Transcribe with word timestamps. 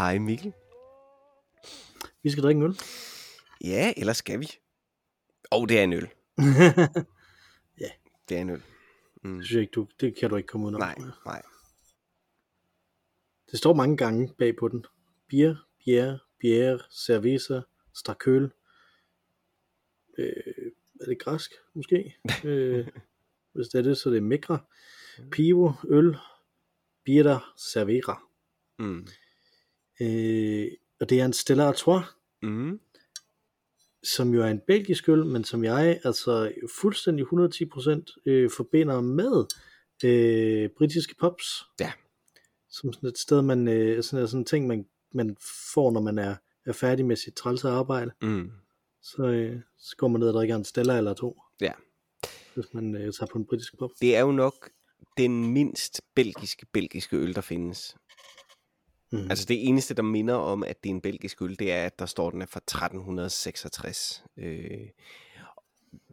Hej 0.00 0.18
Mikkel. 0.18 0.52
Vi 2.22 2.30
skal 2.30 2.42
drikke 2.42 2.58
en 2.58 2.64
øl. 2.64 2.76
Ja, 3.64 3.92
eller 3.96 4.12
skal 4.12 4.40
vi? 4.40 4.46
Åh, 5.52 5.60
oh, 5.60 5.68
det 5.68 5.78
er 5.78 5.84
en 5.84 5.92
øl. 5.92 6.08
Ja. 7.80 7.90
Det 8.28 8.36
er 8.36 8.40
en 8.40 8.50
øl. 8.50 8.62
Mm. 9.22 9.36
Det 9.36 9.46
synes 9.46 9.54
jeg 9.54 9.60
ikke, 9.60 9.70
du, 9.70 9.88
det 10.00 10.16
kan 10.16 10.30
du 10.30 10.36
ikke 10.36 10.46
komme 10.46 10.66
ud 10.66 10.72
Nej, 10.72 10.98
nej. 11.26 11.42
Det 13.50 13.58
står 13.58 13.74
mange 13.74 13.96
gange 13.96 14.34
bag 14.38 14.56
på 14.56 14.68
den. 14.68 14.84
Bier, 15.28 15.56
bière, 15.80 16.18
bière, 16.44 17.04
cerveza, 17.06 17.60
strakøl. 17.94 18.50
Øh, 20.18 20.32
er 21.00 21.04
det 21.04 21.18
græsk, 21.18 21.50
måske? 21.74 22.16
øh, 22.44 22.88
hvis 23.52 23.68
det 23.68 23.78
er 23.78 23.82
det, 23.82 23.98
så 23.98 24.08
er 24.08 24.12
det 24.12 24.22
mikra. 24.22 24.58
Pivo, 25.30 25.72
øl, 25.88 26.16
birder, 27.04 27.54
cervera. 27.72 28.22
Mm. 28.78 29.06
Øh, 30.00 30.68
og 31.00 31.10
det 31.10 31.20
er 31.20 31.24
en 31.24 31.32
Stella 31.32 31.64
Artois, 31.64 32.04
Mm. 32.42 32.80
som 34.02 34.34
jo 34.34 34.42
er 34.42 34.46
en 34.46 34.60
belgisk 34.66 35.08
øl, 35.08 35.26
men 35.26 35.44
som 35.44 35.64
jeg 35.64 36.00
altså 36.04 36.52
fuldstændig 36.80 37.24
110% 37.26 38.22
øh, 38.26 38.50
forbinder 38.56 39.00
med 39.00 39.44
øh, 40.04 40.70
britiske 40.78 41.14
pops. 41.20 41.64
Ja. 41.80 41.92
Som 42.70 42.92
sådan 42.92 43.08
et 43.08 43.18
sted, 43.18 43.42
man, 43.42 43.68
øh, 43.68 44.02
sådan, 44.02 44.28
sådan 44.28 44.40
en 44.40 44.44
ting, 44.44 44.66
man, 44.66 44.86
man 45.12 45.36
får, 45.74 45.90
når 45.90 46.00
man 46.00 46.18
er, 46.18 46.36
er 46.66 46.72
færdig 46.72 47.06
med 47.06 47.16
sit 47.16 47.34
trælse 47.34 47.68
arbejde. 47.68 48.10
Mm. 48.22 48.50
Så, 49.02 49.22
øh, 49.22 49.60
så 49.78 49.96
går 49.96 50.08
man 50.08 50.20
ned 50.20 50.28
og 50.28 50.34
drikker 50.34 50.56
en 50.56 50.64
Stella 50.64 50.98
eller 50.98 51.14
to. 51.14 51.40
Ja. 51.60 51.72
Hvis 52.54 52.66
man 52.74 52.94
øh, 52.94 53.12
tager 53.12 53.26
på 53.32 53.38
en 53.38 53.46
britisk 53.46 53.78
pop. 53.78 53.90
Det 54.00 54.16
er 54.16 54.20
jo 54.20 54.32
nok 54.32 54.70
den 55.16 55.52
mindst 55.52 56.00
belgiske 56.14 56.66
belgiske 56.72 57.16
øl, 57.16 57.34
der 57.34 57.40
findes. 57.40 57.96
Mm. 59.12 59.30
Altså 59.30 59.44
det 59.44 59.68
eneste, 59.68 59.94
der 59.94 60.02
minder 60.02 60.34
om, 60.34 60.64
at 60.64 60.82
det 60.82 60.90
er 60.90 60.94
en 60.94 61.00
belgisk 61.00 61.42
øl, 61.42 61.58
det 61.58 61.72
er, 61.72 61.86
at 61.86 61.98
der 61.98 62.06
står, 62.06 62.30
den 62.30 62.42
er 62.42 62.46
fra 62.46 62.58
1366. 62.58 64.24
Øh, 64.36 64.88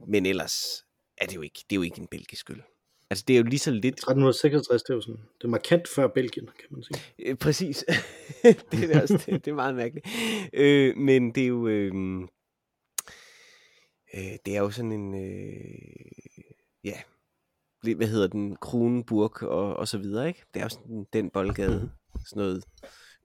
men 0.07 0.25
ellers 0.25 0.85
er 1.17 1.25
det 1.25 1.35
jo 1.35 1.41
ikke, 1.41 1.65
det 1.69 1.75
er 1.75 1.75
jo 1.75 1.81
ikke 1.81 2.01
en 2.01 2.07
belgisk 2.07 2.49
øl. 2.49 2.61
Altså 3.09 3.23
det 3.27 3.33
er 3.33 3.37
jo 3.37 3.43
lige 3.43 3.59
så 3.59 3.71
lidt... 3.71 3.95
1366, 3.95 4.83
det 4.83 4.89
er 4.89 4.93
jo 4.95 5.01
sådan, 5.01 5.21
det 5.37 5.43
er 5.43 5.47
markant 5.47 5.87
før 5.87 6.07
Belgien, 6.07 6.45
kan 6.45 6.67
man 6.71 6.83
sige. 6.83 7.01
Øh, 7.19 7.35
præcis. 7.35 7.85
det, 8.71 8.95
er 8.95 9.01
også, 9.01 9.23
det, 9.25 9.45
det 9.45 9.51
er 9.51 9.55
meget 9.55 9.75
mærkeligt. 9.75 10.07
Øh, 10.53 10.97
men 10.97 11.35
det 11.35 11.43
er 11.43 11.47
jo... 11.47 11.67
Øh, 11.67 12.21
øh, 14.13 14.37
det 14.45 14.55
er 14.55 14.59
jo 14.59 14.69
sådan 14.69 14.91
en... 14.91 15.15
Øh, 15.15 16.11
ja, 16.83 16.97
hvad 17.95 18.07
hedder 18.07 18.27
den? 18.27 18.55
Kronenburg 18.55 19.43
og, 19.43 19.73
og 19.73 19.87
så 19.87 19.97
videre, 19.97 20.27
ikke? 20.27 20.43
Det 20.53 20.59
er 20.59 20.63
jo 20.63 20.69
sådan 20.69 21.05
den 21.13 21.29
boldgade. 21.29 21.91
Sådan 22.25 22.41
noget 22.41 22.63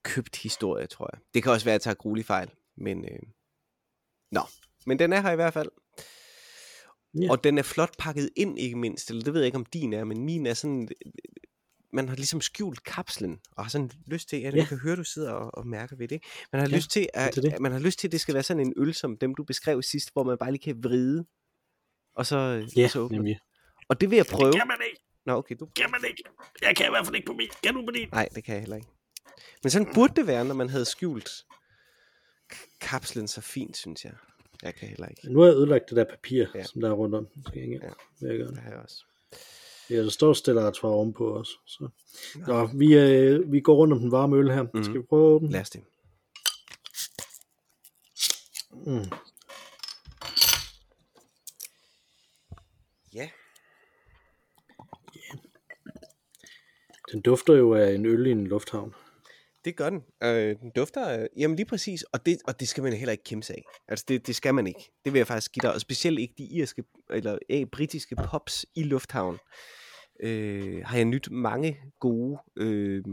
købt 0.03 0.37
historie, 0.37 0.87
tror 0.87 1.11
jeg. 1.13 1.21
Det 1.35 1.43
kan 1.43 1.53
også 1.53 1.65
være, 1.65 1.73
at 1.75 1.79
jeg 1.79 1.83
tager 1.83 1.95
gruelig 1.95 2.25
fejl. 2.27 2.51
Men, 2.77 3.05
øh, 3.05 3.19
nå. 4.33 4.41
Men 4.87 4.99
den 4.99 5.13
er 5.13 5.21
her 5.21 5.31
i 5.33 5.37
hvert 5.37 5.53
fald. 5.53 5.69
Ja. 7.23 7.31
Og 7.31 7.45
den 7.45 7.59
er 7.59 7.63
flot 7.63 7.95
pakket 7.99 8.31
ind, 8.37 8.59
ikke 8.59 8.77
mindst. 8.77 9.11
Eller 9.11 9.23
det 9.25 9.33
ved 9.35 9.41
jeg 9.41 9.47
ikke, 9.47 9.57
om 9.59 9.65
din 9.65 9.93
er, 9.93 10.05
men 10.05 10.25
min 10.25 10.47
er 10.47 10.55
sådan... 10.55 10.89
Man 11.95 12.09
har 12.09 12.17
ligesom 12.17 12.41
skjult 12.41 12.85
kapslen, 12.85 13.41
og 13.57 13.65
har 13.65 13.71
sådan 13.71 13.91
lyst 14.07 14.29
til, 14.29 14.37
at 14.37 14.53
Ja. 14.55 14.59
jeg 14.59 14.67
kan 14.67 14.79
høre, 14.79 14.97
du 14.97 15.05
sidder 15.05 15.33
og, 15.33 15.51
og 15.55 15.67
mærker 15.67 15.97
ved 15.97 16.09
det. 16.09 16.15
ikke? 16.15 16.27
Man 16.53 16.61
har 16.61 16.69
Ja, 16.69 16.77
lyst 16.77 16.91
til, 16.91 17.09
at, 17.15 17.35
det 17.35 17.43
det. 17.43 17.61
man 17.61 17.73
har 17.73 17.79
lyst 17.79 17.99
til, 17.99 18.09
at 18.09 18.13
det 18.13 18.21
skal 18.21 18.35
være 18.35 18.43
sådan 18.43 18.67
en 18.67 18.75
øl, 18.77 18.95
som 18.95 19.17
dem, 19.17 19.35
du 19.35 19.45
beskrev 19.45 19.83
sidst, 19.83 20.13
hvor 20.13 20.25
man 20.25 20.39
bare 20.39 20.51
lige 20.53 20.63
kan 20.63 20.85
vride, 20.85 21.25
og 22.17 22.27
så, 22.27 22.37
Ja, 22.77 22.85
og 22.85 22.91
så 22.91 23.01
åbne. 23.01 23.17
nemlig. 23.17 23.39
Og 23.89 24.01
det 24.01 24.11
vil 24.11 24.17
jeg 24.17 24.27
prøve. 24.27 24.53
man 24.53 24.77
ikke. 24.91 25.03
Nå, 25.27 25.33
okay, 25.37 25.57
du... 25.61 25.67
Kan 25.77 25.91
man 25.91 26.01
ikke. 26.09 26.23
Jeg 26.63 26.77
kan 26.77 26.87
i 26.87 26.91
hvert 26.91 27.07
fald 27.07 27.17
ikke 27.17 27.27
på 27.27 27.33
min. 27.33 27.49
Kan 27.63 27.75
du 27.75 27.85
på 27.85 27.91
din? 27.91 28.09
Nej, 28.13 28.29
det 28.35 28.45
kan 28.45 28.55
jeg 28.55 28.61
heller 28.61 28.77
ikke. 28.77 28.89
Men 29.63 29.71
sådan 29.71 29.95
burde 29.95 30.15
det 30.17 30.27
være, 30.27 30.45
når 30.45 30.55
man 30.55 30.69
havde 30.69 30.85
skjult 30.85 31.31
kapslen 32.81 33.29
så 33.29 33.41
fint, 33.41 33.77
synes 33.77 34.05
jeg. 34.05 34.13
Jeg 34.63 34.75
kan 34.75 34.89
heller 34.89 35.07
ikke. 35.09 35.33
Nu 35.33 35.41
har 35.41 35.47
jeg 35.47 35.57
ødelagt 35.57 35.89
det 35.89 35.97
der 35.97 36.05
papir, 36.05 36.47
Ja. 36.55 36.65
som 36.65 36.81
der 36.81 36.89
er 36.89 36.93
rundt 36.93 37.15
om. 37.15 37.29
Skal 37.47 37.59
jeg 37.61 37.73
ikke? 37.73 37.87
Ja. 37.87 37.93
Ja. 38.23 38.29
Jeg 38.29 38.39
gør 38.39 38.47
det. 38.47 38.55
Det 38.55 38.63
har 38.63 38.71
jeg 38.71 38.79
også. 38.81 39.05
Ja, 39.91 39.97
der 39.97 40.11
står 40.11 40.33
Stella 40.33 40.61
Artois 40.61 40.83
ovenpå 40.93 41.29
også. 41.39 41.53
Så. 41.67 41.89
Nå, 42.47 42.67
vi, 42.67 42.95
øh, 42.99 43.53
vi 43.53 43.61
går 43.61 43.75
rundt 43.75 43.93
om 43.95 43.99
den 44.01 44.13
varme 44.13 44.37
øl 44.37 44.51
her. 44.51 44.63
Mhm. 44.63 44.71
Mm. 44.75 44.85
Skal 44.85 44.95
vi 44.97 45.03
prøve 45.03 45.27
at 45.27 45.35
åbne? 45.35 45.51
Lad 45.51 45.61
os 45.61 45.71
det. 45.71 45.85
Mm. 48.87 49.11
Ja. 53.15 53.31
Den 57.13 57.21
dufter 57.21 57.55
jo 57.55 57.75
af 57.75 57.95
en 57.95 58.07
øl 58.07 58.27
i 58.27 58.31
en 58.31 58.47
lufthavn. 58.47 58.95
Det 59.65 59.77
gør 59.77 59.91
den. 59.91 60.05
Øh, 60.23 60.57
den 60.61 60.71
dufter, 60.77 61.21
øh, 61.21 61.27
jamen 61.37 61.57
lige 61.57 61.67
præcis, 61.67 62.03
og 62.03 62.27
det, 62.27 62.39
og 62.45 62.61
det 62.61 62.69
skal 62.69 62.83
man 62.83 62.93
heller 62.93 63.13
ikke 63.13 63.25
kæmpe 63.25 63.47
sig 63.47 63.57
af. 63.57 63.65
Altså 63.89 64.05
det, 64.09 64.27
det 64.27 64.37
skal 64.37 64.55
man 64.55 64.67
ikke. 64.67 64.91
Det 65.05 65.13
vil 65.13 65.19
jeg 65.19 65.27
faktisk 65.27 65.53
give 65.53 65.61
dig, 65.63 65.75
og 65.75 65.81
specielt 65.81 66.19
ikke 66.19 66.35
de 66.39 66.45
irske, 66.45 66.85
eller 67.11 67.39
øh, 67.51 67.67
britiske 67.67 68.17
pops 68.17 68.67
i 68.75 68.83
lufthavn. 68.83 69.39
Øh, 70.21 70.83
har 70.85 70.97
jeg 70.97 71.05
nyt 71.05 71.31
mange 71.31 71.79
gode 72.01 72.39
øh, 72.57 73.05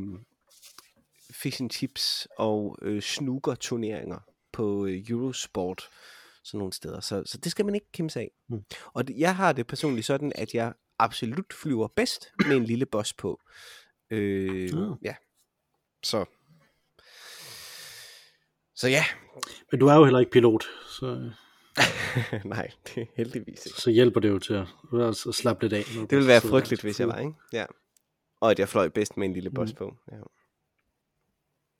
fish 1.31 1.61
and 1.61 1.71
chips 1.71 2.27
og 2.37 2.77
øh, 2.81 3.01
snooker 3.01 3.55
turneringer 3.55 4.19
på 4.51 4.85
øh, 4.85 5.03
Eurosport 5.09 5.89
sådan 6.43 6.57
nogle 6.57 6.73
steder. 6.73 6.99
Så, 6.99 7.23
så 7.25 7.37
det 7.37 7.51
skal 7.51 7.65
man 7.65 7.75
ikke 7.75 7.91
kæmpe 7.91 8.11
sig 8.11 8.21
af. 8.21 8.31
Mm. 8.49 8.63
Og 8.93 9.07
det, 9.07 9.17
jeg 9.17 9.35
har 9.35 9.53
det 9.53 9.67
personligt 9.67 10.05
sådan, 10.05 10.31
at 10.35 10.53
jeg 10.53 10.73
absolut 10.99 11.53
flyver 11.53 11.87
bedst 11.87 12.27
med 12.47 12.57
en 12.57 12.65
lille 12.65 12.85
boss 12.85 13.13
på. 13.13 13.41
Øh, 14.11 14.69
Ah. 14.73 14.95
Ja. 15.03 15.15
Så. 16.03 16.25
Så 18.75 18.87
ja. 18.87 19.03
Men 19.71 19.79
du 19.79 19.87
er 19.87 19.95
jo 19.95 20.03
heller 20.03 20.19
ikke 20.19 20.31
pilot, 20.31 20.63
så, 20.89 21.31
Nej, 22.45 22.71
det 22.87 23.01
er 23.01 23.05
heldigvis 23.17 23.65
ikke. 23.65 23.81
så 23.81 23.89
hjælper 23.91 24.19
det 24.19 24.29
jo 24.29 24.39
til 24.39 24.53
at, 24.53 24.67
at 25.01 25.15
slappe 25.15 25.63
lidt 25.63 25.73
af. 25.73 25.83
Det 25.83 26.11
ville 26.11 26.27
være 26.27 26.41
frygteligt, 26.41 26.81
hvis 26.81 26.99
jeg 26.99 27.07
var, 27.07 27.17
ikke? 27.17 27.33
Ja. 27.53 27.65
Og 28.39 28.51
at 28.51 28.59
jeg 28.59 28.69
fløj 28.69 28.87
bedst 28.89 29.17
med 29.17 29.27
en 29.27 29.33
lille 29.33 29.49
boss 29.51 29.71
Mm. 29.73 29.77
på. 29.77 29.95
Ja. 30.11 30.17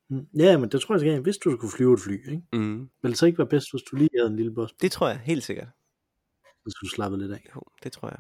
Mm. 0.09 0.27
Ja, 0.39 0.57
men 0.57 0.69
det 0.69 0.81
tror 0.81 0.95
jeg 0.95 0.99
skal 0.99 1.21
hvis 1.21 1.37
du 1.37 1.51
skulle 1.57 1.71
flyve 1.77 1.93
et 1.93 1.99
fly, 1.99 2.29
ikke? 2.31 2.43
Mm. 2.53 2.89
Vil 3.01 3.11
det 3.11 3.17
så 3.17 3.25
ikke 3.25 3.37
være 3.37 3.47
bedst, 3.47 3.71
hvis 3.73 3.81
du 3.81 3.95
lige 3.95 4.09
havde 4.19 4.29
en 4.29 4.35
lille 4.35 4.53
boss, 4.53 4.73
Det 4.73 4.91
tror 4.91 5.07
jeg 5.07 5.19
helt 5.19 5.43
sikkert. 5.43 5.67
hvis 6.63 6.73
du 6.81 6.87
slappede 6.87 7.21
lidt 7.21 7.31
af? 7.31 7.45
Jo, 7.55 7.61
det 7.83 7.91
tror 7.91 8.09
jeg. 8.09 8.19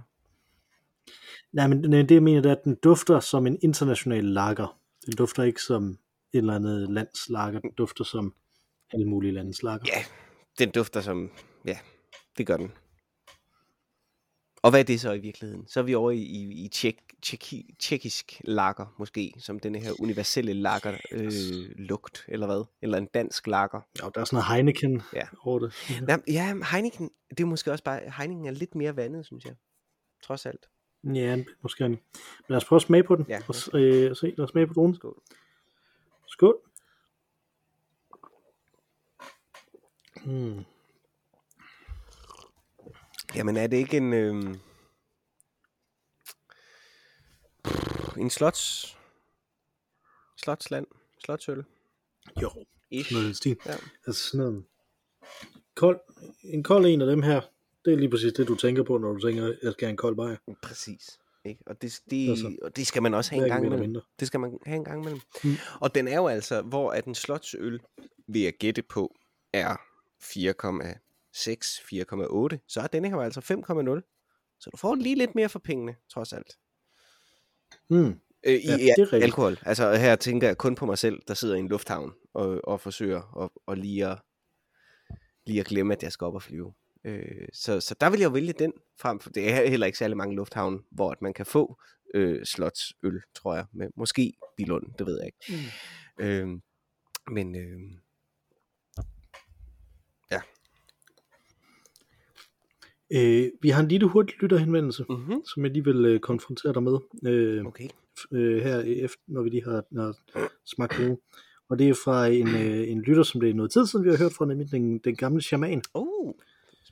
Nej, 1.53 1.67
men 1.67 1.83
det 1.83 2.11
jeg 2.11 2.23
mener, 2.23 2.41
det 2.41 2.49
er, 2.51 2.55
at 2.55 2.63
den 2.63 2.75
dufter 2.75 3.19
som 3.19 3.47
en 3.47 3.59
international 3.61 4.23
lager. 4.23 4.79
Den 5.05 5.15
dufter 5.15 5.43
ikke 5.43 5.61
som 5.61 5.89
et 6.33 6.37
eller 6.37 6.55
andet 6.55 6.89
lands 6.89 7.29
lager. 7.29 7.59
Den 7.59 7.71
dufter 7.77 8.03
som 8.03 8.33
alle 8.93 9.05
mulige 9.05 9.31
landes 9.33 9.63
lager. 9.63 9.79
Ja, 9.87 10.03
den 10.59 10.71
dufter 10.71 11.01
som... 11.01 11.31
Ja, 11.65 11.77
det 12.37 12.47
gør 12.47 12.57
den. 12.57 12.71
Og 14.61 14.69
hvad 14.69 14.79
er 14.79 14.83
det 14.83 15.01
så 15.01 15.11
i 15.11 15.19
virkeligheden? 15.19 15.67
Så 15.67 15.79
er 15.79 15.83
vi 15.83 15.95
over 15.95 16.11
i, 16.11 16.17
i, 16.21 16.65
i 16.65 16.67
tjek, 16.67 16.95
tjekki, 17.21 17.75
tjekkisk 17.79 18.41
lager, 18.43 18.95
måske, 18.99 19.33
som 19.37 19.59
denne 19.59 19.79
her 19.79 19.91
universelle 20.01 20.53
lager 20.53 20.97
øh, 21.11 21.31
lugt, 21.75 22.25
eller 22.27 22.45
hvad? 22.45 22.65
Eller 22.81 22.97
en 22.97 23.05
dansk 23.13 23.47
lager. 23.47 23.81
Ja, 24.03 24.09
der 24.15 24.21
er 24.21 24.25
sådan 24.25 24.35
noget 24.37 24.45
Heineken 24.47 25.01
Ja. 25.13 25.27
over 25.43 25.59
det. 25.59 25.73
Ja, 26.07 26.17
ja 26.27 26.55
Heineken, 26.71 27.09
det 27.29 27.39
er 27.39 27.45
måske 27.45 27.71
også 27.71 27.83
bare... 27.83 28.01
Heineken 28.17 28.45
er 28.45 28.51
lidt 28.51 28.75
mere 28.75 28.95
vandet, 28.95 29.25
synes 29.25 29.45
jeg. 29.45 29.55
Trods 30.23 30.45
alt. 30.45 30.65
Ja, 31.03 31.43
måske. 31.61 31.89
Men 31.89 31.99
lad 32.47 32.57
os 32.57 32.65
prøve 32.65 32.77
at 32.77 32.81
smage 32.81 33.03
på 33.03 33.15
den. 33.15 33.25
Ja. 33.29 33.41
Og 33.47 33.79
øh, 33.79 34.15
se, 34.15 34.33
lad 34.37 34.39
os 34.39 34.49
smage 34.49 34.67
på 34.67 34.73
dronen. 34.73 34.95
Skål. 34.95 35.21
Skål. 36.27 36.61
Mm. 40.25 40.65
Jamen 43.35 43.57
er 43.57 43.67
det 43.67 43.77
ikke 43.77 43.97
en... 43.97 44.13
Øh... 44.13 44.55
En 48.17 48.29
slots... 48.29 48.95
Slotsland? 50.37 50.87
Slotsøl? 51.23 51.65
Jo, 52.41 52.65
Ish. 52.91 53.09
sådan 53.09 53.23
noget 53.23 53.37
stil. 53.37 53.57
Ja. 53.65 53.75
Altså 54.07 54.29
sådan 54.29 54.45
noget. 54.45 54.65
Kold, 55.75 55.99
en 56.43 56.63
kold 56.63 56.85
en 56.85 57.01
af 57.01 57.07
dem 57.07 57.21
her, 57.21 57.41
det 57.85 57.93
er 57.93 57.97
lige 57.97 58.09
præcis 58.09 58.33
det, 58.33 58.47
du 58.47 58.55
tænker 58.55 58.83
på, 58.83 58.97
når 58.97 59.13
du 59.13 59.19
tænker, 59.19 59.47
at 59.47 59.57
jeg 59.63 59.73
skal 59.73 59.85
have 59.85 59.91
en 59.91 59.97
kold 59.97 60.15
bajer. 60.15 60.35
Præcis. 60.63 61.19
Ikke? 61.45 61.61
Og, 61.65 61.81
det, 61.81 61.99
det, 62.11 62.29
Altså, 62.29 62.55
og 62.61 62.75
det 62.75 62.87
skal 62.87 63.01
man 63.03 63.13
også 63.13 63.31
have 63.31 63.43
en 63.43 63.49
gang 63.49 63.65
imellem. 63.65 63.79
mindre. 63.87 64.01
Det 64.19 64.27
skal 64.27 64.39
man 64.39 64.59
have 64.65 64.75
en 64.75 64.83
gang 64.83 65.01
imellem. 65.01 65.21
Mm. 65.43 65.55
Og 65.81 65.95
den 65.95 66.07
er 66.07 66.15
jo 66.15 66.27
altså, 66.27 66.61
hvor 66.61 66.91
at 66.91 67.05
en 67.05 67.15
slotsøl, 67.15 67.79
vil 68.27 68.41
jeg 68.41 68.53
gætte 68.53 68.81
på, 68.81 69.15
er 69.53 69.75
4,6, 69.75 69.79
4,8. 72.53 72.57
Så 72.67 72.81
er 72.81 72.87
denne 72.87 73.09
her 73.09 73.17
altså 73.17 73.39
5,0. 73.39 74.55
Så 74.59 74.69
du 74.69 74.77
får 74.77 74.95
lige 74.95 75.15
lidt 75.15 75.35
mere 75.35 75.49
for 75.49 75.59
pengene, 75.59 75.95
trods 76.09 76.33
alt. 76.33 76.57
Mm. 77.89 78.05
Øh, 78.43 78.53
I 78.53 78.57
Ja, 78.65 78.71
ja, 78.71 78.75
det 78.77 78.89
er 78.99 79.01
rigtigt. 79.03 79.23
alkohol. 79.23 79.57
Altså 79.65 79.93
her 79.95 80.15
tænker 80.15 80.47
jeg 80.47 80.57
kun 80.57 80.75
på 80.75 80.85
mig 80.85 80.97
selv, 80.97 81.19
der 81.27 81.33
sidder 81.33 81.55
i 81.55 81.59
en 81.59 81.67
lufthavn 81.67 82.13
og, 82.33 82.61
og 82.63 82.81
forsøger 82.81 83.43
at, 83.43 83.49
og 83.65 83.77
lige, 83.77 84.05
at, 84.07 84.17
lige 85.45 85.59
at 85.59 85.65
glemme, 85.65 85.93
at 85.93 86.03
jeg 86.03 86.11
skal 86.11 86.25
op 86.25 86.35
og 86.35 86.41
flyve. 86.43 86.73
Øh, 87.05 87.47
så, 87.53 87.79
så 87.79 87.95
der 88.01 88.09
vil 88.09 88.19
jeg 88.19 88.33
vælge 88.33 88.53
den 88.53 88.73
frem 89.01 89.19
for, 89.19 89.29
det 89.29 89.51
er 89.51 89.69
heller 89.69 89.85
ikke 89.85 89.97
særlig 89.97 90.17
mange 90.17 90.35
lufthavne, 90.35 90.79
hvor 90.91 91.11
at 91.11 91.21
man 91.21 91.33
kan 91.33 91.45
få 91.45 91.79
øh, 92.13 92.45
slotsøl, 92.45 93.21
tror 93.35 93.55
jeg, 93.55 93.65
med 93.73 93.89
måske 93.97 94.33
Bilund, 94.57 94.83
det 94.99 95.07
ved 95.07 95.19
jeg 95.19 95.25
ikke. 95.25 95.63
Mm. 96.19 96.25
Øh, 96.25 96.59
Men 97.27 97.55
øh, 97.55 97.79
Øh, 103.13 103.49
vi 103.61 103.69
har 103.69 103.81
en 103.81 103.87
lille 103.87 104.07
hurtig 104.07 104.35
lytterhenvendelse, 104.41 105.05
mm-hmm. 105.09 105.41
som 105.45 105.63
jeg 105.63 105.71
lige 105.71 105.83
vil 105.83 106.05
øh, 106.05 106.19
konfrontere 106.19 106.73
dig 106.73 106.83
med 106.83 106.99
øh, 107.25 107.65
okay. 107.65 107.89
øh, 108.31 108.61
her 108.61 108.79
efter, 108.79 109.21
når 109.27 109.41
vi 109.41 109.49
lige 109.49 109.63
har, 109.63 109.83
har 109.99 110.15
smagt 110.65 110.93
på. 110.93 111.19
Og 111.69 111.79
det 111.79 111.89
er 111.89 111.93
fra 111.93 112.27
en, 112.27 112.47
øh, 112.47 112.89
en 112.89 113.01
lytter, 113.01 113.23
som 113.23 113.41
det 113.41 113.49
er 113.49 113.53
noget 113.53 113.71
tid 113.71 113.85
siden, 113.85 114.05
vi 114.05 114.09
har 114.09 114.17
hørt 114.17 114.33
fra, 114.33 114.45
nemlig 114.45 114.71
den, 114.71 114.97
den 114.97 115.15
gamle 115.15 115.41
shaman, 115.41 115.81
Oh, 115.93 116.33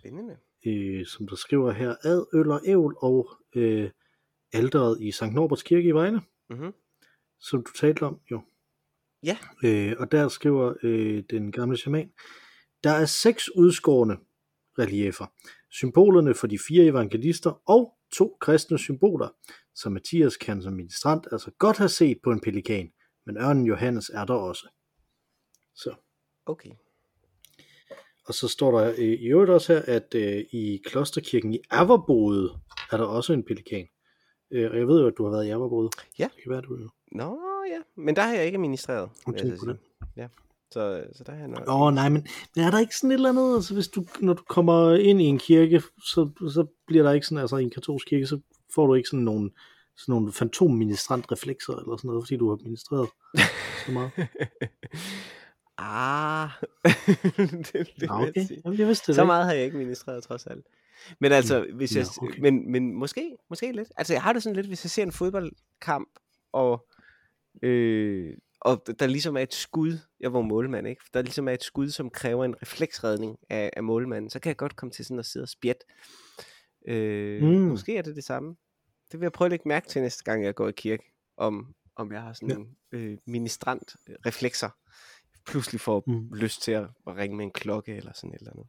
spændende. 0.08 0.38
øh, 0.68 1.06
som 1.06 1.28
der 1.28 1.36
skriver 1.36 1.72
her, 1.72 1.96
ad, 2.04 2.26
øl 2.34 2.52
og 2.52 2.62
ævl 2.66 2.96
og 2.98 3.30
øh, 3.56 3.92
alderet 4.54 5.02
i 5.02 5.12
Sankt 5.12 5.36
Norberts 5.36 5.64
Kirke 5.64 5.88
i 5.88 5.92
Vejle, 5.92 6.22
Mm-hmm. 6.50 6.74
som 7.40 7.64
du 7.64 7.72
talte 7.72 8.04
om 8.04 8.20
jo. 8.32 8.42
Ja. 9.24 9.38
Øh, 9.64 9.96
og 10.00 10.12
der 10.12 10.28
skriver 10.28 10.74
øh, 10.84 11.24
den 11.30 11.52
gamle 11.52 11.78
shaman, 11.78 12.12
der 12.84 12.90
er 12.92 13.06
seks 13.06 13.50
udskårne 13.56 14.18
reliefer, 14.80 15.26
symbolerne 15.72 16.34
for 16.34 16.48
de 16.48 16.60
fire 16.68 16.86
evangelister 16.86 17.62
og 17.70 17.98
to 18.14 18.38
kristne 18.42 18.78
symboler, 18.80 19.30
som 19.76 19.92
Mathias 19.92 20.38
kan 20.38 20.62
som 20.62 20.74
ministrant 20.74 21.28
altså 21.32 21.52
godt 21.52 21.78
have 21.78 21.90
set 21.90 22.18
på 22.24 22.32
en 22.32 22.40
pelikan, 22.40 22.92
men 23.26 23.38
ørnen 23.38 23.66
Johannes 23.66 24.10
er 24.10 24.26
der 24.26 24.34
også. 24.34 24.68
Så. 25.76 25.96
Okay. 26.46 26.72
Og 28.28 28.34
så 28.34 28.48
står 28.48 28.80
der 28.80 28.94
øh, 28.98 29.06
i 29.06 29.26
øvrigt 29.26 29.52
også 29.52 29.74
her, 29.74 29.82
at 29.88 30.16
øh, 30.16 30.46
i 30.52 30.82
klosterkirken 30.86 31.54
i 31.54 31.60
Averboet 31.70 32.52
er 32.92 32.98
der 32.98 33.06
også 33.06 33.34
en 33.34 33.44
pelikan. 33.44 33.88
Øh, 34.52 34.72
og 34.72 34.78
jeg 34.78 34.88
ved 34.88 35.02
jo, 35.02 35.08
at 35.08 35.14
du 35.18 35.24
har 35.24 35.32
været 35.32 35.46
i 35.46 35.50
Averboet. 35.50 35.94
Ja. 36.20 36.28
Det 36.36 36.44
kan 36.44 36.52
være, 36.52 36.62
du 36.62 36.78
jo. 36.78 36.90
Nå 37.12 37.38
ja, 37.72 38.02
men 38.02 38.16
der 38.16 38.22
har 38.22 38.34
jeg 38.34 38.46
ikke 38.46 38.58
ministreret. 38.58 39.10
Jeg 39.28 39.58
så. 39.58 39.76
Ja. 40.18 40.28
Så, 40.72 41.04
så 41.14 41.24
der 41.24 41.32
har 41.32 41.40
jeg 41.40 41.48
nok. 41.48 41.64
Åh 41.68 41.82
oh, 41.82 41.94
nej, 41.94 42.10
men, 42.10 42.28
men 42.56 42.66
er 42.66 42.72
der 42.72 42.80
ikke 42.80 42.96
sådan 42.96 43.12
et 43.12 43.16
eller 43.16 43.30
andet, 43.30 43.56
altså 43.56 43.74
hvis 43.74 43.88
du, 43.88 44.06
når 44.20 44.34
du 44.34 44.44
kommer 44.50 44.94
ind 44.94 45.22
i 45.22 45.26
en 45.26 45.40
kirke, 45.40 45.82
så, 45.98 46.30
så 46.40 46.66
bliver 46.88 47.04
der 47.04 47.12
ikke 47.12 47.28
sådan, 47.28 47.42
altså 47.42 47.58
i 47.58 47.64
en 47.64 47.70
katolsk 47.70 48.08
kirke, 48.08 48.28
så 48.28 48.40
får 48.76 48.88
du 48.88 48.94
ikke 48.94 49.10
sådan 49.10 49.24
nogle, 49.24 49.52
sådan 49.98 50.14
nogle 50.14 50.34
fantomministrantreflekser 50.34 51.74
eller 51.74 51.98
sådan 51.98 52.08
noget, 52.08 52.24
fordi 52.24 52.38
du 52.38 52.50
har 52.50 52.58
ministreret 52.64 53.10
så 53.86 53.92
meget. 53.92 54.12
ah, 55.78 56.50
det, 57.38 57.74
det 57.74 58.02
vil 58.02 58.12
okay, 58.12 58.46
sige. 58.48 58.62
Jamen, 58.66 58.80
jeg 58.80 58.88
vidste 58.88 59.08
det 59.08 59.16
Så 59.16 59.26
meget 59.26 59.46
har 59.46 59.54
jeg 59.54 59.66
ikke 59.66 59.78
ministreret 59.78 60.24
trods 60.24 60.48
alt. 60.48 60.66
Men 61.20 61.32
altså, 61.32 61.66
hvis 61.76 61.96
Ja, 61.96 62.00
jeg, 62.00 62.08
okay. 62.22 62.40
men, 62.40 62.72
men 62.72 62.96
måske, 62.96 63.38
måske 63.50 63.72
lidt. 63.72 63.92
Altså, 63.98 64.14
jeg 64.14 64.22
har 64.22 64.34
det 64.34 64.44
sådan 64.44 64.56
lidt, 64.56 64.68
hvis 64.68 64.86
jeg 64.86 64.92
ser 64.92 65.04
en 65.04 65.12
fodboldkamp, 65.12 66.10
og, 66.52 66.88
øh, 67.64 68.34
og 68.62 68.84
der 69.00 69.08
ligesom 69.08 69.38
er 69.38 69.42
et 69.42 69.54
skud, 69.54 69.98
jeg 70.20 70.34
var 70.34 70.42
målmand, 70.42 70.88
ikke? 70.88 71.02
Der 71.14 71.22
ligesom 71.22 71.48
er 71.48 71.54
et 71.54 71.64
skud, 71.64 71.90
som 71.90 72.10
kræver 72.10 72.46
en 72.46 72.56
refleksredning 72.62 73.38
af, 73.50 73.70
af 73.78 73.84
målmanden, 73.84 74.30
så 74.30 74.40
kan 74.40 74.50
jeg 74.50 74.58
godt 74.58 74.76
komme 74.76 74.92
til 74.92 75.06
sådan 75.06 75.20
at 75.20 75.26
sidde 75.26 75.44
og 75.44 75.50
spjæt. 75.50 75.84
Øh, 76.88 77.42
Mm. 77.44 77.50
Måske 77.50 77.98
er 77.98 78.02
det 78.02 78.16
det 78.16 78.24
samme. 78.24 78.56
Det 79.12 79.20
vil 79.20 79.26
jeg 79.26 79.32
prøve 79.32 79.46
at 79.46 79.52
lægge 79.52 79.68
mærke 79.68 79.88
til 79.88 80.02
næste 80.02 80.24
gang, 80.24 80.44
jeg 80.44 80.56
går 80.56 80.68
i 80.68 80.72
kirke, 80.72 81.04
om, 81.38 81.76
om 81.96 82.12
jeg 82.12 82.22
har 82.22 82.34
sådan 82.34 82.50
Ja. 82.50 82.56
en 82.56 82.68
øh, 82.92 83.18
ministrant 83.26 83.96
reflekser. 84.26 84.70
Pludselig 85.48 85.82
får 85.82 86.04
Mm. 86.08 86.34
lyst 86.34 86.62
til 86.62 86.72
at, 86.72 86.86
ringe 87.08 87.38
med 87.38 87.46
en 87.46 87.52
klokke 87.52 87.96
eller 87.96 88.12
sådan 88.16 88.30
et 88.34 88.38
eller 88.40 88.52
andet. 88.52 88.66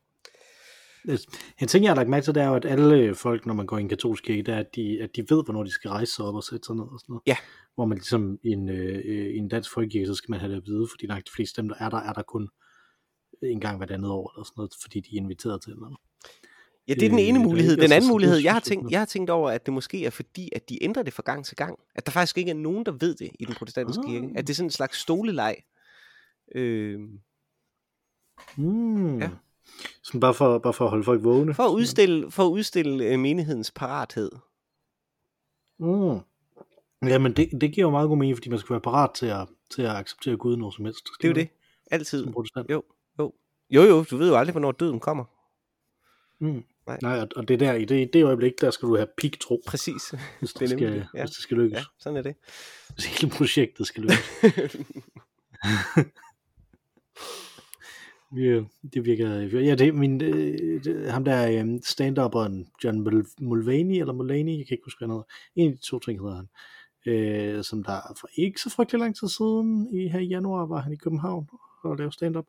En 1.61 1.69
ting, 1.69 1.85
jeg 1.85 1.91
har 1.91 1.97
lagt 1.97 2.09
mærke 2.09 2.25
til, 2.25 2.35
det 2.35 2.43
er 2.43 2.49
jo, 2.49 2.55
at 2.55 2.65
alle 2.65 3.15
folk, 3.15 3.47
når 3.47 3.55
man 3.55 3.67
går 3.67 3.79
i 3.79 3.81
en 3.81 3.89
katolsk 3.89 4.25
kirke, 4.25 4.43
det 4.43 4.55
er, 4.55 4.59
at 4.59 4.67
de, 4.75 4.99
at 5.03 5.11
de 5.17 5.21
ved, 5.29 5.45
hvornår 5.45 5.65
de 5.65 5.71
skal 5.71 5.91
rejse 5.91 6.13
sig 6.13 6.25
op 6.25 6.35
og 6.35 6.45
sætte 6.45 6.67
sig 6.67 6.77
ned 6.77 6.85
og 6.85 6.99
sådan 7.01 7.13
noget. 7.13 7.23
Ja. 7.27 7.37
Hvor 7.75 7.85
man 7.85 7.99
ligesom 7.99 8.39
i 8.45 8.49
en, 8.49 8.69
øh, 8.69 9.37
en 9.39 9.49
dansk 9.49 9.73
folkekirke, 9.75 10.07
så 10.07 10.15
skal 10.15 10.31
man 10.31 10.41
have 10.41 10.53
det 10.53 10.57
at 10.57 10.63
vide, 10.67 10.87
fordi 10.93 11.07
langt 11.07 11.27
de 11.27 11.33
fleste 11.37 11.63
dem, 11.63 11.69
der 11.69 11.77
er 11.79 11.89
der, 11.91 11.99
er 11.99 12.13
der 12.13 12.23
kun 12.23 12.49
en 13.43 13.61
gang 13.61 13.77
hvert 13.77 13.91
andet 13.91 14.11
år, 14.11 14.33
eller 14.37 14.45
sådan 14.45 14.55
noget, 14.57 14.73
fordi 14.83 15.01
de 15.01 15.09
er 15.17 15.21
inviteret 15.21 15.63
til 15.63 15.73
noget. 15.77 15.97
Ja, 16.89 16.95
det 16.95 17.03
er 17.03 17.09
den 17.09 17.19
Øh, 17.19 17.25
ene 17.29 17.39
der 17.39 17.45
mulighed. 17.45 17.77
Den 17.77 17.93
anden 17.93 18.11
mulighed, 18.11 18.37
jeg 18.39 18.53
har, 18.53 18.61
tænkt, 18.61 18.91
jeg 18.91 19.01
har 19.01 19.07
tænkt 19.07 19.31
over, 19.31 19.51
at 19.51 19.67
det 19.67 19.75
måske 19.75 20.07
er 20.07 20.11
fordi, 20.11 20.49
at 20.53 20.69
de 20.69 20.85
ændrer 20.85 21.03
det 21.03 21.13
fra 21.13 21.23
gang 21.27 21.45
til 21.45 21.57
gang. 21.57 21.79
At 21.95 22.07
der 22.07 22.13
faktisk 22.13 22.39
ikke 22.39 22.51
er 22.51 22.55
nogen, 22.55 22.87
der 22.87 22.93
ved 22.93 23.15
det 23.15 23.31
i 23.41 23.45
den 23.45 23.55
protestantiske 23.55 24.03
Ah. 24.07 24.11
kirke. 24.13 24.29
At 24.37 24.47
det 24.47 24.53
er 24.53 24.55
sådan 24.55 24.67
en 24.67 24.71
slags 24.71 24.99
stoleleg. 24.99 25.57
Øh, 26.55 27.01
Mm. 28.57 29.19
Ja. 29.21 29.31
Sådan 30.03 30.21
bare 30.21 30.35
for, 30.35 30.59
bare 30.59 30.73
for 30.73 30.85
at 30.85 30.91
holde 30.91 31.05
folk 31.05 31.25
vågne. 31.25 31.55
for 31.55 31.63
at 31.63 31.73
udstille, 31.73 32.31
for 32.31 32.47
at 32.47 32.51
udstille 32.51 33.05
øh, 33.05 33.19
menighedens 33.19 33.71
parathed. 33.71 34.31
Mm. 35.79 36.19
Jamen, 37.09 37.33
det, 37.33 37.49
det 37.61 37.73
giver 37.73 37.87
jo 37.87 37.91
meget 37.91 38.09
god 38.09 38.17
mening, 38.17 38.37
fordi 38.37 38.49
man 38.51 38.59
skal 38.59 38.71
være 38.75 38.81
parat 38.81 39.11
til 39.15 39.27
at, 39.27 39.49
til 39.71 39.83
at 39.83 39.91
acceptere 39.97 40.37
Gud 40.37 40.57
når 40.57 40.71
som 40.71 40.85
helst. 40.85 41.07
Det 41.23 41.25
er 41.25 41.29
jo 41.29 41.35
det. 41.35 41.49
Altid. 41.91 42.27
Jo, 42.71 42.83
jo. 43.19 43.33
Jo, 43.71 43.83
jo, 43.83 44.05
du 44.11 44.17
ved 44.17 44.29
jo 44.29 44.37
aldrig, 44.37 44.53
hvornår 44.53 44.73
døden 44.73 45.01
kommer. 45.01 45.25
Mm. 46.41 46.65
Nej. 46.87 46.99
Nej, 47.03 47.27
og, 47.37 47.49
det 47.49 47.61
der, 47.61 47.75
i 47.75 47.85
det, 47.85 48.07
i 48.09 48.11
det 48.13 48.25
øjeblik, 48.25 48.53
der 48.61 48.71
skal 48.71 48.89
du 48.89 48.97
have 48.97 49.09
peak-tro, 49.21 49.63
Præcis. 49.67 50.15
hvis 50.39 50.53
Det 50.53 50.61
det, 50.61 50.71
skal, 50.71 50.93
det, 50.93 51.07
ja. 51.15 51.21
hvis 51.21 51.31
det 51.31 51.43
skal 51.43 51.57
lykkes. 51.57 51.79
Ja, 51.79 51.85
sådan 51.99 52.17
er 52.17 52.23
det. 52.23 52.35
Hvis 52.95 53.05
hele 53.21 53.33
projektet 53.33 53.87
skal 53.87 54.03
lykkes. 54.03 54.77
Ja, 58.37 58.63
det 58.95 59.05
virker... 59.05 59.59
Ja, 59.61 59.75
det 59.75 59.95
min... 59.95 60.23
Øh, 60.23 60.85
det, 60.85 61.13
ham 61.13 61.25
der 61.25 61.65
øh, 61.65 61.81
stand-upperen 61.85 62.67
John 62.85 63.09
Mul- 63.09 63.35
Mulvaney, 63.41 64.01
eller 64.01 64.13
Mulaney, 64.13 64.59
jeg 64.59 64.67
kan 64.67 64.75
ikke 64.75 64.85
huske, 64.87 64.99
hvad 64.99 65.09
han 65.09 65.13
hedder. 65.15 65.25
En 65.57 65.71
af 65.71 65.77
de 65.79 65.83
to 65.83 65.99
ting 65.99 66.21
hedder 66.21 66.37
han. 66.37 66.49
Øh, 67.07 67.65
som 67.65 67.85
der 67.85 68.01
for 68.21 68.29
ikke 68.35 68.61
så 68.61 68.71
frygtelig 68.71 69.01
lang 69.01 69.17
tid 69.17 69.29
siden, 69.29 69.89
i 69.95 70.09
her 70.09 70.19
i 70.19 70.27
januar, 70.27 70.67
var 70.67 70.81
han 70.81 70.93
i 70.93 70.97
København 70.97 71.49
og 71.85 71.97
lavede 71.97 72.13
stand-up. 72.13 72.47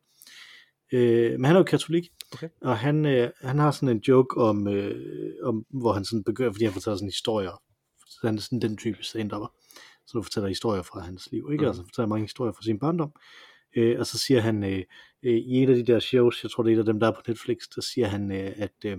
Øh, 0.92 1.30
men 1.32 1.44
han 1.44 1.56
er 1.56 1.60
jo 1.60 1.64
katolik, 1.64 2.08
Okay. 2.34 2.48
og 2.62 2.78
han, 2.78 3.06
øh, 3.06 3.30
han 3.40 3.58
har 3.58 3.70
sådan 3.70 3.96
en 3.96 4.02
joke 4.08 4.36
om, 4.40 4.68
øh, 4.68 5.34
om 5.42 5.66
hvor 5.70 5.92
han 5.92 6.04
sådan 6.04 6.24
begynder, 6.24 6.52
fordi 6.52 6.64
han 6.64 6.72
fortæller 6.72 6.96
sådan 6.96 7.08
historier. 7.08 7.62
Så 8.06 8.18
han 8.24 8.36
er 8.36 8.40
sådan 8.40 8.60
den 8.60 8.76
type 8.76 8.98
stand-upper. 9.02 9.58
Så 10.06 10.12
du 10.14 10.22
fortæller 10.22 10.48
historier 10.48 10.82
fra 10.82 11.00
hans 11.00 11.28
liv, 11.32 11.48
ikke? 11.52 11.62
Mhm. 11.62 11.68
Altså 11.68 11.82
fortæller 11.82 12.08
mange 12.08 12.24
historier 12.24 12.52
fra 12.52 12.62
sin 12.62 12.78
barndom. 12.78 13.12
Øh, 13.16 13.49
og 13.98 14.06
så 14.06 14.18
siger 14.18 14.40
han, 14.40 14.64
øh, 14.64 14.82
øh, 15.22 15.34
i 15.36 15.62
et 15.62 15.68
af 15.70 15.74
de 15.76 15.86
der 15.92 15.98
shows, 16.00 16.42
jeg 16.42 16.50
tror 16.50 16.62
det 16.62 16.70
er 16.70 16.74
et 16.76 16.78
af 16.78 16.84
dem, 16.84 17.00
der 17.00 17.06
er 17.08 17.12
på 17.12 17.22
Netflix, 17.28 17.56
der 17.74 17.80
siger 17.82 18.06
han, 18.06 18.32
øh, 18.32 18.52
at 18.56 18.74
øh, 18.84 18.98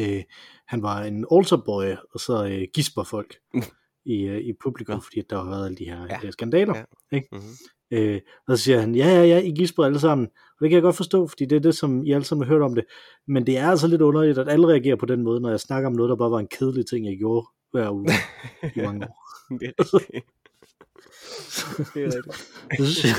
øh, 0.00 0.22
han 0.66 0.82
var 0.82 1.02
en 1.02 1.26
altar 1.32 1.62
boy, 1.66 1.84
og 2.14 2.20
så 2.20 2.46
øh, 2.46 2.66
gisper 2.74 3.02
folk 3.04 3.36
i, 4.14 4.22
øh, 4.22 4.38
i 4.40 4.52
publikum, 4.62 4.96
Nå. 4.96 5.00
fordi 5.00 5.18
at 5.20 5.30
der 5.30 5.42
har 5.42 5.50
været 5.50 5.64
alle 5.66 5.76
de 5.76 5.84
her 5.84 6.06
Ja. 6.10 6.18
ja. 6.22 6.30
skandaler. 6.30 6.76
Ja. 6.76 7.16
Ikke? 7.16 7.28
Mm-hmm. 7.32 7.48
Øh, 7.90 8.20
og 8.48 8.58
så 8.58 8.64
siger 8.64 8.80
han, 8.80 8.94
ja, 8.94 9.08
ja, 9.08 9.24
ja, 9.24 9.38
I 9.38 9.50
gisper 9.50 9.84
alle 9.84 10.00
sammen. 10.00 10.26
Og 10.26 10.60
det 10.60 10.70
kan 10.70 10.74
jeg 10.74 10.82
godt 10.82 10.96
forstå, 10.96 11.26
fordi 11.26 11.44
det 11.44 11.56
er 11.56 11.60
det, 11.60 11.74
som 11.74 12.04
I 12.04 12.12
alle 12.12 12.24
sammen 12.24 12.46
har 12.46 12.54
hørt 12.54 12.62
om 12.62 12.74
det. 12.74 12.84
Men 13.28 13.46
det 13.46 13.58
er 13.58 13.68
altså 13.70 13.86
lidt 13.86 14.02
underligt, 14.02 14.38
at 14.38 14.48
alle 14.48 14.66
reagerer 14.66 14.96
på 14.96 15.06
den 15.06 15.22
måde, 15.22 15.40
når 15.40 15.50
jeg 15.50 15.60
snakker 15.60 15.86
om 15.86 15.92
noget, 15.96 16.10
der 16.10 16.16
bare 16.16 16.30
var 16.30 16.38
en 16.38 16.48
kedelig 16.48 16.86
ting, 16.86 17.06
jeg 17.06 17.18
gjorde 17.18 17.46
hver 17.72 17.90
uge 17.90 18.08
i 18.76 18.80
mange 18.80 19.06
år. 19.10 19.16
Det 19.58 19.72
er. 19.78 20.20
Det 21.94 22.02
er 22.04 22.06
rigtigt. 22.16 22.52
Det 22.78 22.86
synes 22.88 23.04
jeg, 23.04 23.14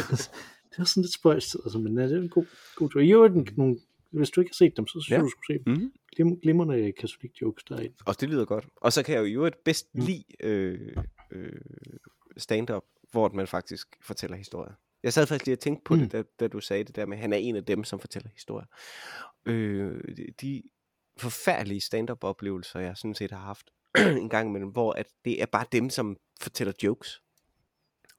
det 0.69 0.79
er 0.79 0.83
sådan 0.83 1.03
lidt 1.03 1.13
spøjst, 1.13 1.55
altså, 1.65 1.79
men 1.79 1.97
ja, 1.97 2.03
det 2.03 2.17
er 2.17 2.21
en 2.21 2.29
god, 2.29 2.45
god 2.75 2.89
tur. 2.89 3.01
Jo, 3.01 3.27
den, 3.27 3.47
nogle, 3.57 3.79
hvis 4.11 4.29
du 4.29 4.41
ikke 4.41 4.49
har 4.49 4.53
set 4.65 4.77
dem, 4.77 4.87
så 4.87 4.91
synes 4.91 5.09
Ja. 5.11 5.15
jeg, 5.15 5.23
du 5.23 5.29
skulle 5.29 5.59
se 5.59 5.63
dem. 5.65 5.73
Mm. 5.73 5.91
Glim, 6.15 6.39
glimrende 6.39 6.91
katolik 6.91 7.41
jokes 7.41 7.63
derinde. 7.63 7.95
Og 8.05 8.21
det 8.21 8.29
lyder 8.29 8.45
godt. 8.45 8.65
Og 8.75 8.93
så 8.93 9.03
kan 9.03 9.13
jeg 9.15 9.21
jo 9.21 9.25
i 9.25 9.31
øvrigt 9.33 9.63
bedst 9.63 9.87
Mm. 9.95 10.01
lide 10.05 10.23
øh, 10.39 10.97
øh, 11.31 11.51
stand-up, 12.37 12.83
hvor 13.11 13.29
man 13.29 13.47
faktisk 13.47 13.87
fortæller 14.01 14.37
historier. 14.37 14.73
Jeg 15.03 15.13
sad 15.13 15.27
faktisk 15.27 15.45
lige 15.45 15.55
og 15.55 15.59
tænkte 15.59 15.83
på 15.85 15.95
mm. 15.95 15.99
Det, 16.01 16.11
da, 16.11 16.23
da 16.39 16.47
du 16.47 16.59
sagde 16.59 16.83
det 16.83 16.95
der 16.95 17.05
med, 17.05 17.17
at 17.17 17.21
han 17.21 17.33
er 17.33 17.37
en 17.37 17.55
af 17.55 17.65
dem, 17.65 17.83
som 17.83 17.99
fortæller 17.99 18.29
historier. 18.33 18.65
Øh, 19.45 20.01
de- 20.17 20.33
de 20.41 20.63
forfærdelige 21.17 21.81
stand-up-oplevelser, 21.81 22.79
jeg 22.79 22.97
sådan 22.97 23.15
set 23.15 23.31
har 23.31 23.39
haft 23.39 23.69
en 24.23 24.29
gang 24.29 24.49
imellem, 24.49 24.69
hvor 24.69 24.91
at 24.93 25.05
det 25.25 25.41
er 25.41 25.45
bare 25.45 25.65
dem, 25.71 25.89
som 25.89 26.17
fortæller 26.41 26.73
jokes. 26.83 27.21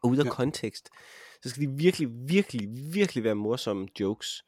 Og 0.02 0.10
ude 0.10 0.20
af 0.20 0.24
ja. 0.24 0.30
Kontekst, 0.30 0.90
så 1.42 1.48
skal 1.50 1.62
de 1.62 1.70
virkelig, 1.70 2.08
virkelig, 2.28 2.68
virkelig 2.94 3.24
være 3.24 3.34
morsomme 3.34 3.88
jokes, 4.00 4.44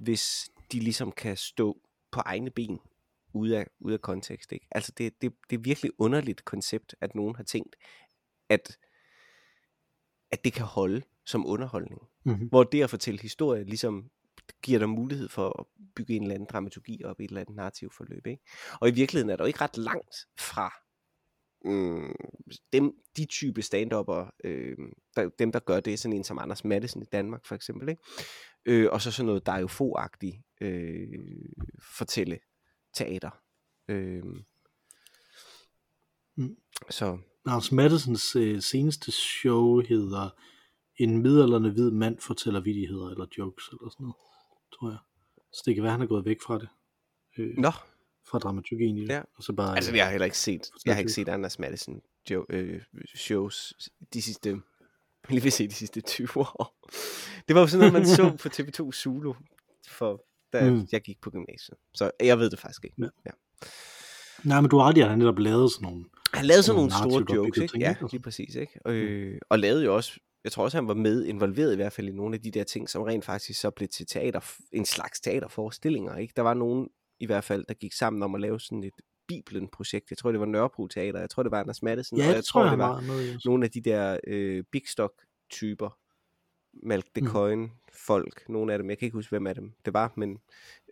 hvis 0.00 0.50
de 0.72 0.80
ligesom 0.80 1.12
kan 1.12 1.36
stå 1.36 1.78
på 2.12 2.20
egne 2.20 2.50
ben 2.50 2.80
ude 3.34 3.58
af, 3.58 3.66
ude 3.80 3.94
af 3.94 4.00
kontekst. 4.00 4.52
Ikke? 4.52 4.66
Altså 4.70 4.92
det, 4.98 5.22
det, 5.22 5.32
det 5.50 5.56
er 5.56 5.60
virkelig 5.60 5.90
underligt 5.98 6.44
koncept, 6.44 6.94
at 7.00 7.14
nogen 7.14 7.36
har 7.36 7.42
tænkt, 7.42 7.76
at, 8.48 8.78
at 10.30 10.44
det 10.44 10.52
kan 10.52 10.66
holde 10.66 11.02
som 11.26 11.46
underholdning. 11.46 12.02
Mm-hmm. 12.24 12.48
Hvor 12.48 12.64
det 12.64 12.82
at 12.82 12.90
fortælle 12.90 13.20
historie 13.20 13.64
ligesom 13.64 14.10
giver 14.62 14.78
dig 14.78 14.88
mulighed 14.88 15.28
for 15.28 15.60
at 15.60 15.66
bygge 15.96 16.14
en 16.14 16.22
eller 16.22 16.34
anden 16.34 16.48
dramaturgi 16.52 17.04
op 17.04 17.20
i 17.20 17.24
et 17.24 17.28
eller 17.28 17.40
andet 17.40 17.56
narrativt 17.56 17.94
forløb. 17.94 18.26
Ikke? 18.26 18.42
Og 18.80 18.88
i 18.88 18.92
virkeligheden 18.92 19.30
er 19.30 19.36
der 19.36 19.44
jo 19.44 19.46
ikke 19.46 19.60
ret 19.60 19.76
langt 19.76 20.16
fra 20.38 20.83
mm, 21.64 22.14
dem, 22.72 22.92
de 23.16 23.24
type 23.26 23.62
stand 23.62 23.92
øh, 24.44 24.76
der, 25.16 25.28
dem 25.38 25.52
der 25.52 25.58
gør 25.58 25.80
det, 25.80 25.98
sådan 25.98 26.16
en 26.16 26.24
som 26.24 26.38
Anders 26.38 26.64
Madsen 26.64 27.02
i 27.02 27.06
Danmark 27.12 27.46
for 27.46 27.54
eksempel, 27.54 27.88
ikke? 27.88 28.02
Øh, 28.66 28.88
og 28.92 29.00
så 29.00 29.10
sådan 29.10 29.26
noget 29.26 29.46
der 29.46 29.52
er 29.52 29.60
jo 29.60 29.66
få-agtigt 29.66 30.36
øh, 30.60 31.08
fortælle 31.96 32.38
teater. 32.94 33.30
Øh, 33.88 34.22
Mm. 36.36 36.56
så 36.90 37.18
Lars 37.46 37.72
Mattesens 37.72 38.36
øh, 38.36 38.62
seneste 38.62 39.12
show 39.12 39.80
hedder 39.80 40.30
en 40.96 41.22
midalderne 41.22 41.70
hvid 41.70 41.90
mand 41.90 42.18
fortæller 42.18 42.60
vidigheder 42.60 43.10
eller 43.10 43.26
jokes 43.38 43.68
eller 43.68 43.90
sådan 43.90 44.04
noget, 44.04 44.16
tror 44.78 44.90
jeg. 44.90 44.98
Så 45.52 45.62
det 45.66 45.74
kan 45.74 45.82
være, 45.84 45.92
han 45.92 46.02
er 46.02 46.06
gået 46.06 46.24
væk 46.24 46.36
fra 46.46 46.58
det. 46.58 46.68
Øh, 47.38 47.56
Nå, 47.58 47.70
fra 48.30 48.38
dramaturgien 48.38 48.96
i 48.98 49.00
det. 49.00 49.08
Ja. 49.08 49.22
Og 49.36 49.42
så 49.42 49.52
bare, 49.52 49.76
altså 49.76 49.94
jeg 49.94 50.04
har 50.04 50.10
heller 50.10 50.24
ikke 50.24 50.38
set, 50.38 50.70
jeg 50.86 50.94
har 50.94 50.98
ikke 50.98 51.12
set 51.12 51.28
Anders 51.28 51.58
Madison 51.58 52.00
jo, 52.30 52.46
øh, 52.50 52.80
shows 53.14 53.72
de 54.14 54.22
sidste, 54.22 54.56
lige 55.28 55.42
vil 55.42 55.52
se 55.52 55.68
de 55.68 55.74
sidste 55.74 56.00
20 56.00 56.28
år. 56.40 56.88
Det 57.48 57.54
var 57.54 57.60
jo 57.60 57.66
sådan 57.66 57.78
noget, 57.78 57.92
man 57.92 58.06
så 58.06 58.36
på 58.42 58.48
TV2 58.48 58.92
Zulu, 58.92 59.34
for, 59.88 60.24
da 60.52 60.70
Mm. 60.70 60.76
mm. 60.76 60.86
jeg 60.92 61.00
gik 61.02 61.20
på 61.20 61.30
gymnasiet. 61.30 61.78
Så 61.94 62.10
jeg 62.20 62.38
ved 62.38 62.50
det 62.50 62.58
faktisk 62.58 62.84
ikke. 62.84 62.96
Ja. 62.98 63.08
Ja. 63.26 63.30
Nej, 64.44 64.60
men 64.60 64.70
du 64.70 64.78
har 64.78 64.88
ret 64.88 64.96
i, 64.96 65.00
at 65.00 65.08
han 65.08 65.18
netop 65.18 65.38
lavet 65.38 65.72
sådan 65.72 65.88
nogle... 65.88 66.04
Han 66.34 66.44
lavede 66.44 66.62
sådan 66.62 66.76
Nogle 66.76 66.92
nogle 67.00 67.24
store 67.24 67.36
jokes, 67.36 67.58
ikke? 67.58 67.72
ting, 67.72 67.82
Ja, 67.82 67.94
lige 68.12 68.22
præcis, 68.22 68.54
ikke? 68.54 68.80
Øh, 68.86 69.38
og 69.48 69.58
lavede 69.58 69.84
jo 69.84 69.94
også, 69.96 70.20
jeg 70.44 70.52
tror 70.52 70.64
også, 70.64 70.76
han 70.76 70.88
var 70.88 70.94
med, 70.94 71.24
involveret 71.24 71.72
i 71.72 71.76
hvert 71.76 71.92
fald 71.92 72.08
i 72.08 72.12
nogle 72.12 72.34
af 72.34 72.42
de 72.42 72.50
der 72.50 72.64
ting, 72.64 72.88
som 72.88 73.02
rent 73.02 73.24
faktisk 73.24 73.60
så 73.60 73.70
blev 73.70 73.88
til 73.88 74.06
teater, 74.06 74.40
en 74.72 74.84
slags 74.84 75.20
teaterforestillinger, 75.20 76.16
ikke? 76.16 76.32
Der 76.36 76.42
var 76.42 76.54
nogen 76.54 76.88
i 77.20 77.26
hvert 77.26 77.44
fald, 77.44 77.64
der 77.68 77.74
gik 77.74 77.92
sammen 77.92 78.22
om 78.22 78.34
at 78.34 78.40
lave 78.40 78.60
sådan 78.60 78.84
et 78.84 78.94
Bibelen-projekt. 79.28 80.10
Jeg 80.10 80.18
tror, 80.18 80.30
det 80.30 80.40
var 80.40 80.46
Nørrebro 80.46 80.86
Teater. 80.86 81.20
Jeg 81.20 81.30
tror, 81.30 81.42
det 81.42 81.52
var 81.52 81.60
Anders 81.60 81.82
Madsen. 81.82 82.18
Ja, 82.18 82.28
og 82.28 82.34
jeg 82.34 82.44
tror 82.44 82.62
jeg, 82.62 82.70
det 82.70 82.78
var 82.78 83.00
med 83.00 83.38
nogle 83.44 83.64
af 83.64 83.70
de 83.70 83.80
der 83.80 84.18
øh, 84.26 84.64
Big 84.72 84.82
Stock-typer. 84.88 85.98
Malk 86.72 87.06
de 87.16 87.20
Mm. 87.20 87.26
Coin 87.26 87.70
folk, 87.92 88.48
nogle 88.48 88.72
af 88.72 88.78
dem, 88.78 88.90
jeg 88.90 88.98
kan 88.98 89.06
ikke 89.06 89.14
huske, 89.16 89.30
hvem 89.30 89.46
af 89.46 89.54
dem 89.54 89.72
det 89.84 89.92
var, 89.92 90.12
men 90.16 90.38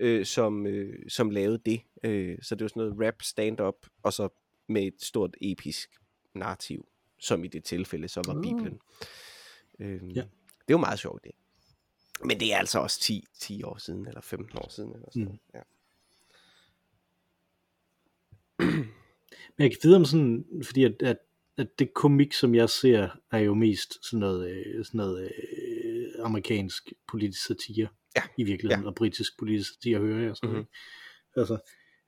øh, 0.01 0.27
som, 0.27 0.67
øh, 0.67 0.99
som 1.09 1.31
lavede 1.31 1.59
det. 1.67 1.81
Øh, 2.05 2.39
så 2.43 2.55
det 2.55 2.63
var 2.65 2.69
sådan 2.69 2.81
noget 2.81 3.07
rap, 3.07 3.23
stand-up, 3.23 3.75
og 4.03 4.13
så 4.13 4.29
med 4.69 4.83
et 4.83 5.03
stort 5.03 5.37
episk 5.41 5.91
narrativ, 6.35 6.89
som 7.19 7.45
i 7.45 7.49
det 7.49 7.65
tilfælde 7.65 8.09
så 8.09 8.23
var 8.27 8.35
Mm. 8.35 8.43
Bibelen. 8.43 8.79
Øh, 9.79 10.17
Ja. 10.17 10.23
Det 10.69 10.75
var 10.75 10.81
meget 10.81 10.99
sjovt, 10.99 11.25
det. 11.25 11.33
Men 12.25 12.41
det 12.41 12.53
er 12.53 12.59
altså 12.59 12.79
også 12.79 13.01
10, 13.01 13.25
10 13.41 13.63
år 13.63 13.79
siden, 13.79 14.07
eller 14.07 14.21
15 14.21 14.59
år 14.59 14.71
siden. 14.71 14.93
Eller 14.95 15.09
sådan. 15.11 15.23
Mm. 15.29 15.39
Ja. 15.55 15.61
Men 19.59 19.63
jeg 19.65 19.71
kan 19.71 19.79
vide 19.83 19.97
om 19.97 20.05
sådan, 20.05 20.45
fordi 20.65 20.85
at, 20.85 20.93
at, 21.03 21.17
at 21.59 21.67
det 21.79 21.95
komik, 21.95 22.33
som 22.33 22.55
jeg 22.55 22.71
ser, 22.71 23.09
er 23.33 23.39
jo 23.39 23.55
mest 23.55 24.05
sådan 24.07 24.21
noget, 24.21 24.51
øh, 24.51 24.85
sådan 24.85 24.99
noget 24.99 25.23
øh, 25.25 26.07
amerikansk 26.25 26.93
politisk 27.11 27.47
satire. 27.47 27.89
Ja, 28.17 28.23
I 28.39 28.45
virkeligheden, 28.45 28.83
ja. 28.85 28.89
og 28.89 28.95
britisk 28.95 29.39
politisk 29.39 29.73
satire 29.75 29.99
hører 29.99 30.23
jeg 30.27 30.37
sådan 30.37 30.49
Mhm. 30.51 30.57
mm-hmm. 30.59 31.41
Altså, 31.41 31.59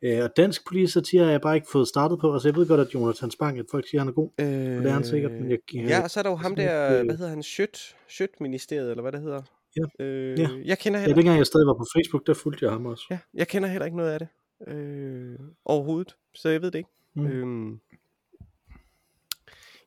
øh, 0.04 0.22
og 0.24 0.30
dansk 0.36 0.66
politisk 0.68 0.92
satire 0.94 1.24
har 1.24 1.30
jeg 1.30 1.40
bare 1.40 1.54
ikke 1.56 1.66
fået 1.72 1.88
startet 1.88 2.18
på. 2.20 2.32
Altså, 2.32 2.48
jeg 2.48 2.56
ved 2.56 2.66
godt, 2.68 2.80
at 2.80 2.94
Jonathan 2.94 3.30
Spang, 3.30 3.58
at 3.58 3.66
folk 3.70 3.88
siger, 3.88 4.00
at 4.00 4.04
han 4.04 4.08
er 4.08 4.12
god. 4.14 4.30
Øh, 4.40 4.46
det 4.46 4.86
er 4.86 4.90
han 4.90 5.04
sikkert, 5.04 5.32
men 5.32 5.50
jeg- 5.50 5.58
jeg- 5.74 5.88
ja, 5.88 6.02
og 6.02 6.10
så 6.10 6.20
er 6.20 6.22
der 6.22 6.30
jo 6.30 6.36
ham 6.36 6.56
der, 6.56 6.98
øh, 6.98 7.04
hvad 7.04 7.16
hedder 7.16 7.30
han, 7.30 7.42
Sjøt, 7.42 7.96
Sjøt-ministeriet, 8.08 8.90
eller 8.90 9.02
hvad 9.02 9.12
det 9.12 9.20
hedder. 9.20 9.42
Ja, 9.76 10.04
Øh, 10.04 10.38
ja. 10.38 10.48
Jeg 10.64 10.78
kender 10.78 10.98
Ja, 10.98 11.02
heller, 11.04 11.14
dengang 11.16 11.38
jeg 11.38 11.46
stadig 11.46 11.66
var 11.66 11.74
på 11.74 11.86
Facebook, 11.96 12.26
der 12.26 12.34
fulgte 12.34 12.64
jeg 12.64 12.72
ham 12.72 12.86
også. 12.86 13.04
ja, 13.10 13.18
jeg 13.34 13.48
kender 13.48 13.68
heller 13.68 13.84
ikke 13.84 13.96
noget 13.96 14.10
af 14.10 14.18
det. 14.18 14.28
Øh, 14.66 15.38
overhovedet, 15.64 16.16
så 16.34 16.48
jeg 16.48 16.62
ved 16.62 16.70
det 16.70 16.78
ikke. 16.78 16.90
Mm. 17.14 17.22
Mm. 17.22 17.28
Øhm, 17.28 17.80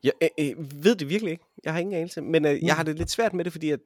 jeg 0.03 0.11
øh, 0.21 0.29
øh, 0.39 0.83
ved 0.83 0.95
det 0.95 1.09
virkelig 1.09 1.31
ikke. 1.31 1.43
Jeg 1.63 1.73
har 1.73 1.79
ingen 1.79 1.95
anelse. 1.95 2.21
Men 2.21 2.45
øh, 2.45 2.63
jeg 2.63 2.75
har 2.75 2.83
det 2.83 2.97
lidt 2.97 3.09
svært 3.11 3.33
med 3.33 3.45
det, 3.45 3.51
fordi 3.51 3.69
at 3.69 3.79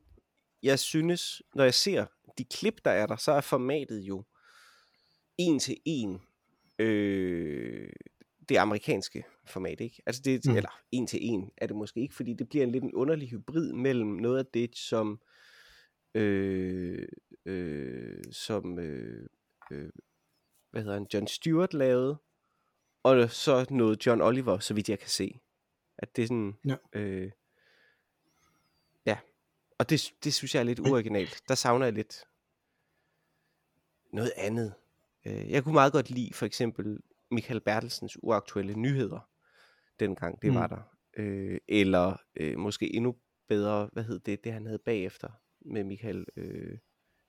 jeg 0.63 0.79
synes, 0.79 1.41
når 1.55 1.63
jeg 1.63 1.73
ser 1.73 2.05
de 2.37 2.43
klip, 2.43 2.75
der 2.85 2.91
er 2.91 3.05
der, 3.07 3.15
så 3.15 3.31
er 3.31 3.41
formatet 3.41 3.99
jo 3.99 4.23
en 5.37 5.59
til 5.59 5.77
en 5.85 6.21
øh, 6.79 7.89
det 8.49 8.57
amerikanske 8.57 9.23
format, 9.45 9.81
ikke? 9.81 10.01
Altså 10.05 10.21
det, 10.25 10.41
Mm. 10.45 10.51
mm. 10.51 10.57
eller 10.57 10.79
en 10.91 11.07
til 11.07 11.19
en 11.21 11.51
er 11.57 11.67
det 11.67 11.75
måske 11.75 11.99
ikke, 12.01 12.15
fordi 12.15 12.33
det 12.33 12.49
bliver 12.49 12.65
en 12.65 12.71
lidt 12.71 12.83
en 12.83 12.93
underlig 12.93 13.29
hybrid 13.29 13.73
mellem 13.73 14.07
noget 14.09 14.39
af 14.39 14.45
det, 14.45 14.77
som 14.77 15.21
øh, 16.15 17.07
øh, 17.45 18.23
som 18.31 18.79
øh, 18.79 19.27
øh, 19.71 19.89
hvad 20.71 20.81
hedder 20.81 20.93
han, 20.97 21.07
John 21.13 21.27
Stewart 21.27 21.73
lavede, 21.73 22.17
og 23.03 23.29
så 23.29 23.65
noget 23.69 24.05
John 24.05 24.21
Oliver, 24.21 24.59
så 24.59 24.73
vidt 24.73 24.89
jeg 24.89 24.99
kan 24.99 25.09
se. 25.09 25.39
At 25.97 26.15
det 26.15 26.23
er 26.23 26.27
sådan, 26.27 26.57
Ja. 26.65 26.75
øh, 26.93 27.31
ja, 29.05 29.17
og 29.77 29.89
det, 29.89 30.13
det 30.23 30.33
synes 30.33 30.55
jeg 30.55 30.59
er 30.59 30.63
lidt 30.63 30.79
uoriginalt. 30.79 31.41
Der 31.47 31.55
savner 31.55 31.85
jeg 31.85 31.93
lidt 31.93 32.23
noget 34.13 34.31
andet. 34.37 34.73
Øh, 35.25 35.51
jeg 35.51 35.63
kunne 35.63 35.73
meget 35.73 35.93
godt 35.93 36.09
lide 36.09 36.33
for 36.33 36.45
eksempel 36.45 36.99
Michael 37.31 37.61
Bertelsens 37.61 38.17
uaktuelle 38.23 38.73
nyheder, 38.73 39.29
dengang 39.99 40.41
det 40.41 40.49
Mm. 40.49 40.55
var 40.55 40.67
der. 40.67 40.95
Øh, 41.17 41.59
eller 41.67 42.17
øh, 42.35 42.57
måske 42.57 42.95
endnu 42.95 43.15
bedre, 43.47 43.89
hvad 43.93 44.03
hed 44.03 44.19
det, 44.19 44.43
det 44.43 44.53
han 44.53 44.65
havde 44.65 44.79
bagefter 44.79 45.29
med 45.61 45.83
Michael, 45.83 46.25
øh, 46.35 46.77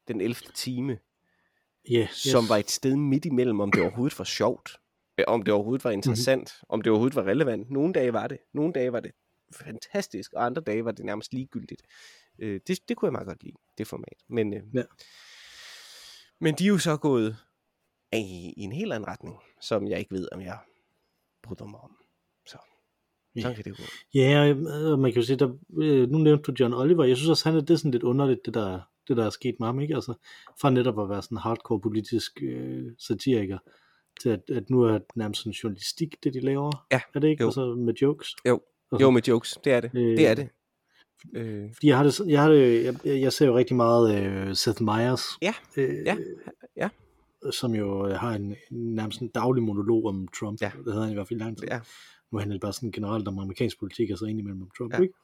den 0.09 0.21
11. 0.21 0.35
time, 0.55 0.99
Yeah, 1.91 2.03
yes. 2.03 2.11
som 2.17 2.49
var 2.49 2.57
et 2.57 2.71
sted 2.71 2.97
midt 2.97 3.25
imellem, 3.25 3.61
om 3.61 3.73
det 3.73 3.83
overhovedet 3.83 4.19
var 4.19 4.25
sjovt, 4.25 4.81
øh, 5.19 5.25
om 5.29 5.43
det 5.43 5.55
overhovedet 5.55 5.85
var 5.85 5.91
interessant, 5.91 6.41
mm-hmm. 6.41 6.67
om 6.69 6.83
det 6.83 6.91
overhovedet 6.91 7.17
var 7.17 7.23
relevant. 7.25 7.71
Nogle 7.71 7.93
dage 7.93 8.12
var 8.12 8.27
det, 8.27 8.39
nogle 8.55 8.73
dage 8.73 8.93
var 8.93 9.01
det 9.01 9.12
fantastisk, 9.57 10.33
og 10.33 10.45
andre 10.45 10.62
dage 10.62 10.85
var 10.85 10.93
det 10.93 11.05
nærmest 11.05 11.33
ligegyldigt. 11.33 11.83
Øh, 12.39 12.61
det, 12.67 12.79
det 12.89 12.97
kunne 12.97 13.07
jeg 13.07 13.12
meget 13.12 13.27
godt 13.27 13.43
lide, 13.45 13.57
det 13.79 13.87
format. 13.87 14.17
Men, 14.29 14.55
øh, 14.55 14.62
Ja. 14.75 14.83
men 16.41 16.55
de 16.55 16.65
er 16.65 16.69
jo 16.69 16.79
så 16.79 16.97
gået 16.97 17.37
i, 18.12 18.55
i 18.57 18.61
en 18.62 18.73
helt 18.73 18.93
anden 18.93 19.09
retning, 19.09 19.37
som 19.61 19.87
jeg 19.87 19.99
ikke 19.99 20.15
ved, 20.15 20.29
om 20.33 20.41
jeg 20.41 20.59
bryder 21.43 21.65
mig 21.67 21.81
om. 21.81 21.97
Så 22.47 22.59
Ja. 23.37 23.41
sådan 23.41 23.55
kan 23.57 23.65
det 23.65 23.77
gå. 23.77 23.83
Ja, 24.15 24.55
og 24.93 24.99
man 24.99 25.12
kan 25.12 25.21
jo 25.21 25.27
sige, 25.27 25.37
der, 25.37 25.59
øh, 25.83 26.09
nu 26.11 26.19
nævnte 26.19 26.43
du 26.43 26.53
John 26.61 26.75
Oliver, 26.75 27.05
jeg 27.05 27.17
synes 27.17 27.31
også, 27.31 27.49
han 27.49 27.59
er, 27.59 27.65
det 27.65 27.79
sådan 27.79 27.91
lidt 27.91 28.03
underligt, 28.03 28.41
det 28.47 28.55
der, 28.55 28.81
det 29.09 29.16
der 29.16 29.26
er 29.26 29.30
sket 29.30 29.54
med 29.61 29.66
ham, 29.68 29.80
ikke? 29.80 29.94
Altså, 29.94 30.14
fra 30.61 30.71
netop 30.71 31.00
at 31.00 31.09
være 31.09 31.23
sådan 31.23 31.38
hardcore 31.38 31.80
politisk 31.80 32.38
øh, 32.42 32.85
satiriker, 32.99 33.59
til 34.23 34.28
at, 34.28 34.40
at 34.52 34.71
nu 34.71 34.82
er 34.82 34.92
det 34.92 35.02
nærmest 35.16 35.40
sådan 35.40 35.52
journalistik, 35.52 36.25
det 36.25 36.35
de 36.35 36.40
laver. 36.40 36.87
Ja, 36.92 37.00
Er 37.14 37.21
det 37.21 37.28
ikke? 37.28 37.42
jo. 37.42 37.49
Altså 37.49 37.75
med 37.75 37.94
jokes. 37.94 38.28
Jo, 38.49 38.61
Altså, 38.92 39.04
jo 39.06 39.11
med 39.11 39.23
jokes, 39.23 39.59
det 39.64 39.73
er 39.73 39.80
det. 39.80 39.90
Øh, 39.94 40.16
Det 40.16 40.26
er 40.28 40.35
det. 40.35 40.49
Øh, 41.35 41.75
Fordi 41.75 41.87
jeg 41.87 41.97
har 41.97 42.04
det, 42.04 42.21
jeg, 42.26 42.42
har 42.42 42.49
det 42.49 42.85
jeg, 43.04 43.21
jeg 43.21 43.32
ser 43.32 43.47
jo 43.47 43.56
rigtig 43.56 43.76
meget 43.76 44.14
øh, 44.16 44.54
Seth 44.56 44.82
Meyers, 44.82 45.23
Ja, 45.42 45.54
øh, 45.76 45.94
ja, 46.06 46.16
ja. 46.76 46.88
som 47.50 47.75
jo 47.75 48.06
øh, 48.09 48.14
har 48.14 48.35
en, 48.35 48.56
nærmest 48.71 49.21
en 49.21 49.28
daglig 49.28 49.62
monolog 49.62 50.04
om 50.06 50.28
Trump. 50.38 50.61
Ja. 50.62 50.71
Det 50.85 50.92
havde 50.92 51.04
han 51.04 51.12
i 51.12 51.14
hvert 51.14 51.28
fald 51.28 51.40
i 51.40 51.42
lang 51.42 51.59
tid. 51.59 51.68
ja. 51.71 51.80
Nu 52.32 52.38
handler 52.38 52.54
det 52.54 52.61
bare 52.61 52.73
sådan 52.73 52.92
generelt 52.92 53.28
om 53.28 53.38
amerikansk 53.38 53.78
politik, 53.80 54.11
og 54.11 54.18
så 54.18 54.25
indimellem 54.25 54.62
om 54.62 54.71
Trump, 54.78 54.92
ja. 54.94 55.00
ikke? 55.00 55.14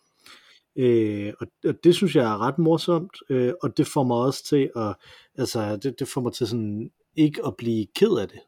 Øh, 0.77 1.33
og, 1.41 1.47
og 1.65 1.75
det 1.85 1.95
synes 1.95 2.17
jeg 2.17 2.25
er 2.25 2.39
ret 2.47 2.59
morsomt, 2.59 3.17
øh, 3.31 3.53
og 3.63 3.77
det 3.77 3.87
får 3.87 4.05
mig 4.05 4.17
også 4.17 4.45
til 4.49 4.71
at, 4.77 4.95
altså, 5.39 5.77
det, 5.77 5.95
det 5.99 6.09
får 6.09 6.21
mig 6.21 6.33
til 6.33 6.47
sådan, 6.47 6.91
ikke 7.17 7.47
at 7.47 7.55
blive 7.59 7.87
ked 7.97 8.19
af 8.21 8.29
det, 8.29 8.39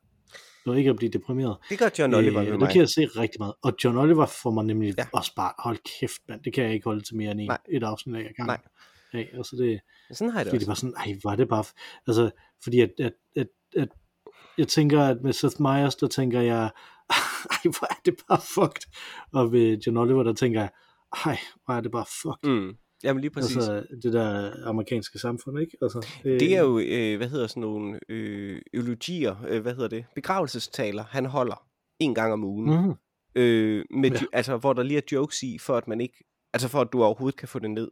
og 0.67 0.79
ikke 0.79 0.91
at 0.91 0.97
blive 0.97 1.11
deprimeret. 1.11 1.57
Det 1.71 1.79
gør 1.79 1.89
John 1.99 2.15
Oliver 2.15 2.43
med 2.43 2.51
det 2.53 2.59
mig. 2.61 2.69
kan 2.71 2.81
jeg 2.81 2.89
se 2.89 3.07
rigtig 3.07 3.37
meget. 3.41 3.55
Og 3.63 3.73
John 3.85 3.99
Oliver 3.99 4.27
får 4.27 4.51
mig 4.51 4.65
nemlig 4.65 4.95
Ja. 4.99 5.03
ja. 5.03 5.09
også 5.13 5.35
bare, 5.37 5.53
hold 5.59 5.79
kæft, 6.01 6.21
mand, 6.29 6.43
det 6.43 6.55
kan 6.55 6.65
jeg 6.65 6.73
ikke 6.75 6.85
holde 6.85 7.01
til 7.01 7.17
mere 7.17 7.31
end 7.31 7.41
en, 7.41 7.47
Nej. 7.47 7.59
et 7.69 7.83
afsnit 7.83 8.17
af 8.17 8.33
gang. 8.37 8.47
Nej. 8.47 8.59
Af, 9.13 9.31
altså 9.35 9.57
det, 9.57 9.81
Sådan 10.13 10.31
har 10.33 10.39
jeg 10.41 10.45
det 10.45 10.51
fordi 10.51 10.57
også. 10.57 10.65
det 10.65 10.69
var 10.69 10.75
sådan, 10.75 11.13
ej, 11.15 11.21
var 11.25 11.37
det 11.37 11.49
bare, 11.49 11.65
altså, 12.07 12.31
fordi 12.63 12.81
at, 12.81 12.91
at, 13.01 13.13
at, 13.37 13.47
at 13.77 13.89
jeg 14.59 14.69
tænker, 14.69 15.03
at 15.05 15.23
med 15.23 15.33
Seth 15.33 15.63
Meyers, 15.63 15.95
der 15.97 16.07
tænker 16.09 16.41
jeg, 16.41 16.63
ej, 17.53 17.59
hvor 17.65 17.87
er 17.91 18.01
det 18.05 18.15
bare 18.29 18.41
fucked. 18.55 18.83
Og 19.33 19.53
ved 19.53 19.79
John 19.79 19.97
Oliver, 19.97 20.23
der 20.23 20.33
tænker 20.33 20.61
jeg, 20.61 20.71
ej, 21.27 21.39
hvor 21.65 21.75
er 21.75 21.81
det 21.81 21.91
bare 21.93 22.07
fucked. 22.23 22.61
Mm. 22.61 22.77
Jamen 23.05 23.21
lige 23.21 23.31
præcis. 23.31 23.57
Altså, 23.57 23.73
Altså, 23.73 23.97
det 24.03 24.13
der 24.13 24.53
amerikanske 24.69 25.19
samfund, 25.19 25.59
ikke? 25.61 25.77
Altså, 25.83 26.07
øh, 26.25 26.41
det 26.41 26.57
er 26.57 26.61
jo, 26.61 26.79
øh, 26.79 27.17
hvad 27.17 27.29
hedder 27.29 27.47
sådan 27.47 27.61
nogle 27.61 28.01
øh, 28.09 28.63
eulogier, 28.75 29.37
øh, 29.49 29.63
hvad 29.63 29.75
hedder 29.75 29.89
det, 29.89 30.05
begravelsestaler, 30.15 31.05
han 31.05 31.27
holder 31.27 31.67
en 31.99 32.15
gang 32.15 32.33
om 32.33 32.45
ugen. 32.45 32.87
Mm, 32.87 32.95
Øh, 33.35 33.85
med, 33.91 34.11
ja. 34.11 34.19
Altså, 34.33 34.57
hvor 34.57 34.73
der 34.73 34.83
lige 34.83 34.99
er 34.99 35.03
jokes 35.13 35.43
i, 35.43 35.59
for 35.59 35.77
at 35.77 35.89
man 35.89 36.01
ikke, 36.01 36.25
altså 36.53 36.69
for 36.69 36.81
at 36.81 36.89
du 36.93 37.03
overhovedet 37.05 37.39
kan 37.39 37.49
få 37.49 37.59
det 37.59 37.71
ned. 37.71 37.89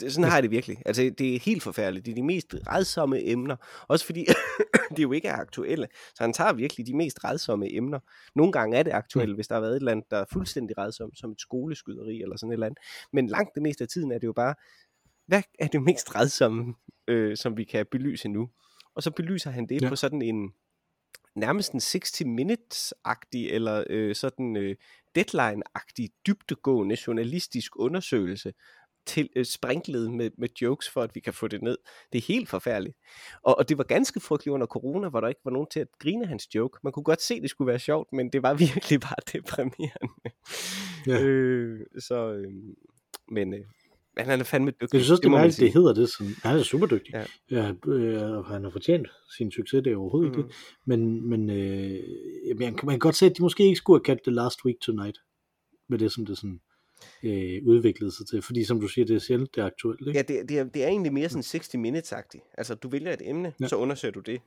Det, 0.00 0.12
sådan 0.12 0.30
har 0.30 0.36
jeg 0.36 0.42
det 0.42 0.50
virkelig. 0.50 0.82
Altså, 0.86 1.14
det 1.18 1.34
er 1.34 1.38
helt 1.38 1.62
forfærdeligt. 1.62 2.06
Det 2.06 2.12
er 2.12 2.16
de 2.16 2.22
mest 2.22 2.54
redsomme 2.66 3.24
emner. 3.24 3.56
Også 3.88 4.06
fordi, 4.06 4.26
de 4.96 5.02
jo 5.02 5.12
ikke 5.12 5.28
er 5.28 5.36
aktuelle. 5.36 5.88
Så 6.14 6.24
han 6.24 6.32
tager 6.32 6.52
virkelig 6.52 6.86
de 6.86 6.96
mest 6.96 7.24
redsomme 7.24 7.74
emner. 7.74 7.98
Nogle 8.34 8.52
gange 8.52 8.76
er 8.76 8.82
det 8.82 8.92
aktuelle, 8.92 9.34
hvis 9.34 9.48
der 9.48 9.54
har 9.54 9.60
været 9.60 9.72
et 9.72 9.76
eller 9.76 9.92
andet, 9.92 10.10
der 10.10 10.16
er 10.16 10.24
fuldstændig 10.32 10.78
redsomt, 10.78 11.18
som 11.18 11.30
et 11.30 11.40
skoleskyderi 11.40 12.22
eller 12.22 12.36
sådan 12.36 12.50
et 12.50 12.54
eller 12.54 12.66
andet. 12.66 12.78
Men 13.12 13.26
langt 13.26 13.54
det 13.54 13.62
meste 13.62 13.84
af 13.84 13.88
tiden 13.88 14.12
er 14.12 14.18
det 14.18 14.26
jo 14.26 14.32
bare, 14.32 14.54
hvad 15.26 15.42
er 15.58 15.66
det 15.66 15.82
mest 15.82 16.14
redsomme, 16.14 16.74
øh, 17.08 17.36
som 17.36 17.56
vi 17.56 17.64
kan 17.64 17.86
belyse 17.90 18.28
nu? 18.28 18.50
Og 18.94 19.02
så 19.02 19.10
belyser 19.10 19.50
han 19.50 19.66
det 19.66 19.82
ja. 19.82 19.88
på 19.88 19.96
sådan 19.96 20.22
en, 20.22 20.52
nærmest 21.36 21.72
en 21.72 21.80
60 21.80 22.22
minutes-agtig, 22.22 23.52
eller 23.52 23.84
øh, 23.90 24.14
sådan 24.14 24.56
øh, 24.56 24.76
deadline-agtig, 25.18 26.08
dybtegående 26.26 26.96
journalistisk 27.06 27.72
undersøgelse, 27.76 28.52
til 29.06 29.28
øh, 29.36 29.44
sprinklet 29.44 30.12
med, 30.12 30.30
med 30.38 30.48
jokes, 30.62 30.90
for 30.90 31.02
at 31.02 31.14
vi 31.14 31.20
kan 31.20 31.32
få 31.32 31.48
det 31.48 31.62
ned. 31.62 31.78
Det 32.12 32.18
er 32.18 32.22
helt 32.22 32.48
forfærdeligt. 32.48 32.96
Og, 33.42 33.58
og 33.58 33.68
det 33.68 33.78
var 33.78 33.84
ganske 33.84 34.20
frygteligt 34.20 34.54
under 34.54 34.66
corona, 34.66 35.08
hvor 35.08 35.20
der 35.20 35.28
ikke 35.28 35.40
var 35.44 35.50
nogen 35.50 35.68
til 35.72 35.80
at 35.80 35.88
grine 35.98 36.26
hans 36.26 36.54
joke. 36.54 36.78
Man 36.84 36.92
kunne 36.92 37.02
godt 37.02 37.22
se, 37.22 37.34
at 37.34 37.42
det 37.42 37.50
skulle 37.50 37.68
være 37.68 37.78
sjovt, 37.78 38.12
men 38.12 38.32
det 38.32 38.42
var 38.42 38.54
virkelig 38.74 39.00
bare 39.00 39.16
deprimerende. 39.32 40.14
Ja. 41.06 41.22
Øh, 41.22 41.80
så, 41.98 42.32
øh, 42.32 42.52
men 43.28 43.54
øh, 43.54 43.60
Men 44.16 44.26
han 44.26 44.40
er 44.40 44.44
fandme 44.44 44.70
dygtig. 44.70 44.94
Jeg 44.94 45.04
synes 45.04 45.20
det 45.20 45.30
man 45.30 45.40
mærkeligt, 45.40 45.60
det 45.60 45.72
hedder 45.72 45.94
det. 45.94 46.08
Sådan. 46.08 46.32
Han 46.42 46.58
er 46.58 46.62
super 46.62 46.86
dygtig. 46.86 47.14
Ja. 47.14 47.24
Ja. 47.50 47.72
Øh, 47.92 48.44
han 48.44 48.64
har 48.64 48.70
fortjent 48.70 49.08
sin 49.36 49.50
succes, 49.50 49.82
det 49.82 49.92
er 49.92 49.96
overhovedet 49.96 50.32
mm. 50.32 50.38
Ikke 50.38 50.48
det. 50.48 50.56
Men, 50.84 51.28
men 51.28 51.50
øh, 51.50 52.58
man, 52.58 52.74
kan, 52.74 52.86
man 52.86 52.92
kan 52.92 52.98
godt 52.98 53.16
se, 53.16 53.26
at 53.26 53.36
de 53.36 53.42
måske 53.42 53.64
ikke 53.64 53.76
skulle 53.76 53.98
have 53.98 54.04
kaldt 54.04 54.24
det 54.24 54.32
Last 54.32 54.64
Week 54.64 54.80
Tonight. 54.80 55.18
Med 55.88 55.98
det, 55.98 56.12
som 56.12 56.26
det 56.26 56.38
sådan 56.38 56.60
øh, 57.22 57.62
udviklede 57.66 58.12
sig 58.12 58.26
til. 58.26 58.42
Fordi 58.42 58.64
som 58.64 58.80
du 58.80 58.88
siger, 58.88 59.04
det 59.04 59.16
er 59.16 59.20
sjældent, 59.20 59.54
det 59.54 59.60
er 59.60 59.66
aktuelt. 59.66 60.00
Ikke? 60.00 60.12
Ja, 60.12 60.22
det, 60.22 60.48
det, 60.48 60.58
er, 60.58 60.64
det 60.64 60.84
er 60.84 60.88
egentlig 60.88 61.12
mere 61.12 61.28
sådan 61.28 61.42
60 61.42 61.74
minutes-agtigt. 61.74 62.42
Altså, 62.58 62.74
du 62.74 62.88
vælger 62.88 63.12
et 63.12 63.28
emne, 63.28 63.54
ja. 63.60 63.68
Så 63.68 63.76
undersøger 63.76 64.12
du 64.12 64.20
det. 64.20 64.40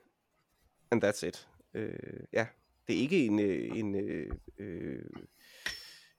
And 0.92 1.04
that's 1.04 1.28
it. 1.28 1.48
Øh, 1.74 1.94
ja, 2.34 2.46
det 2.88 2.96
er 2.96 3.00
ikke 3.00 3.26
en, 3.26 3.40
øh, 3.40 3.78
en 3.78 3.96
øh, 3.96 4.32
øh, 4.60 5.04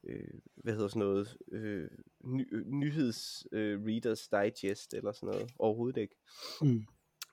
øh, 0.04 0.28
hvad 0.56 0.72
hedder 0.72 0.88
sådan 0.88 1.00
noget, 1.00 1.36
øh, 1.52 1.88
ny, 2.24 2.48
nyheds 2.66 3.46
øh, 3.52 3.80
Readers 3.86 4.28
Digest 4.28 4.94
eller 4.94 5.12
sådan 5.12 5.26
noget. 5.26 5.50
Overhovedet 5.58 6.00
ikke. 6.00 6.14
Mm. 6.62 6.84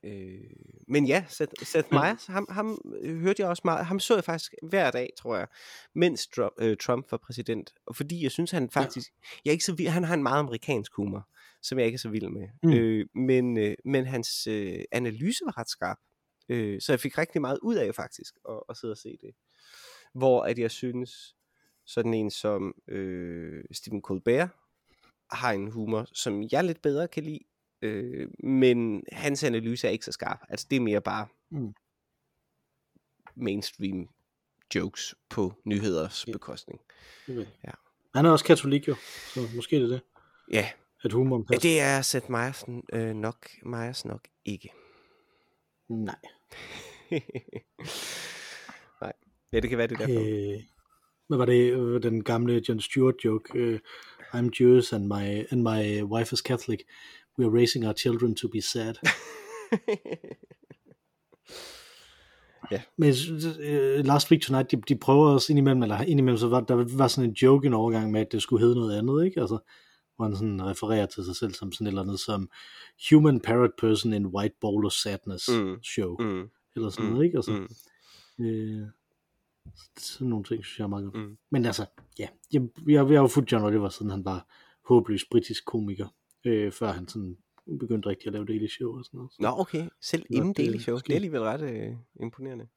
Øh, 0.06 0.40
men 0.88 1.06
ja, 1.06 1.26
Seth, 1.30 1.54
Seth 1.64 1.88
Ja. 1.92 2.00
Meyers, 2.00 2.26
ham, 2.26 2.48
ham 2.50 2.82
øh, 3.02 3.20
hørte 3.20 3.42
jeg 3.42 3.50
også 3.50 3.62
meget, 3.66 3.86
ham 3.86 4.00
så 4.00 4.16
jeg 4.16 4.24
faktisk 4.24 4.54
hver 4.70 4.92
dag, 4.92 5.10
tror 5.18 5.38
jeg, 5.38 5.48
mens 5.96 6.28
Trump, 6.28 6.54
øh, 6.60 6.78
Trump 6.78 7.12
var 7.12 7.18
præsident. 7.18 7.74
Og 7.86 7.96
fordi 7.96 8.24
jeg 8.24 8.32
synes, 8.32 8.52
han 8.52 8.70
faktisk, 8.70 9.12
jeg 9.46 9.52
er 9.52 9.54
ikke 9.54 9.66
så 9.66 9.76
vild, 9.76 9.90
han 9.90 10.04
har 10.04 10.14
en 10.14 10.24
meget 10.24 10.40
amerikansk 10.40 10.94
humor, 10.94 11.30
som 11.62 11.78
jeg 11.78 11.86
ikke 11.86 11.96
er 11.96 12.00
så 12.00 12.10
vild 12.10 12.30
med. 12.30 12.48
Mm. 12.64 12.74
Øh, 12.74 13.06
men, 13.16 13.58
øh, 13.58 13.76
men 13.86 14.06
hans 14.06 14.48
øh, 14.48 14.80
analyse 14.92 15.46
var 15.46 15.58
ret 15.58 15.70
skarp. 15.70 15.98
Øh, 16.50 16.82
så 16.82 16.92
jeg 16.92 17.00
fik 17.00 17.18
rigtig 17.18 17.42
meget 17.42 17.60
ud 17.62 17.76
af 17.76 17.96
faktisk 17.96 18.34
at, 18.50 18.60
at 18.70 18.78
sidde 18.78 18.92
og 18.92 18.98
se 18.98 19.18
det. 19.22 19.32
Hvor 20.14 20.44
at 20.44 20.60
jeg 20.60 20.72
synes, 20.72 21.36
sådan 21.86 22.14
en 22.14 22.32
som 22.32 22.74
øh, 22.88 23.64
Stephen 23.72 24.02
Colbert 24.02 24.50
har 25.32 25.52
en 25.52 25.72
humor, 25.72 26.08
som 26.14 26.44
jeg 26.52 26.64
lidt 26.64 26.82
bedre 26.82 27.08
kan 27.08 27.24
lide, 27.24 27.40
øh, 27.86 28.28
men 28.44 29.04
hans 29.12 29.44
analyse 29.44 29.88
er 29.88 29.92
ikke 29.92 30.06
så 30.06 30.12
skarp. 30.12 30.40
Altså 30.50 30.68
det 30.70 30.76
er 30.76 30.80
mere 30.82 31.02
bare 31.02 31.28
Mm. 31.52 31.74
mainstream 33.36 34.08
jokes 34.76 35.16
på 35.30 35.54
nyheders 35.66 36.26
bekostning. 36.34 36.80
Okay. 37.30 37.46
Ja. 37.64 37.72
Han 38.16 38.26
er 38.26 38.30
også 38.30 38.46
katolik 38.46 38.88
jo, 38.88 38.96
så 39.34 39.40
måske 39.56 39.76
er 39.76 39.80
det 39.80 39.90
det, 39.90 40.02
Ja, 40.52 40.70
at 41.04 41.12
humoren 41.12 41.46
passer. 41.46 41.70
det 41.70 41.80
er 41.80 42.02
Seth 42.02 42.32
Meyers 42.32 42.64
øh, 42.94 43.14
nok, 43.16 43.50
Meyers 43.66 44.06
nok 44.06 44.28
ikke. 44.46 44.70
Nej. 45.90 46.16
Nej. 49.02 49.14
Ja, 49.54 49.60
det 49.60 49.70
kan 49.70 49.78
være 49.78 49.88
det 49.88 50.02
er 50.02 50.06
derfor. 50.06 50.22
Øh, 50.56 50.62
hvad 51.28 51.38
var 51.38 51.46
det, 51.46 51.74
øh, 51.74 52.04
den 52.04 52.24
gamle 52.24 52.62
John 52.70 52.80
Stewart 52.82 53.16
joke? 53.26 53.60
Øh, 53.60 53.80
I'm 54.34 54.50
Jewish 54.60 54.96
and 54.96 55.06
my, 55.08 55.46
and 55.52 55.62
my 55.62 56.04
wife 56.04 56.34
is 56.34 56.40
Catholic. 56.40 56.80
We 57.40 57.46
are 57.46 57.52
raising 57.58 57.86
our 57.86 57.94
children 57.94 58.36
to 58.36 58.48
be 58.48 58.62
sad. 58.62 58.94
Men 62.98 63.08
jeg 63.08 63.16
synes, 63.16 63.46
øh, 63.60 64.06
Last 64.06 64.32
Week 64.32 64.42
Tonight, 64.42 64.72
de, 64.72 64.82
de 64.90 64.96
prøver 64.96 65.30
også 65.30 65.52
indimellem, 65.52 65.84
eller 65.84 66.02
indimellem, 66.02 66.38
så 66.38 66.48
var 66.48 66.60
der 66.62 66.98
var 66.98 67.08
sådan 67.08 67.30
en 67.30 67.36
joke 67.36 67.68
en 67.68 67.74
overgang 67.74 68.12
med, 68.12 68.22
at 68.22 68.32
det 68.32 68.42
skulle 68.42 68.62
hedde 68.66 68.76
noget 68.76 68.98
andet, 68.98 69.26
ikke? 69.26 69.42
Altså, 69.42 69.58
hvor 70.16 70.26
han 70.26 70.36
sådan 70.36 70.66
refererer 70.66 71.06
til 71.06 71.26
sig 71.26 71.36
selv 71.36 71.54
som 71.54 71.72
sådan 71.72 71.88
et 71.88 71.92
eller 71.92 72.02
andet 72.02 72.20
som 72.20 72.50
Human 73.10 73.40
Parrot 73.40 73.70
Person 73.78 74.14
in 74.14 74.26
White 74.26 74.56
Bowl 74.62 74.86
of 74.86 74.92
Sadness 74.92 75.50
Mm. 75.50 75.84
show, 75.84 76.16
mm, 76.20 76.44
eller 76.76 76.90
sådan 76.90 77.06
mm, 77.06 77.12
noget, 77.12 77.26
ikke? 77.26 77.38
Altså, 77.38 77.52
mm, 78.38 78.46
øh, 78.46 78.88
sådan 79.98 80.28
nogle 80.28 80.44
ting, 80.46 80.66
synes 80.66 80.80
jeg 80.80 80.84
er 80.84 80.88
meget 80.90 81.06
godt. 81.06 81.16
mm. 81.16 81.38
Men 81.52 81.66
altså, 81.66 81.86
ja, 82.20 82.28
jeg, 82.54 82.62
jeg, 82.78 82.94
jeg 82.94 83.00
har 83.00 83.14
jo 83.14 83.28
fulgt 83.28 83.52
John 83.52 83.66
Oliver, 83.66 83.90
siden 83.90 84.12
han 84.12 84.26
var 84.26 84.48
håbløs 84.88 85.26
britisk 85.32 85.66
komiker, 85.66 86.08
øh, 86.46 86.72
før 86.72 86.92
han 86.92 87.08
sådan 87.08 87.38
begyndte 87.80 88.10
rigtig 88.10 88.28
at 88.28 88.34
lave 88.34 88.46
Daily 88.46 88.68
Show 88.68 88.98
og 88.98 89.06
sådan 89.06 89.18
noget. 89.18 89.32
Så, 89.32 89.38
Nå, 89.40 89.48
okay. 89.58 89.88
Selv 90.02 90.26
inden 90.30 90.48
det 90.50 90.58
Daily 90.58 90.76
er 90.76 90.80
Show. 90.80 90.98
Det 90.98 91.10
er 91.10 91.16
alligevel 91.16 91.42
ret 91.42 91.62
øh, 91.62 91.96
imponerende. 92.22 92.68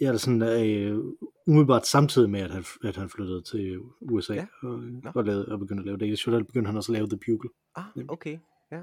Ja, 0.00 0.06
det 0.06 0.14
er 0.14 0.18
sådan, 0.18 0.42
øh, 0.42 0.98
umiddelbart 1.46 1.86
samtidig 1.86 2.30
med, 2.30 2.40
at 2.40 2.50
han, 2.50 2.64
at 2.84 2.96
han 2.96 3.08
flyttede 3.08 3.42
til 3.42 3.78
USA 4.00 4.34
Ja. 4.34 4.40
ja. 4.62 4.68
og, 4.68 4.78
Nå. 4.78 5.10
og, 5.14 5.24
lavede, 5.24 5.48
og 5.48 5.58
begyndte 5.58 5.80
at 5.80 5.86
lave 5.86 5.98
Daily 5.98 6.14
Show, 6.14 6.34
der 6.34 6.42
begyndte 6.42 6.66
han 6.68 6.76
også 6.76 6.92
at 6.92 6.94
lave 6.98 7.08
The 7.08 7.18
Bugle, 7.26 7.50
Ah, 7.76 7.84
Nemlig. 7.96 8.10
okay. 8.12 8.38
Ja. 8.72 8.82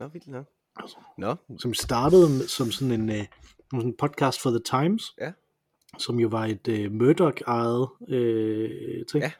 Nå, 0.00 0.08
vildt 0.08 0.28
nok. 0.28 0.46
Altså. 0.76 0.96
Nå, 1.18 1.34
som 1.58 1.74
startede 1.74 2.28
med, 2.28 2.46
som 2.48 2.70
sådan 2.70 3.00
en, 3.00 3.08
øh, 3.10 3.24
sådan 3.70 3.86
en 3.88 3.96
podcast 3.96 4.42
for 4.42 4.50
The 4.50 4.60
Times, 4.60 5.02
Ja. 5.20 5.32
som 5.98 6.20
jo 6.20 6.28
var 6.28 6.44
et 6.46 6.68
øh, 6.68 6.92
Murdoch-ejet 6.92 7.88
øh, 8.08 9.06
ting. 9.06 9.24
Ja. 9.24 9.32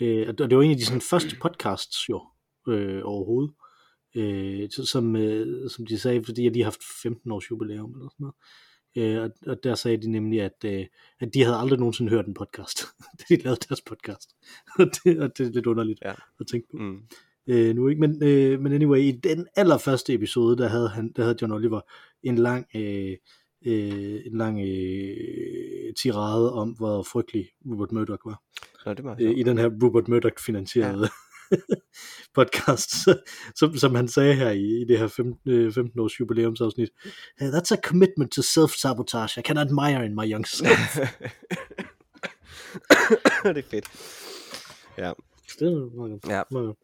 Øh, 0.00 0.28
og 0.28 0.38
det 0.38 0.56
var 0.56 0.62
en 0.62 0.70
af 0.70 0.76
de 0.76 0.84
sådan, 0.84 1.00
første 1.00 1.36
podcasts 1.42 2.08
jo 2.08 2.22
øh, 2.68 3.00
overhovedet, 3.04 3.54
øh, 4.16 4.70
som, 4.70 5.16
øh, 5.16 5.70
som 5.70 5.86
de 5.86 5.98
sagde, 5.98 6.24
fordi 6.24 6.48
de 6.48 6.60
har 6.60 6.64
haft 6.64 6.82
15 7.02 7.30
års 7.32 7.50
jubilæum 7.50 7.92
eller 7.94 8.08
sådan 8.08 8.24
noget. 8.24 8.34
Øh, 8.96 9.22
og, 9.22 9.30
og 9.46 9.64
der 9.64 9.74
sagde 9.74 9.96
de 9.96 10.10
nemlig, 10.10 10.42
at, 10.42 10.64
øh, 10.64 10.86
at 11.20 11.34
de 11.34 11.42
havde 11.42 11.56
aldrig 11.56 11.78
nogensinde 11.78 12.10
hørt 12.10 12.26
en 12.26 12.34
podcast, 12.34 12.78
da 13.18 13.24
de 13.28 13.42
lavede 13.42 13.60
deres 13.68 13.80
podcast. 13.80 14.30
og, 14.78 14.86
det, 14.86 15.20
og 15.20 15.38
det 15.38 15.46
er 15.46 15.50
lidt 15.50 15.66
underligt 15.66 16.00
Ja. 16.04 16.14
at 16.40 16.46
tænke 16.50 16.66
på 16.70 16.76
mm. 16.76 16.98
øh, 17.46 17.76
nu 17.76 17.88
ikke, 17.88 18.00
men, 18.00 18.22
øh, 18.22 18.60
men 18.60 18.72
anyway, 18.72 19.00
i 19.00 19.10
den 19.10 19.46
allerførste 19.56 20.14
episode, 20.14 20.56
der 20.56 20.68
havde, 20.68 20.88
han, 20.88 21.12
der 21.16 21.22
havde 21.22 21.36
John 21.42 21.52
Oliver 21.52 21.80
en 22.22 22.38
lang, 22.38 22.66
øh, 22.76 23.16
øh, 23.66 24.20
en 24.26 24.38
lang 24.38 24.60
øh, 24.60 25.94
tirade 26.02 26.52
om, 26.52 26.70
hvor 26.70 27.02
frygtelig 27.02 27.48
Rupert 27.66 27.92
Murdoch 27.92 28.22
var. 28.24 28.42
Nå, 28.86 28.94
det 28.94 29.04
var 29.04 29.16
Øh, 29.20 29.38
I 29.38 29.42
den 29.42 29.58
her 29.58 29.70
Rupert 29.82 30.08
Murdoch 30.08 30.44
finansierede 30.46 31.02
ja. 31.02 31.08
podcast, 32.34 32.90
som, 33.54 33.76
som 33.76 33.94
han 33.94 34.08
sagde 34.08 34.34
her 34.34 34.50
i, 34.50 34.80
i 34.80 34.84
det 34.84 34.98
her 34.98 35.08
15, 35.08 35.50
øh, 35.50 35.72
15 35.72 36.00
års 36.00 36.20
jubilæumsafsnit. 36.20 36.88
"Uh, 37.40 37.48
That's 37.48 37.72
a 37.72 37.80
commitment 37.84 38.32
to 38.32 38.42
self-sabotage 38.42 39.40
I 39.40 39.42
can 39.42 39.58
admire 39.58 40.04
in 40.06 40.14
my 40.14 40.32
young 40.32 40.46
self. 40.48 40.96
det 43.44 43.58
er 43.58 43.62
fedt. 43.70 43.88
Ja. 44.98 45.12
det 45.58 45.68
er 45.68 45.96
meget 45.96 46.10
godt. 46.10 46.32
Ja. 46.32 46.42
Meget 46.50 46.66
godt. 46.66 46.78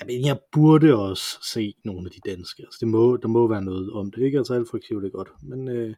Jamen, 0.00 0.26
jeg 0.26 0.38
burde 0.52 0.94
også 0.94 1.24
se 1.52 1.74
nogle 1.84 2.06
af 2.06 2.10
de 2.10 2.30
danske. 2.30 2.62
Altså, 2.62 2.78
det 2.80 2.88
må, 2.88 3.16
der 3.16 3.28
må 3.28 3.48
være 3.48 3.62
noget 3.62 3.92
om 3.92 4.10
det. 4.10 4.22
Ikke 4.22 4.38
altså 4.38 4.54
alt 4.54 4.70
for 4.70 4.76
det 4.78 4.90
er 4.90 5.10
godt. 5.10 5.28
Men 5.42 5.68
øh, 5.68 5.94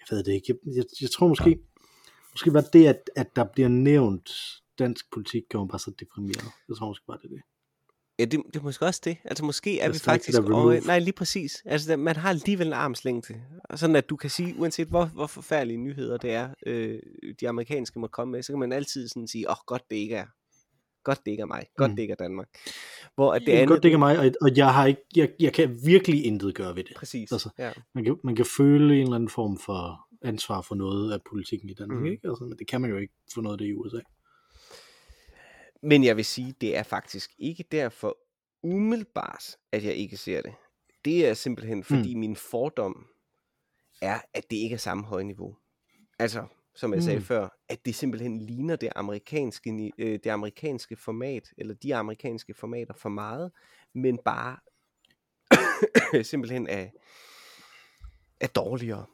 jeg 0.00 0.06
ved 0.10 0.24
det 0.24 0.32
ikke. 0.32 0.44
Jeg, 0.66 0.74
jeg, 0.76 0.84
jeg 1.00 1.10
tror 1.10 1.28
måske, 1.28 1.58
måske 2.32 2.52
var 2.52 2.60
det, 2.72 2.86
at, 2.86 3.10
at 3.16 3.36
der 3.36 3.44
bliver 3.52 3.68
nævnt 3.68 4.30
dansk 4.78 5.04
politik, 5.12 5.42
gør 5.50 5.58
mig 5.58 5.68
bare 5.68 5.78
så 5.78 5.92
deprimeret. 6.00 6.44
Jeg 6.68 6.76
tror 6.76 6.86
måske 6.88 7.04
bare, 7.06 7.18
det 7.22 7.24
er 7.24 7.28
det. 7.28 7.42
Ja, 8.18 8.24
det, 8.24 8.40
det 8.46 8.56
er 8.56 8.62
måske 8.62 8.84
også 8.84 9.00
det. 9.04 9.16
Altså 9.24 9.44
måske 9.44 9.80
er 9.80 9.88
vi 9.88 9.90
er 9.90 9.94
ikke 9.94 10.04
faktisk... 10.04 10.38
det 10.38 10.52
Og, 10.52 10.76
nej, 10.86 10.98
lige 10.98 11.12
præcis. 11.12 11.62
Altså 11.64 11.90
der, 11.90 11.96
man 11.96 12.16
har 12.16 12.28
alligevel 12.28 12.66
en 12.66 12.72
armslængde. 12.72 13.42
Og 13.64 13.78
Sådan 13.78 13.96
at 13.96 14.10
du 14.10 14.16
kan 14.16 14.30
sige, 14.30 14.54
uanset 14.58 14.88
hvor, 14.88 15.04
hvor 15.04 15.26
forfærdelige 15.26 15.78
nyheder 15.78 16.16
det 16.16 16.32
er, 16.32 16.54
øh, 16.66 16.98
de 17.40 17.48
amerikanske 17.48 17.98
må 18.00 18.06
komme 18.06 18.32
med, 18.32 18.42
så 18.42 18.52
kan 18.52 18.58
man 18.60 18.72
altid 18.72 19.08
sådan 19.08 19.28
sige, 19.28 19.48
åh, 19.48 19.52
oh, 19.52 19.56
godt 19.66 19.82
det 19.90 19.96
ikke 19.96 20.14
er. 20.16 20.26
Godt 21.04 21.20
det 21.24 21.30
ikke 21.30 21.40
er 21.40 21.46
mig. 21.46 21.66
Godt 21.76 21.90
Mm. 21.90 21.96
det 21.96 22.02
ikke 22.02 22.12
er 22.12 22.16
Danmark. 22.16 22.48
Hvor 23.14 23.32
at 23.34 23.40
det 23.40 23.46
Det 23.46 23.54
er 23.54 23.58
andet... 23.58 23.68
godt, 23.68 23.82
det 23.82 23.88
ikke 23.88 23.94
er 23.94 23.98
mig, 23.98 24.18
og, 24.18 24.30
og 24.40 24.56
jeg, 24.56 24.74
har 24.74 24.86
ikke, 24.86 25.02
jeg, 25.16 25.30
jeg 25.40 25.52
kan 25.52 25.78
virkelig 25.84 26.24
intet 26.24 26.54
gøre 26.54 26.76
ved 26.76 26.84
det. 26.84 26.96
Præcis. 26.96 27.32
Altså, 27.32 27.50
ja. 27.58 27.72
Man 27.94 28.04
kan, 28.04 28.16
man 28.24 28.36
kan 28.36 28.46
føle 28.56 28.94
en 28.94 29.02
eller 29.02 29.14
anden 29.14 29.28
form 29.28 29.58
for 29.58 30.08
ansvar 30.22 30.60
for 30.60 30.74
noget 30.74 31.12
af 31.12 31.18
politikken 31.30 31.70
i 31.70 31.74
Danmark, 31.74 32.00
mm. 32.00 32.06
ikke? 32.06 32.28
Altså, 32.28 32.44
men 32.44 32.58
det 32.58 32.66
kan 32.68 32.80
man 32.80 32.90
jo 32.90 32.96
ikke 32.96 33.14
for 33.34 33.42
noget 33.42 33.54
af 33.54 33.58
det 33.58 33.66
i 33.66 33.74
USA. 33.74 34.00
Men 35.82 36.04
jeg 36.04 36.16
vil 36.16 36.24
sige, 36.24 36.54
det 36.60 36.76
er 36.76 36.82
faktisk 36.82 37.30
ikke 37.38 37.64
derfor 37.72 38.18
umiddelbart, 38.62 39.56
at 39.72 39.84
jeg 39.84 39.94
ikke 39.94 40.16
ser 40.16 40.42
det. 40.42 40.54
Det 41.04 41.26
er 41.28 41.34
simpelthen 41.34 41.84
fordi 41.84 42.14
mm. 42.14 42.20
min 42.20 42.36
fordom 42.36 43.06
er, 44.02 44.20
at 44.34 44.50
det 44.50 44.56
ikke 44.56 44.74
er 44.74 44.78
samme 44.78 45.04
høje 45.04 45.24
niveau. 45.24 45.56
Altså, 46.18 46.46
som 46.74 46.94
jeg 46.94 47.02
sagde 47.02 47.18
Mm. 47.18 47.24
før, 47.24 47.48
at 47.68 47.84
det 47.86 47.94
simpelthen 47.94 48.38
ligner 48.38 48.76
det 48.76 48.88
amerikanske, 48.96 49.92
øh, 49.98 50.18
det 50.24 50.26
amerikanske 50.30 50.96
format, 50.96 51.52
eller 51.58 51.74
de 51.74 51.94
amerikanske 51.94 52.54
formater 52.54 52.94
for 52.94 53.08
meget, 53.08 53.52
men 53.94 54.18
bare 54.18 54.56
simpelthen 56.24 56.68
er, 56.68 56.88
er 58.40 58.46
dårligere. 58.46 59.06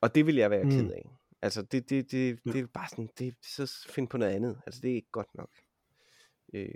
Og 0.00 0.14
det 0.14 0.26
vil 0.26 0.34
jeg 0.36 0.50
være 0.50 0.64
Mm. 0.64 0.70
ked 0.70 0.90
af. 0.90 1.10
Altså, 1.42 1.62
det, 1.62 1.90
det, 1.90 2.10
det, 2.10 2.38
Ja. 2.46 2.52
det 2.52 2.60
er 2.60 2.66
bare 2.66 2.88
sådan, 2.88 3.08
det, 3.18 3.34
så 3.42 3.86
find 3.90 4.08
på 4.08 4.18
noget 4.18 4.32
andet. 4.32 4.60
Altså, 4.66 4.80
det 4.80 4.90
er 4.90 4.94
ikke 4.94 5.10
godt 5.12 5.34
nok. 5.34 5.50
Øh, 6.54 6.68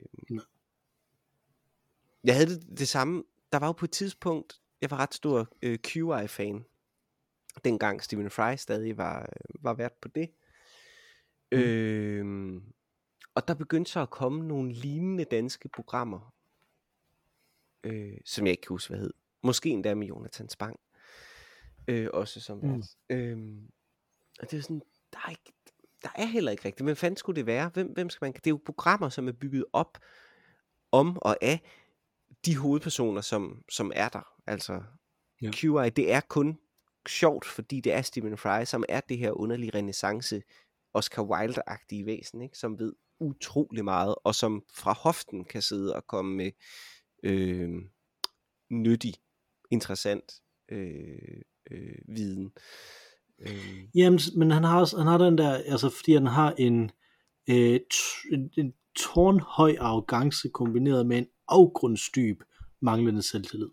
jeg 2.24 2.34
havde 2.34 2.50
det, 2.54 2.78
det 2.78 2.88
samme, 2.88 3.24
der 3.52 3.58
var 3.58 3.66
jo 3.66 3.72
på 3.72 3.84
et 3.84 3.90
tidspunkt, 3.90 4.60
jeg 4.80 4.90
var 4.90 4.96
ret 4.96 5.14
stor 5.14 5.48
øh, 5.62 5.78
QI-fan, 5.78 6.64
dengang 7.64 8.02
Stephen 8.02 8.30
Fry 8.30 8.56
stadig 8.56 8.96
var, 8.96 9.20
øh, 9.22 9.64
var 9.64 9.74
vært 9.74 9.92
på 9.92 10.08
det. 10.08 10.30
Mm. 11.52 11.58
Øh, 11.58 12.62
og 13.34 13.48
der 13.48 13.54
begyndte 13.54 13.90
så 13.90 14.00
at 14.00 14.10
komme 14.10 14.48
nogle 14.48 14.72
lignende 14.72 15.24
danske 15.24 15.68
programmer, 15.68 16.34
øh, 17.84 18.18
som 18.24 18.46
jeg 18.46 18.50
ikke 18.50 18.60
kan 18.60 18.74
huske, 18.74 18.90
hvad 18.90 19.00
hed. 19.00 19.12
Måske 19.42 19.68
endda 19.70 19.94
med 19.94 20.06
Jonathan 20.06 20.48
Spang, 20.48 20.80
øh, 21.88 22.08
også 22.12 22.40
som 22.40 22.58
Mm. 22.58 22.62
vært. 22.72 22.96
Øh, 23.10 23.38
og 24.40 24.50
det 24.50 24.58
er 24.58 24.62
sådan, 24.62 24.82
der 25.12 25.18
er, 25.26 25.30
ikke, 25.30 25.52
der 26.02 26.08
er 26.14 26.26
heller 26.26 26.52
ikke 26.52 26.64
rigtigt. 26.64 26.86
Hvem 26.86 26.96
fanden 26.96 27.16
skulle 27.16 27.36
det 27.36 27.46
være? 27.46 27.70
Hvem, 27.74 27.86
hvem 27.86 28.10
skal 28.10 28.24
man... 28.24 28.32
Det 28.32 28.46
er 28.46 28.50
jo 28.50 28.60
programmer, 28.64 29.08
som 29.08 29.28
er 29.28 29.32
bygget 29.32 29.64
op 29.72 29.98
om 30.92 31.18
og 31.18 31.36
af 31.42 31.60
de 32.46 32.56
hovedpersoner, 32.56 33.20
som, 33.20 33.62
som 33.68 33.92
er 33.94 34.08
der. 34.08 34.32
Altså, 34.46 34.82
Ja. 35.42 35.50
QI, 35.54 35.90
det 35.90 36.12
er 36.12 36.20
kun 36.20 36.58
sjovt, 37.08 37.46
fordi 37.46 37.80
det 37.80 37.92
er 37.92 38.02
Stephen 38.02 38.36
Fry, 38.36 38.64
som 38.64 38.84
er 38.88 39.00
det 39.00 39.18
her 39.18 39.30
underlige 39.30 39.70
renaissance, 39.74 40.42
Oscar 40.94 41.22
Wilde-agtige 41.22 42.06
væsen, 42.06 42.40
ikke? 42.40 42.58
som 42.58 42.78
ved 42.78 42.92
utrolig 43.20 43.84
meget, 43.84 44.14
og 44.24 44.34
som 44.34 44.64
fra 44.74 44.92
hoften 44.92 45.44
kan 45.44 45.62
sidde 45.62 45.96
og 45.96 46.06
komme 46.06 46.36
med 46.36 46.50
øh, 47.22 47.70
nyttig, 48.70 49.14
interessant 49.70 50.32
øh, 50.68 51.42
øh, 51.70 51.98
viden. 52.08 52.52
Øh, 53.40 53.84
Jamen, 53.94 54.20
men 54.36 54.50
han 54.50 54.64
har 54.64 54.80
også, 54.80 54.98
han 54.98 55.06
har 55.06 55.18
den 55.18 55.38
der, 55.38 55.50
altså 55.52 55.88
fordi 55.88 56.12
han 56.12 56.26
har 56.26 56.52
en, 56.58 56.90
øh, 57.50 57.80
t- 57.94 58.34
en, 58.34 58.50
en 58.58 58.72
tårnhøj 58.96 59.76
arrogance 59.80 60.48
kombineret 60.48 61.06
med 61.06 61.18
en 61.18 61.26
afgrundsdyb 61.48 62.42
manglende 62.82 63.22
selvtillid. 63.22 63.68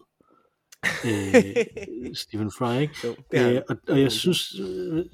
øh, 1.05 1.55
Stephen 2.23 2.51
Fry, 2.51 2.79
ikke? 2.81 2.93
jo, 3.03 3.15
det 3.31 3.55
Øh, 3.55 3.61
og, 3.69 3.75
og 3.89 4.01
jeg 4.01 4.11
synes, 4.11 4.59
øh, 4.59 5.05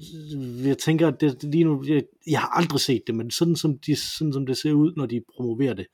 jeg 0.66 0.78
tænker, 0.78 1.08
at 1.08 1.20
det, 1.20 1.42
lige 1.44 1.64
nu, 1.64 1.84
jeg, 1.88 2.02
jeg 2.30 2.40
har 2.40 2.48
aldrig 2.48 2.80
set 2.80 3.02
det, 3.06 3.14
men 3.14 3.30
sådan 3.30 3.56
som, 3.56 3.78
de, 3.78 3.96
sådan 3.96 4.32
som 4.32 4.46
det 4.46 4.56
ser 4.56 4.72
ud, 4.72 4.92
når 4.96 5.06
de 5.06 5.22
promoverer 5.36 5.74
det 5.74 5.86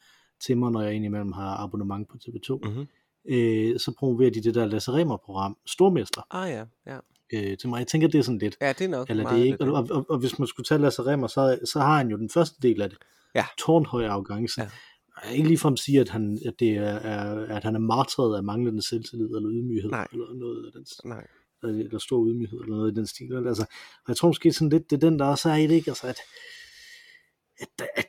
til 0.47 0.59
mig, 0.59 0.71
når 0.73 0.81
jeg 0.83 0.95
indimellem 0.95 1.33
har 1.33 1.57
abonnement 1.57 2.09
på 2.09 2.17
TV2, 2.25 2.59
Mhm. 2.69 2.87
øh, 3.35 3.79
så 3.81 3.95
promoverer 3.99 4.31
de 4.31 4.43
det 4.43 4.55
der 4.55 4.67
Lasse 4.67 4.93
Remmer-program, 4.93 5.57
Stormester, 5.67 6.23
Ah 6.31 6.51
ja, 6.51 6.65
ja. 6.87 6.99
Øh, 7.33 7.59
til 7.59 7.69
mig. 7.69 7.79
Jeg 7.79 7.87
tænker, 7.87 8.09
det 8.09 8.19
er 8.19 8.23
sådan 8.23 8.39
lidt, 8.39 8.57
Ja, 8.61 8.69
det 8.69 8.85
er 8.85 8.89
nok 8.89 9.11
eller 9.11 9.29
det 9.29 9.41
er 9.41 9.45
ikke, 9.45 9.65
og, 9.65 9.87
og, 9.91 10.07
og, 10.09 10.19
hvis 10.19 10.39
man 10.39 10.49
skulle 10.49 10.65
tage 10.65 10.81
Lasse 10.81 11.03
Remmer, 11.03 11.27
så, 11.27 11.59
så 11.65 11.81
har 11.81 11.97
han 11.97 12.09
jo 12.09 12.17
den 12.17 12.31
første 12.31 12.57
del 12.63 12.83
af 12.83 12.91
det. 12.91 12.99
Ja. 13.35 13.45
Tårnhøj 13.59 14.07
arrogance. 14.07 14.61
Ja. 14.61 14.69
Jeg 15.25 15.37
ikke 15.37 15.49
ligefrem 15.49 15.77
sige, 15.77 16.01
at 16.01 16.09
han, 16.09 16.39
at 16.47 16.55
det 16.61 16.77
er, 16.77 16.83
er, 16.83 17.57
at 17.57 17.65
han 17.65 17.75
er 17.75 17.79
martret 17.79 18.37
af 18.37 18.43
manglende 18.43 18.83
selvtillid 18.89 19.27
eller 19.27 19.51
ydmyghed, 19.51 19.91
Nej. 19.91 20.09
eller 20.13 20.35
noget 20.35 20.67
af 20.67 20.73
den 20.73 20.87
Nej. 21.05 21.27
eller 21.63 21.99
stor 21.99 22.27
ydmyghed, 22.27 22.61
eller 22.61 22.77
noget 22.77 22.93
i 22.93 22.95
den 22.95 23.07
stil. 23.07 23.47
Altså, 23.47 23.63
og 24.05 24.09
jeg 24.09 24.17
tror 24.17 24.29
måske 24.29 24.53
sådan 24.53 24.69
lidt, 24.69 24.91
det 24.91 24.97
er 24.97 25.11
den, 25.11 25.19
der 25.19 25.25
også 25.25 25.51
er 25.51 25.55
i 25.55 25.67
det, 25.67 25.75
ikke? 25.75 25.91
Altså, 25.91 26.07
at, 26.07 26.19
at, 27.61 27.89
at 27.97 28.07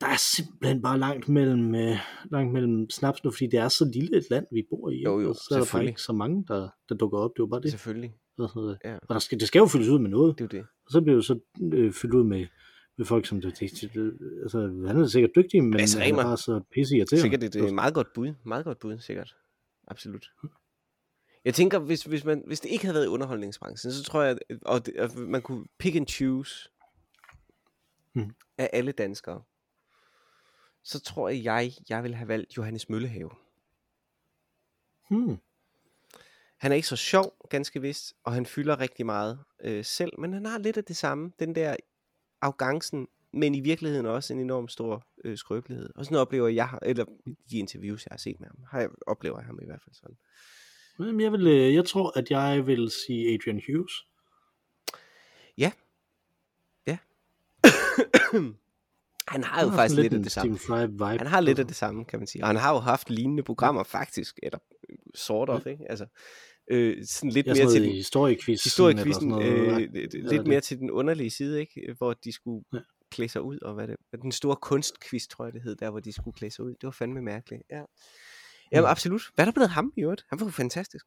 der 0.00 0.06
er 0.06 0.16
simpelthen 0.16 0.82
bare 0.82 0.98
langt 0.98 1.28
mellem, 1.28 1.74
øh, 1.74 1.96
langt 2.30 2.52
mellem 2.52 2.90
snaps 2.90 3.24
nu, 3.24 3.30
fordi 3.30 3.46
det 3.46 3.58
er 3.58 3.68
så 3.68 3.90
lille 3.94 4.16
et 4.16 4.26
land, 4.30 4.46
vi 4.52 4.66
bor 4.70 4.90
i. 4.90 5.02
Jo, 5.02 5.20
jo, 5.20 5.28
og 5.28 5.34
så 5.34 5.48
er 5.50 5.58
der 5.58 5.68
bare 5.72 5.86
ikke 5.86 6.00
så 6.00 6.12
mange, 6.12 6.44
der, 6.48 6.68
der 6.88 6.94
dukker 6.94 7.18
op. 7.18 7.30
Det 7.36 7.42
var 7.42 7.46
bare 7.46 7.60
det. 7.60 7.70
Selvfølgelig. 7.70 8.14
Altså, 8.38 8.76
Ja. 8.84 8.94
Og 8.94 9.14
der 9.14 9.18
skal, 9.18 9.40
det 9.40 9.48
skal 9.48 9.58
jo 9.58 9.66
fyldes 9.66 9.88
ud 9.88 9.98
med 9.98 10.10
noget. 10.10 10.38
Det 10.38 10.44
er 10.44 10.48
det. 10.48 10.60
Og 10.60 10.92
så 10.92 11.00
bliver 11.00 11.16
det 11.16 11.24
så 11.24 11.38
øh, 11.72 11.92
fyldt 11.92 12.14
ud 12.14 12.24
med, 12.24 12.46
med 12.98 13.06
folk, 13.06 13.26
som 13.26 13.40
det, 13.40 13.60
det, 13.60 13.94
det, 13.94 14.18
altså, 14.42 14.60
han 14.86 15.00
er 15.00 15.06
sikkert 15.06 15.30
dygtig, 15.36 15.64
men 15.64 15.74
Lasse 15.74 16.00
han 16.00 16.14
er 16.14 16.22
bare 16.22 16.36
så 16.36 16.60
pisse 16.72 16.96
irriterende. 16.96 17.22
Sikkert 17.22 17.42
et 17.42 17.56
øh, 17.56 17.74
meget 17.74 17.94
godt 17.94 18.12
bud. 18.14 18.34
Meget 18.44 18.64
godt 18.64 18.78
bud, 18.78 18.98
sikkert. 18.98 19.36
Absolut. 19.88 20.26
Jeg 21.44 21.54
tænker, 21.54 21.78
hvis, 21.78 22.02
hvis, 22.02 22.24
man, 22.24 22.42
hvis 22.46 22.60
det 22.60 22.70
ikke 22.70 22.84
havde 22.84 22.94
været 22.94 23.04
i 23.04 23.08
underholdningsbranchen, 23.08 23.92
så 23.92 24.02
tror 24.02 24.22
jeg, 24.22 24.38
at, 24.50 24.58
og 24.62 24.86
det, 24.86 24.94
at 24.96 25.16
man 25.16 25.42
kunne 25.42 25.64
pick 25.78 25.96
and 25.96 26.06
choose 26.06 26.68
Hmm. 28.12 28.34
af 28.58 28.70
alle 28.72 28.92
danskere, 28.92 29.42
så 30.82 31.00
tror 31.00 31.28
jeg, 31.28 31.44
jeg, 31.44 31.72
jeg 31.88 32.02
vil 32.02 32.14
have 32.14 32.28
valgt 32.28 32.56
Johannes 32.56 32.88
Møllehave. 32.88 33.30
Hmm. 35.10 35.38
Han 36.58 36.72
er 36.72 36.76
ikke 36.76 36.88
så 36.88 36.96
sjov, 36.96 37.36
ganske 37.50 37.80
vist, 37.80 38.14
og 38.24 38.32
han 38.32 38.46
fylder 38.46 38.80
rigtig 38.80 39.06
meget 39.06 39.38
øh, 39.64 39.84
selv, 39.84 40.12
men 40.18 40.32
han 40.32 40.46
har 40.46 40.58
lidt 40.58 40.76
af 40.76 40.84
det 40.84 40.96
samme, 40.96 41.32
den 41.38 41.54
der 41.54 41.76
arrogancen, 42.40 43.08
men 43.32 43.54
i 43.54 43.60
virkeligheden 43.60 44.06
også 44.06 44.32
en 44.32 44.40
enorm 44.40 44.68
stor 44.68 45.06
øh, 45.24 45.38
skrøbelighed. 45.38 45.90
Og 45.94 46.04
sådan 46.04 46.18
oplever 46.18 46.48
jeg, 46.48 46.78
eller 46.82 47.04
de 47.50 47.58
interviews, 47.58 48.06
jeg 48.06 48.12
har 48.12 48.18
set 48.18 48.40
med 48.40 48.48
ham, 48.48 48.56
har 48.70 48.80
jeg, 48.80 48.90
oplever 49.06 49.38
jeg 49.38 49.46
ham 49.46 49.58
i 49.62 49.66
hvert 49.66 49.82
fald 49.84 49.94
sådan. 49.94 50.16
Jamen, 50.98 51.20
jeg, 51.20 51.32
vil, 51.32 51.46
øh, 51.46 51.74
jeg 51.74 51.84
tror, 51.84 52.18
at 52.18 52.30
jeg 52.30 52.66
vil 52.66 52.90
sige 52.90 53.34
Adrian 53.34 53.62
Hughes. 53.66 53.92
Han 59.28 59.44
har 59.44 59.62
jo 59.62 59.68
Han 59.68 59.76
faktisk 59.78 59.94
sådan 59.94 60.02
lidt 60.02 60.14
af 60.14 60.22
det 60.22 60.32
samme. 60.32 60.88
Vibe. 60.92 61.18
Han 61.18 61.26
har 61.26 61.40
lidt 61.40 61.58
af 61.58 61.66
det 61.66 61.76
samme, 61.76 62.04
kan 62.04 62.18
man 62.18 62.26
sige. 62.26 62.42
Og 62.42 62.48
han 62.48 62.56
har 62.56 62.72
jo 62.72 62.78
haft 62.78 63.10
lignende 63.10 63.42
programmer 63.42 63.82
faktisk, 63.82 64.38
eller 64.42 64.58
øh, 64.90 64.96
sort 65.14 65.48
of, 65.48 65.66
ikke? 65.66 65.84
Altså, 65.90 66.06
øh, 66.70 67.04
sådan 67.06 67.30
lidt 67.30 67.46
mere 67.46 67.70
til 67.70 67.82
den 67.82 67.90
historiequiz. 67.92 68.64
historiekvisten, 68.64 69.32
eller 69.32 69.56
øh, 69.56 69.66
noget. 69.66 70.12
lidt, 70.30 70.46
mere 70.46 70.60
til 70.60 70.78
den 70.78 70.90
underlige 70.90 71.30
side, 71.30 71.60
ikke? 71.60 71.94
Hvor 71.98 72.12
de 72.12 72.32
skulle 72.32 72.64
Ja. 72.74 72.78
klæde 73.10 73.28
sig 73.28 73.42
ud, 73.42 73.58
og 73.62 73.74
hvad 73.74 73.88
det 73.88 73.96
Den 74.22 74.32
store 74.32 74.56
kunstquiz, 74.56 75.26
tror 75.26 75.44
jeg 75.44 75.52
det 75.54 75.62
hed, 75.62 75.76
der 75.76 75.90
hvor 75.90 76.00
de 76.00 76.12
skulle 76.12 76.34
klæde 76.34 76.54
sig 76.54 76.64
ud. 76.64 76.70
Det 76.70 76.82
var 76.82 76.90
fandme 76.90 77.22
mærkeligt, 77.22 77.62
ja. 77.70 77.76
Jamen 78.72 78.84
Mm. 78.84 78.90
absolut. 78.90 79.22
Hvad 79.34 79.42
er 79.44 79.46
der 79.46 79.52
blevet 79.52 79.70
ham 79.70 79.92
i 79.96 80.00
øvrigt? 80.02 80.24
Han 80.28 80.40
var 80.40 80.46
jo 80.46 80.50
fantastisk. 80.50 81.06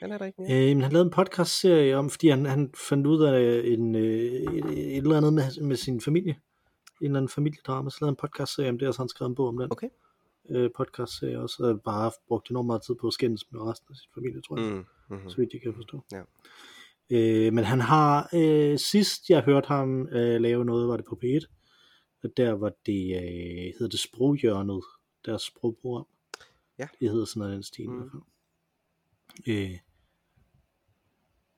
Han 0.00 0.12
er 0.12 0.18
der 0.18 0.24
ikke 0.26 0.42
mere. 0.42 0.52
Øh, 0.70 0.76
men 0.76 0.82
han 0.82 0.92
lavede 0.92 1.06
en 1.06 1.12
podcast-serie 1.12 1.96
om, 1.96 2.10
fordi 2.10 2.28
han, 2.28 2.46
han 2.46 2.70
fandt 2.88 3.06
ud 3.06 3.22
af 3.24 3.62
en, 3.64 3.94
øh, 3.94 4.04
et, 4.04 4.64
et 4.64 4.96
eller 4.96 5.16
andet 5.16 5.32
med, 5.32 5.60
med 5.60 5.76
sin 5.76 6.00
familie. 6.00 6.36
En 7.04 7.10
eller 7.10 7.18
anden 7.18 7.28
familiedrama. 7.28 7.90
Så 7.90 7.98
lavede 8.00 8.10
en 8.12 8.16
podcast-serie 8.16 8.70
om 8.70 8.78
det, 8.78 8.88
og 8.88 8.94
så 8.94 8.98
har 8.98 9.04
han 9.04 9.08
skrevet 9.08 9.30
en 9.30 9.34
bog 9.34 9.48
om 9.48 9.58
den. 9.58 9.72
Okay. 9.72 9.88
Øh, 10.50 10.70
podcast-serie 10.76 11.40
også, 11.40 11.64
og 11.64 11.80
bare 11.82 12.02
haft 12.02 12.16
brugt 12.28 12.50
enormt 12.50 12.66
meget 12.66 12.82
tid 12.82 12.94
på 12.94 13.06
at 13.06 13.12
skændes 13.12 13.52
med 13.52 13.60
resten 13.60 13.86
af 13.90 13.96
sin 13.96 14.10
familie, 14.14 14.40
tror 14.40 14.60
jeg. 14.60 14.70
Mm, 14.72 14.84
mm-hmm. 15.08 15.30
Så 15.30 15.36
vidt 15.36 15.52
jeg 15.52 15.60
kan 15.62 15.74
forstå. 15.74 16.04
Ja. 16.12 16.22
Øh, 17.10 17.52
men 17.52 17.64
han 17.64 17.80
har, 17.80 18.28
øh, 18.34 18.78
sidst 18.78 19.30
jeg 19.30 19.42
hørte 19.42 19.66
ham 19.68 20.08
øh, 20.08 20.40
lave 20.40 20.64
noget, 20.64 20.88
var 20.88 20.96
det 20.96 21.06
på 21.06 21.18
P1. 21.24 21.46
Og 22.22 22.30
der 22.36 22.52
var 22.52 22.72
det, 22.86 23.16
øh, 23.16 23.72
hedder 23.78 23.88
det 23.88 24.00
Sproghjørnet, 24.00 24.82
deres 25.24 25.42
sprogprogram. 25.42 26.06
Ja. 26.78 26.88
Det 27.00 27.10
hedder 27.10 27.24
sådan 27.24 27.40
noget 27.40 27.54
den 27.54 27.62
stil 27.62 27.90
Mm. 27.90 27.96
i 27.96 27.98
hvert 27.98 28.10
fald. 28.10 28.22
Øh, 29.46 29.78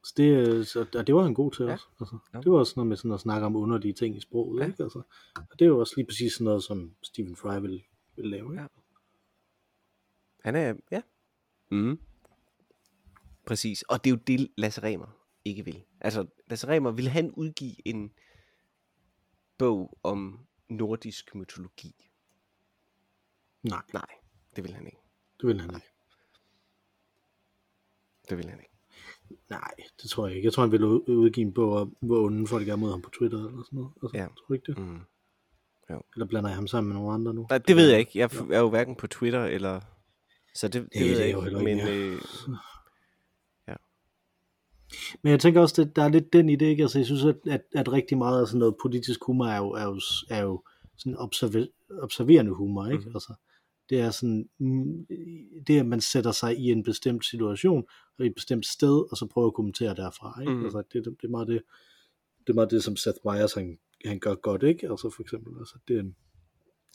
så 0.07 0.14
det, 0.16 0.49
øh, 0.49 0.64
så, 0.66 0.87
og 0.99 1.07
det 1.07 1.14
var 1.14 1.23
han 1.23 1.35
god 1.35 1.53
til 1.53 1.64
Ja. 1.64 1.73
også. 1.73 1.87
Altså, 2.01 2.19
Ja. 2.35 2.38
Det 2.40 2.53
var 2.53 2.59
også 2.59 2.73
noget 2.77 2.87
med 2.88 2.97
sådan 2.97 3.11
at 3.12 3.21
snakke 3.21 3.47
om 3.47 3.57
underlige 3.57 3.95
ting 3.95 4.16
i 4.16 4.21
sproget. 4.21 4.61
Ja. 4.61 4.66
Ikke? 4.66 4.83
Altså, 4.83 5.03
og 5.37 5.59
det 5.59 5.62
er 5.64 5.66
jo 5.69 5.79
også 5.81 5.92
lige 5.97 6.07
præcis 6.07 6.33
sådan 6.33 6.45
noget, 6.45 6.64
som 6.64 6.95
Stephen 7.03 7.37
Fry 7.37 7.61
vil, 7.61 7.83
vil 8.16 8.25
lave. 8.31 8.53
Ikke? 8.53 8.62
Ja. 8.62 8.66
Han 10.45 10.55
er, 10.57 10.75
ja. 10.90 11.03
Mm. 11.71 12.01
Præcis. 13.47 13.83
Og 13.83 14.05
det 14.05 14.11
er 14.11 14.14
jo 14.14 14.21
det, 14.27 14.51
Lasse 14.57 14.83
Remer 14.83 15.07
ikke 15.45 15.64
vil. 15.64 15.85
Altså, 16.01 16.27
Lasse 16.47 16.69
Remer, 16.69 16.90
vil 16.90 17.09
han 17.09 17.31
udgive 17.31 17.88
en 17.88 18.12
bog 19.59 19.99
om 20.03 20.47
nordisk 20.69 21.35
mytologi? 21.35 22.09
Nej, 23.62 23.83
Nej, 23.92 24.07
det 24.57 24.64
vil 24.64 24.75
han 24.75 24.87
ikke. 24.87 24.99
det 25.40 25.47
vil 25.49 25.61
han 25.61 25.75
ikke. 25.75 25.87
Det 28.29 28.37
vil 28.38 28.49
han 28.51 28.59
ikke. 28.61 28.76
Nej, 29.51 29.71
det 30.03 30.11
tror 30.11 30.27
jeg 30.27 30.37
ikke. 30.37 30.47
Jeg 30.47 30.53
tror, 30.53 30.62
han 30.62 30.73
ville 30.73 30.87
ud- 30.87 31.09
udgive 31.09 31.47
en 31.47 31.53
bog 31.55 31.91
hvor 32.03 32.25
onde 32.25 32.47
folk 32.47 32.69
er 32.69 32.77
mod 32.77 32.91
ham 32.91 33.03
på 33.03 33.11
Twitter 33.19 33.39
eller 33.39 33.62
sådan 33.65 33.77
noget. 33.77 33.91
Altså, 34.03 34.17
Ja. 34.19 34.27
Tror 34.47 34.55
ikke 34.55 34.73
det? 34.73 34.79
Mm. 34.79 35.01
Eller 36.15 36.27
blander 36.27 36.51
jeg 36.51 36.57
ham 36.57 36.67
sammen 36.67 36.89
med 36.89 36.97
nogle 36.97 37.15
andre 37.15 37.35
nu? 37.35 37.47
Nej, 37.51 37.59
det 37.59 37.77
ved 37.77 37.91
jeg 37.91 37.99
ikke. 37.99 38.11
Jeg 38.15 38.31
er 38.51 38.61
jo 38.61 38.69
hverken 38.71 38.97
på 38.97 39.07
Twitter 39.07 39.45
eller... 39.45 39.81
Så 40.55 40.69
det, 40.69 40.75
det 40.75 41.01
ved 41.01 41.09
det 41.11 41.21
er 41.21 41.25
jeg 41.25 41.33
jo 41.35 41.45
ikke. 41.45 41.71
ikke 41.71 41.85
Men 41.87 41.89
øh, 41.89 42.21
Men 45.23 45.31
jeg 45.31 45.41
tænker 45.41 45.61
også, 45.61 45.83
at 45.83 45.97
der 45.97 46.03
er 46.03 46.09
lidt 46.09 46.33
den 46.33 46.49
i 46.49 46.57
det, 46.57 46.67
ikke? 46.67 46.83
Altså, 46.83 46.99
jeg 46.99 47.07
synes, 47.07 47.25
at, 47.25 47.37
at, 47.47 47.61
at 47.75 47.93
rigtig 47.93 48.19
meget 48.19 48.41
af 48.41 48.47
sådan 48.47 48.59
noget 48.59 48.75
politisk 48.83 49.21
humor 49.27 49.47
er 49.47 49.57
jo, 49.57 49.71
er 49.71 49.85
jo, 49.85 50.01
er 50.31 50.43
jo 50.43 50.62
sådan 50.99 51.17
observer, 51.17 51.67
observerende 52.03 52.53
humor, 52.55 52.87
ikke? 52.87 53.05
Mm. 53.09 53.15
Altså, 53.17 53.35
det 53.90 54.01
er 54.01 54.11
sådan, 54.11 54.49
mm, 54.59 55.07
det 55.66 55.79
at 55.79 55.87
man 55.87 56.01
sætter 56.01 56.33
sig 56.33 56.59
i 56.59 56.70
en 56.70 56.83
bestemt 56.83 57.25
situation, 57.25 57.85
og 58.18 58.25
i 58.25 58.29
et 58.29 58.35
bestemt 58.35 58.66
sted, 58.66 59.11
og 59.11 59.16
så 59.16 59.27
prøver 59.27 59.46
at 59.46 59.55
kommentere 59.55 59.94
derfra, 59.94 60.40
ikke? 60.40 60.55
Mm. 60.55 60.64
Altså, 60.64 60.83
det, 60.92 61.05
det, 61.05 61.16
det 61.20 61.27
er 61.27 61.31
meget 61.31 61.49
det, 61.49 61.62
det 62.46 62.51
er 62.51 62.55
meget 62.55 62.70
det, 62.70 62.85
som 62.85 62.96
Seth 62.96 63.18
Meyers, 63.25 63.55
han, 63.55 63.79
han 64.05 64.18
gør 64.18 64.35
godt, 64.35 64.62
ikke? 64.62 64.90
Altså, 64.90 65.11
for 65.16 65.22
eksempel, 65.22 65.53
altså, 65.59 65.79
det 65.88 65.96
er 65.96 66.01
en, 66.01 66.16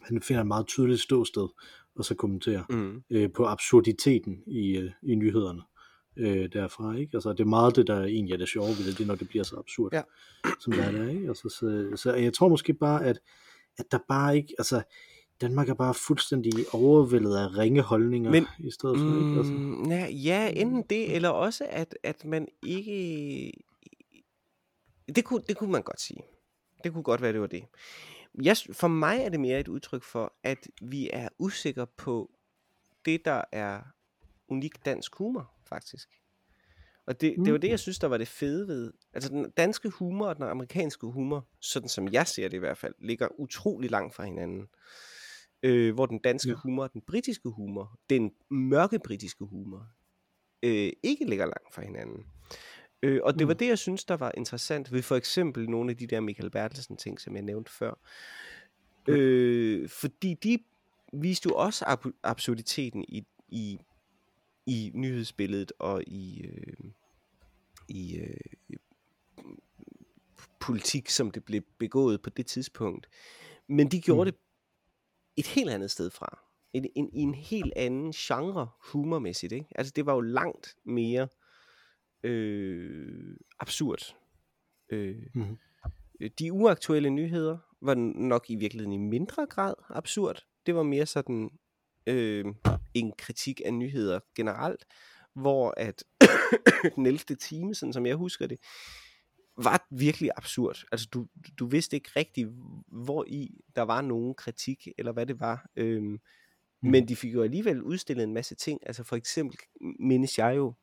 han 0.01 0.21
finder 0.21 0.41
et 0.41 0.47
meget 0.47 0.67
tydeligt 0.67 1.01
ståsted, 1.01 1.47
og 1.95 2.06
så 2.06 2.15
kommenterer 2.15 2.63
mm, 2.69 3.04
øh, 3.10 3.32
på 3.32 3.45
absurditeten 3.45 4.43
i, 4.47 4.77
øh, 4.77 4.91
i 5.04 5.15
nyhederne 5.15 5.62
øh, 6.17 6.49
derfra. 6.54 6.95
Ikke? 6.95 7.12
Altså, 7.13 7.30
det 7.34 7.39
er 7.39 7.45
meget 7.45 7.75
det, 7.75 7.88
der 7.88 8.04
egentlig 8.04 8.34
er 8.34 8.38
det 8.38 8.47
sjove 8.47 8.67
ved 8.67 8.86
det, 8.86 8.97
det 8.97 9.04
er, 9.04 9.08
når 9.08 9.15
det 9.15 9.27
bliver 9.27 9.43
så 9.43 9.56
absurd, 9.56 9.93
Ja. 9.93 10.01
som 10.60 10.73
det 10.73 10.84
er 10.86 10.91
der. 10.91 11.10
Ikke? 11.10 11.27
Altså, 11.27 11.49
så, 11.49 11.91
så 11.95 12.13
jeg 12.13 12.34
tror 12.34 12.47
måske 12.49 12.73
bare, 12.73 13.06
at, 13.06 13.19
at 13.77 13.86
der 13.91 13.99
bare 14.08 14.38
ikke, 14.38 14.54
altså, 14.58 14.82
Danmark 15.41 15.69
er 15.69 15.73
bare 15.73 15.93
fuldstændig 15.93 16.54
overvældet 16.73 17.38
af 17.38 17.58
ringe 17.58 17.82
holdninger 17.82 18.32
Men- 18.32 18.47
i 18.60 18.71
stedet 18.71 18.97
for. 18.97 19.27
Ikke? 19.27 19.38
Altså, 19.38 19.54
mm, 19.54 19.91
ja, 19.91 20.08
ja, 20.08 20.51
enten 20.56 20.84
det, 20.89 21.15
eller 21.15 21.30
også, 21.30 21.67
at, 21.69 21.97
at 22.04 22.25
man 22.25 22.47
ikke... 22.63 23.51
Det 25.15 25.25
kunne, 25.25 25.41
det 25.47 25.58
kunne 25.58 25.71
man 25.71 25.82
godt 25.84 26.01
sige. 26.01 26.21
Det 26.84 26.93
kunne 26.93 27.04
godt 27.04 27.21
være, 27.21 27.34
det 27.34 27.41
var 27.41 27.47
det. 27.47 27.63
Jeg, 28.41 28.58
for 28.71 28.88
mig 28.88 29.19
er 29.21 29.30
det 29.30 29.39
mere 29.39 29.60
et 29.60 29.67
udtryk 29.67 30.04
for, 30.04 30.34
at 30.43 30.67
vi 30.82 31.10
er 31.13 31.30
usikre 31.39 31.88
på 31.88 32.32
det, 33.06 33.25
der 33.25 33.41
er 33.51 33.82
unik 34.47 34.86
dansk 34.86 35.15
humor, 35.15 35.51
faktisk. 35.65 36.10
Og 37.06 37.21
det, 37.21 37.36
det 37.45 37.54
var 37.54 37.60
det, 37.60 37.69
jeg 37.69 37.80
synes, 37.80 37.99
der 37.99 38.08
var 38.08 38.17
det 38.17 38.27
fede 38.27 38.67
ved. 38.67 38.93
Altså 39.13 39.30
den 39.30 39.49
danske 39.49 39.89
humor 39.89 40.27
og 40.27 40.36
den 40.36 40.43
amerikanske 40.43 41.08
humor, 41.08 41.47
sådan 41.60 41.89
som 41.89 42.08
jeg 42.08 42.27
ser 42.27 42.47
det 42.47 42.58
i 42.58 42.60
hvert 42.60 42.77
fald, 42.77 42.93
ligger 42.99 43.39
utrolig 43.39 43.91
langt 43.91 44.15
fra 44.15 44.23
hinanden. 44.25 44.67
Øh, 45.63 45.93
hvor 45.93 46.06
den 46.06 46.19
danske 46.19 46.50
Ja. 46.50 46.56
humor 46.56 46.84
og 46.84 46.93
den 46.93 47.02
britiske 47.02 47.50
humor, 47.50 48.00
den 48.10 48.32
mørke 48.50 49.00
britiske 49.00 49.45
humor, 49.45 49.88
øh, 50.63 50.91
ikke 51.04 51.26
ligger 51.26 51.45
langt 51.45 51.74
fra 51.74 51.82
hinanden. 51.82 52.26
Øh, 53.04 53.19
og 53.24 53.39
det 53.39 53.47
var 53.47 53.54
Mm. 53.54 53.58
det, 53.58 53.67
jeg 53.67 53.78
synes, 53.78 54.06
der 54.06 54.17
var 54.17 54.32
interessant 54.38 54.91
ved 54.91 55.02
for 55.02 55.15
eksempel 55.15 55.69
nogle 55.69 55.91
af 55.91 55.97
de 55.97 56.08
der 56.08 56.19
Michael 56.19 56.50
Bertelsen 56.52 56.97
ting, 56.97 57.21
som 57.21 57.36
jeg 57.36 57.43
nævnte 57.43 57.71
før. 57.71 57.93
Øh, 59.08 59.89
fordi 59.89 60.34
de 60.34 60.60
viste 61.13 61.47
jo 61.50 61.56
også 61.56 61.86
ab- 61.86 62.19
absurditeten 62.24 63.06
i, 63.08 63.26
i, 63.50 63.80
i 64.65 64.91
nyhedsbilledet 64.93 65.71
og 65.80 66.04
i, 66.08 66.41
øh, 66.41 66.74
i 67.88 68.17
øh, 68.17 68.78
politik, 70.60 71.10
som 71.10 71.32
det 71.32 71.45
blev 71.45 71.62
begået 71.78 72.21
på 72.21 72.30
det 72.30 72.45
tidspunkt. 72.45 73.08
Men 73.67 73.88
de 73.91 74.02
gjorde 74.02 74.32
mm. 74.32 74.34
det 74.36 74.41
et 75.38 75.48
helt 75.48 75.70
andet 75.70 75.91
sted 75.91 76.10
fra. 76.10 76.39
En, 76.74 76.86
en, 76.96 77.10
I 77.13 77.20
en 77.20 77.34
helt 77.34 77.74
anden 77.76 78.12
genre 78.12 78.70
humormæssigt. 78.91 79.54
Ikke? 79.54 79.67
Altså 79.76 79.94
det 79.96 80.06
var 80.06 80.13
jo 80.13 80.22
langt 80.22 80.76
mere 80.86 81.28
øh, 82.24 83.38
absurd. 83.60 84.15
Øh, 84.89 85.15
Mhm. 85.36 85.58
De 86.39 86.54
uaktuelle 86.54 87.10
nyheder 87.10 87.58
var 87.82 87.96
nok 88.20 88.50
i 88.50 88.56
virkeligheden 88.56 88.94
i 88.94 88.98
mindre 88.98 89.46
grad 89.46 89.74
absurd. 89.89 90.46
Det 90.65 90.76
var 90.76 90.84
mere 90.84 91.06
sådan 91.06 91.50
øh, 92.08 92.46
en 92.94 93.13
kritik 93.17 93.62
af 93.65 93.74
nyheder 93.74 94.20
generelt, 94.36 94.86
hvor 95.36 95.74
at 95.78 96.04
den 96.96 97.06
11. 97.06 97.17
time, 97.36 97.76
sådan 97.76 97.94
som 97.94 98.06
jeg 98.06 98.15
husker 98.15 98.48
det, 98.48 98.58
var 99.63 99.88
virkelig 99.91 100.30
absurd. 100.38 100.84
Altså 100.91 101.08
du, 101.13 101.28
du 101.60 101.65
vidste 101.65 101.95
ikke 101.95 102.10
rigtigt, 102.15 102.50
hvor 102.88 103.26
i 103.28 103.62
der 103.76 103.82
var 103.82 104.02
nogen 104.02 104.34
kritik, 104.36 104.88
eller 104.97 105.12
hvad 105.12 105.26
det 105.26 105.39
var. 105.39 105.69
Øhm, 105.76 106.04
mm. 106.04 106.19
Men 106.82 107.08
de 107.08 107.15
fik 107.15 107.34
jo 107.34 107.43
alligevel 107.43 107.82
udstillet 107.82 108.24
en 108.24 108.34
masse 108.34 108.56
ting. 108.56 108.80
Altså 108.86 109.04
for 109.04 109.15
eksempel 109.15 109.58
mindes 110.00 110.38
jeg 110.38 110.56
jo 110.56 110.74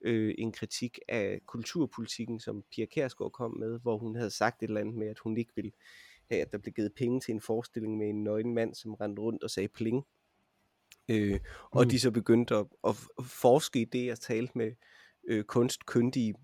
øh, 0.00 0.34
en 0.38 0.52
kritik 0.52 0.98
af 1.08 1.40
kulturpolitikken, 1.46 2.40
som 2.40 2.64
Pia 2.74 2.86
Kærsgaard 2.86 3.32
kom 3.32 3.56
med, 3.58 3.80
hvor 3.80 3.98
hun 3.98 4.16
havde 4.16 4.30
sagt 4.30 4.62
et 4.62 4.68
eller 4.68 4.80
andet 4.80 4.94
med, 4.94 5.08
at 5.08 5.18
hun 5.18 5.36
ikke 5.36 5.52
ville 5.56 5.72
have, 6.30 6.40
at 6.42 6.52
der 6.52 6.58
blev 6.58 6.72
givet 6.72 6.92
penge 6.96 7.20
til 7.20 7.32
en 7.34 7.40
forestilling 7.40 7.98
med 7.98 8.08
en 8.08 8.24
nøgen 8.24 8.54
mand, 8.54 8.74
som 8.74 8.94
rendte 8.94 9.22
rundt 9.22 9.42
og 9.44 9.50
sagde 9.50 9.68
pling. 9.68 10.04
Øh, 11.10 11.40
og 11.70 11.84
Mm. 11.84 11.88
de 11.90 12.00
så 12.00 12.10
begyndte 12.10 12.54
at, 12.54 12.66
at 12.86 12.94
forske 13.22 13.80
i 13.80 13.84
det, 13.84 14.06
jeg 14.06 14.18
talte 14.20 14.58
med 14.58 14.72
øh, 15.28 15.44
kunstkyndige 15.44 16.34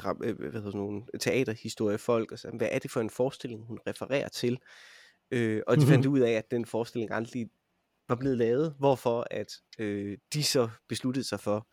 dra- 0.00 0.18
øh, 0.24 0.36
hvad 0.38 0.52
hedder 0.52 0.70
sådan 0.70 0.78
nogle 0.80 1.02
teaterhistoriefolk, 1.20 2.32
og 2.32 2.38
så, 2.38 2.50
hvad 2.58 2.68
er 2.72 2.78
det 2.78 2.90
for 2.90 3.00
en 3.00 3.10
forestilling, 3.10 3.66
hun 3.66 3.78
refererer 3.86 4.28
til? 4.28 4.58
Øh, 5.30 5.62
og 5.66 5.76
de 5.76 5.86
fandt 5.86 6.06
ud 6.06 6.18
af, 6.20 6.30
at 6.32 6.50
den 6.50 6.66
forestilling 6.66 7.12
aldrig 7.12 7.50
var 8.08 8.14
blevet 8.16 8.38
lavet, 8.38 8.74
hvorfor 8.78 9.26
at 9.30 9.52
øh, 9.78 10.18
de 10.32 10.42
så 10.44 10.68
besluttede 10.88 11.24
sig 11.24 11.40
for 11.40 11.68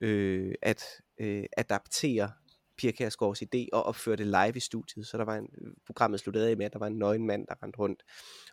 øh, 0.00 0.54
at 0.62 0.82
øh, 1.20 1.44
adaptere 1.56 2.32
Pia 2.78 2.90
Kjærsgaards 2.90 3.42
idé 3.42 3.66
og 3.72 3.82
opføre 3.82 4.16
det 4.16 4.26
live 4.26 4.56
i 4.56 4.60
studiet. 4.60 5.06
Så 5.06 5.18
der 5.18 5.24
var 5.24 5.36
en, 5.36 5.48
programmet 5.86 6.20
sluttede 6.20 6.50
af 6.50 6.56
med, 6.56 6.66
at 6.66 6.72
der 6.72 6.78
var 6.78 6.86
en 6.86 6.98
nøgen 6.98 7.26
mand, 7.26 7.46
der 7.46 7.62
rendte 7.62 7.78
rundt 7.78 8.02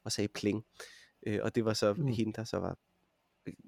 og 0.03 0.11
sagde 0.11 0.27
pling. 0.27 0.63
Øh, 1.27 1.39
og 1.43 1.55
det 1.55 1.65
var 1.65 1.73
så 1.73 1.93
Mm. 1.93 2.07
hende, 2.07 2.33
der 2.33 2.43
så 2.43 2.57
var 2.57 2.77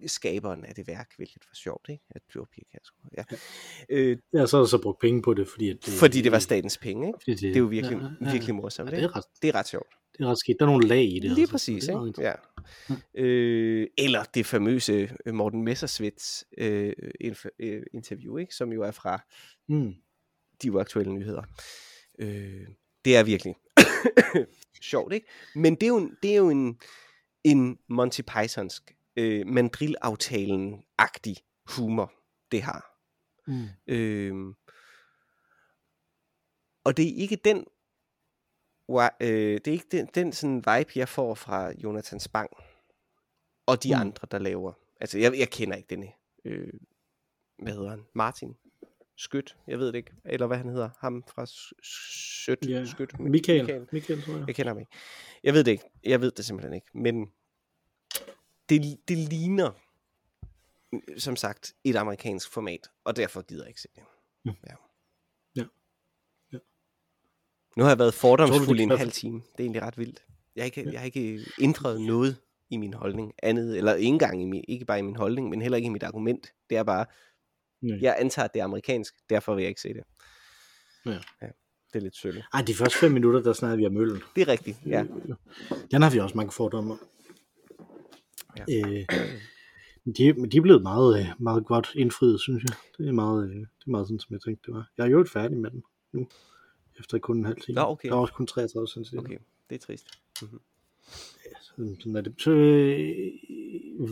skaberen 0.07 0.65
af 0.65 0.75
det 0.75 0.87
værk, 0.87 1.09
hvilket 1.17 1.41
var 1.49 1.53
sjovt, 1.55 1.85
ikke? 1.89 2.03
At 2.09 2.21
det 2.27 2.35
var 2.35 2.47
Pia 2.55 2.63
Kjærsgaard. 2.71 3.11
Ja. 3.17 3.23
Øh, 3.89 4.17
Ja, 4.33 4.45
så 4.45 4.57
har 4.57 4.63
jeg 4.63 4.69
så 4.69 4.81
brugt 4.81 5.01
penge 5.01 5.21
på 5.21 5.33
det, 5.33 5.47
fordi... 5.47 5.69
At 5.69 5.77
det, 5.85 5.93
fordi 5.93 6.21
det 6.21 6.31
var 6.31 6.39
statens 6.39 6.77
penge, 6.77 7.07
ikke? 7.07 7.19
det, 7.25 7.41
Det 7.41 7.55
er 7.55 7.59
jo 7.59 7.65
virkelig, 7.65 7.97
ja, 7.97 8.25
ja, 8.25 8.31
virkelig 8.31 8.55
morsomt, 8.55 8.91
Ja, 8.91 8.95
det, 8.95 9.03
er 9.03 9.15
ret, 9.15 9.23
Det 9.41 9.47
er 9.47 9.55
ret 9.55 9.67
sjovt. 9.67 9.87
det 10.17 10.23
er 10.23 10.27
ret 10.29 10.39
skidt. 10.39 10.57
Der 10.59 10.65
er 10.65 10.69
nogle 10.69 10.87
lag 10.87 11.03
i 11.03 11.13
det. 11.19 11.23
Lige 11.23 11.31
altså. 11.41 11.51
præcis, 11.51 11.83
Det 11.85 12.07
ikke? 12.07 12.21
Ja. 12.21 12.33
Øh, 13.15 13.87
eller 13.97 14.23
det 14.23 14.45
famøse 14.45 15.11
øh, 15.25 15.33
Morten 15.33 15.63
Messersvits 15.63 16.45
øh, 16.57 16.93
øh, 17.59 17.83
interview, 17.93 18.37
ikke? 18.37 18.55
som 18.55 18.73
jo 18.73 18.81
er 18.83 18.91
fra 18.91 19.19
Mm. 19.69 19.93
de 20.61 20.71
uaktuelle 20.71 21.13
nyheder. 21.13 21.43
Øh, 22.19 22.67
det 23.05 23.15
er 23.17 23.23
virkelig 23.23 23.55
sjovt, 24.91 25.13
ikke? 25.13 25.27
Men 25.55 25.75
det 25.75 25.83
er 25.83 25.87
jo, 25.87 26.09
det 26.23 26.31
er 26.31 26.35
jo 26.35 26.49
en, 26.49 26.79
en 27.43 27.77
Monty 27.89 28.21
Pythonsk 28.21 28.93
øh, 29.17 29.45
mandrilaftalen-agtig 29.47 31.35
humor, 31.75 32.13
det 32.51 32.61
har. 32.61 32.93
Mm. 33.47 33.67
Øh, 33.87 34.53
og 36.83 36.97
det 36.97 37.07
er 37.09 37.15
ikke 37.15 37.35
den 37.35 37.65
øh, 39.21 39.27
det 39.29 39.67
er 39.67 39.71
ikke 39.71 39.87
den, 39.91 40.05
den 40.15 40.33
sådan 40.33 40.55
vibe, 40.57 40.91
jeg 40.95 41.09
får 41.09 41.35
fra 41.35 41.71
Jonathan 41.83 42.19
Spang 42.19 42.49
og 43.65 43.83
de 43.83 43.95
Mm. 43.95 44.01
andre, 44.01 44.27
der 44.31 44.37
laver. 44.39 44.73
Altså, 45.01 45.17
jeg, 45.19 45.37
jeg 45.39 45.49
kender 45.49 45.75
ikke 45.77 45.87
denne, 45.89 46.07
øh, 46.45 46.73
hvad 47.63 47.73
hedder 47.73 47.89
han? 47.89 48.05
Martin 48.15 48.57
Skødt, 49.19 49.57
jeg 49.67 49.79
ved 49.79 49.87
det 49.87 49.95
ikke. 49.95 50.11
Eller 50.25 50.47
hvad 50.47 50.57
han 50.57 50.69
hedder, 50.69 50.89
ham 50.99 51.23
fra 51.27 51.45
Sødt, 52.45 52.69
Ja, 52.69 52.85
Skødt. 52.85 53.19
Michael. 53.19 53.87
Michael, 53.91 54.21
tror 54.21 54.37
jeg. 54.37 54.47
Jeg 54.47 54.55
kender 54.55 54.69
ham 54.73 54.79
ikke. 54.79 54.91
Jeg 55.43 55.53
ved 55.53 55.63
det 55.63 55.71
ikke. 55.71 55.83
Jeg 56.03 56.21
ved 56.21 56.31
det 56.31 56.45
simpelthen 56.45 56.73
ikke. 56.73 56.87
Men 56.93 57.31
det, 58.69 58.97
det 59.07 59.17
ligner, 59.17 59.71
som 61.17 61.35
sagt, 61.35 61.73
et 61.83 61.95
amerikansk 61.95 62.51
format, 62.51 62.89
og 63.03 63.15
derfor 63.15 63.41
gider 63.41 63.63
jeg 63.63 63.69
ikke 63.69 63.81
se 63.81 63.87
det. 63.95 64.03
Mm. 64.45 64.51
Ja. 64.67 64.73
Ja. 65.55 65.63
Ja. 66.53 66.57
Nu 67.77 67.83
har 67.83 67.89
jeg 67.89 67.99
været 67.99 68.13
fordomsfuld 68.13 68.79
i 68.79 68.83
en 68.83 68.91
halv 68.91 69.11
time. 69.11 69.37
Det 69.39 69.59
er 69.59 69.63
egentlig 69.63 69.81
ret 69.81 69.97
vildt. 69.97 70.25
Jeg 70.55 70.61
har 70.61 70.65
ikke, 70.65 70.91
jeg 70.91 70.99
har 70.99 71.05
ikke 71.05 71.45
ændret 71.61 72.01
noget 72.01 72.37
i 72.69 72.77
min 72.77 72.93
holdning. 72.93 73.33
Andet, 73.43 73.77
eller 73.77 73.93
ikke 73.93 74.07
engang 74.07 74.41
i 74.41 74.45
min, 74.45 74.63
ikke 74.67 74.85
bare 74.85 74.99
i 74.99 75.01
min 75.01 75.15
holdning, 75.15 75.49
men 75.49 75.61
heller 75.61 75.75
ikke 75.75 75.85
i 75.85 75.89
mit 75.89 76.03
argument. 76.03 76.53
Det 76.69 76.77
er 76.77 76.83
bare, 76.83 77.05
Nej. 77.81 77.97
jeg 78.01 78.15
antager, 78.19 78.45
at 78.45 78.53
det 78.53 78.59
er 78.59 78.63
amerikansk, 78.63 79.15
derfor 79.29 79.55
vil 79.55 79.61
jeg 79.61 79.69
ikke 79.69 79.81
se 79.81 79.93
det. 79.93 80.03
Ja. 81.05 81.19
ja 81.41 81.47
det 81.93 81.95
er 81.95 81.99
lidt 81.99 82.15
sølle. 82.15 82.43
Ej, 82.53 82.61
de 82.61 82.75
første 82.75 82.97
fem 82.97 83.11
minutter, 83.11 83.41
der 83.41 83.53
snakkede 83.53 83.77
vi 83.77 83.85
om 83.85 83.97
øllen. 83.97 84.21
Det 84.35 84.41
er 84.41 84.47
rigtigt, 84.47 84.77
ja. 84.85 85.05
Den 85.91 86.01
har 86.01 86.09
vi 86.09 86.19
også 86.19 86.37
mange 86.37 86.51
fordomme 86.51 86.93
om. 86.93 86.99
Ja. 88.57 88.63
Øh, 88.77 89.05
de, 90.17 90.47
de 90.51 90.57
er 90.57 90.61
blevet 90.61 90.81
meget, 90.81 91.19
øh, 91.19 91.25
meget 91.39 91.65
godt 91.65 91.91
indfriet, 91.95 92.41
synes 92.41 92.63
jeg. 92.63 92.75
Det 92.97 93.07
er 93.07 93.11
meget, 93.11 93.49
øh, 93.49 93.55
det 93.55 93.85
er 93.87 93.91
meget 93.91 94.07
sådan, 94.07 94.19
som 94.19 94.33
jeg 94.33 94.41
tænkte, 94.41 94.63
det 94.65 94.75
var. 94.75 94.91
Jeg 94.97 95.05
er 95.05 95.09
jo 95.09 95.19
ikke 95.19 95.31
færdig 95.31 95.57
med 95.57 95.71
den 95.71 95.83
nu, 96.13 96.27
efter 96.99 97.17
kun 97.19 97.37
en 97.37 97.45
halv 97.45 97.61
time. 97.61 97.75
Nå, 97.75 97.81
okay. 97.81 98.09
Der 98.09 98.15
er 98.15 98.19
også 98.19 98.33
kun 98.33 98.47
33 98.47 98.87
cm. 98.87 99.17
Okay, 99.17 99.37
det 99.69 99.75
er 99.75 99.79
trist. 99.79 100.05
Mm-hmm. 100.41 100.59
Sådan, 101.61 101.95
sådan 101.99 102.15
er 102.15 102.21
det. 102.21 102.33
Så, 102.41 102.51
øh, 102.51 103.31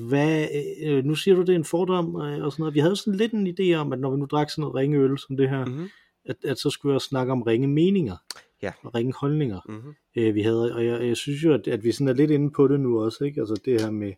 hvad, 0.08 0.48
øh, 0.84 1.06
nu 1.06 1.15
siger 1.15 1.36
du, 1.36 1.41
det 1.41 1.50
er 1.50 1.56
en 1.56 1.65
fordom 1.65 2.21
øh, 2.21 2.45
og 2.45 2.52
sådan 2.52 2.62
noget. 2.62 2.74
Vi 2.74 2.80
havde 2.80 2.95
sådan 2.95 3.15
lidt 3.15 3.32
en 3.32 3.48
idé 3.48 3.74
om, 3.74 3.93
at 3.93 4.00
når 4.00 4.12
vi 4.12 4.17
nu 4.17 4.26
drak 4.26 4.50
sådan 4.50 4.62
noget 4.62 4.76
ringeøl 4.76 5.17
som 5.17 5.38
det 5.38 5.50
her, 5.50 5.65
Mm-hmm. 5.65 5.89
at, 6.26 6.36
at 6.43 6.60
så 6.60 6.69
skulle 6.69 6.91
vi 6.91 6.95
også 6.95 7.08
snakke 7.08 7.32
om 7.32 7.41
ringe 7.41 7.67
meninger. 7.67 8.15
Ja. 8.62 8.71
Og 8.84 8.95
ringe 8.95 9.13
holdninger. 9.19 9.60
Mm-hmm. 9.69 9.93
øh, 10.15 10.36
vi 10.36 10.41
havde, 10.41 10.76
og 10.76 10.86
jeg, 10.86 11.08
jeg 11.08 11.17
synes 11.17 11.43
jo, 11.43 11.54
at, 11.54 11.67
at 11.67 11.84
vi 11.84 11.91
sådan 11.91 12.08
er 12.08 12.13
lidt 12.13 12.32
inde 12.32 12.52
på 12.52 12.67
det 12.67 12.80
nu 12.80 13.04
også, 13.04 13.24
ikke? 13.24 13.41
Altså 13.41 13.62
det 13.65 13.82
her 13.82 13.91
med, 13.91 14.13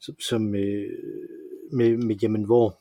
som, 0.00 0.20
som 0.20 0.54
øh, 0.54 0.88
med, 1.72 1.96
med, 1.96 2.16
jamen, 2.22 2.44
hvor 2.44 2.80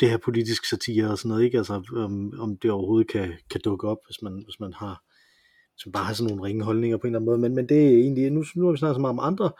det 0.00 0.10
her 0.10 0.16
politisk 0.16 0.64
satire 0.64 1.10
og 1.10 1.18
sådan 1.18 1.28
noget, 1.28 1.44
ikke? 1.44 1.58
Altså, 1.58 1.82
om, 1.96 2.40
om 2.40 2.56
det 2.56 2.70
overhovedet 2.70 3.08
kan, 3.08 3.32
kan 3.50 3.60
dukke 3.64 3.88
op, 3.88 3.98
hvis 4.06 4.22
man, 4.22 4.32
hvis 4.44 4.60
man 4.60 4.72
har, 4.72 5.02
som 5.76 5.92
bare 5.92 6.04
har 6.04 6.14
sådan 6.14 6.28
nogle 6.28 6.48
ringe 6.48 6.64
holdninger 6.64 6.96
på 6.96 7.06
en 7.06 7.08
eller 7.08 7.18
anden 7.18 7.26
måde, 7.26 7.38
men, 7.38 7.54
men 7.54 7.68
det 7.68 7.84
er 7.84 7.88
egentlig, 7.88 8.30
nu, 8.30 8.44
nu 8.54 8.64
har 8.64 8.72
vi 8.72 8.78
snakket 8.78 8.96
så 8.96 9.00
meget 9.00 9.18
om 9.18 9.32
andre, 9.32 9.50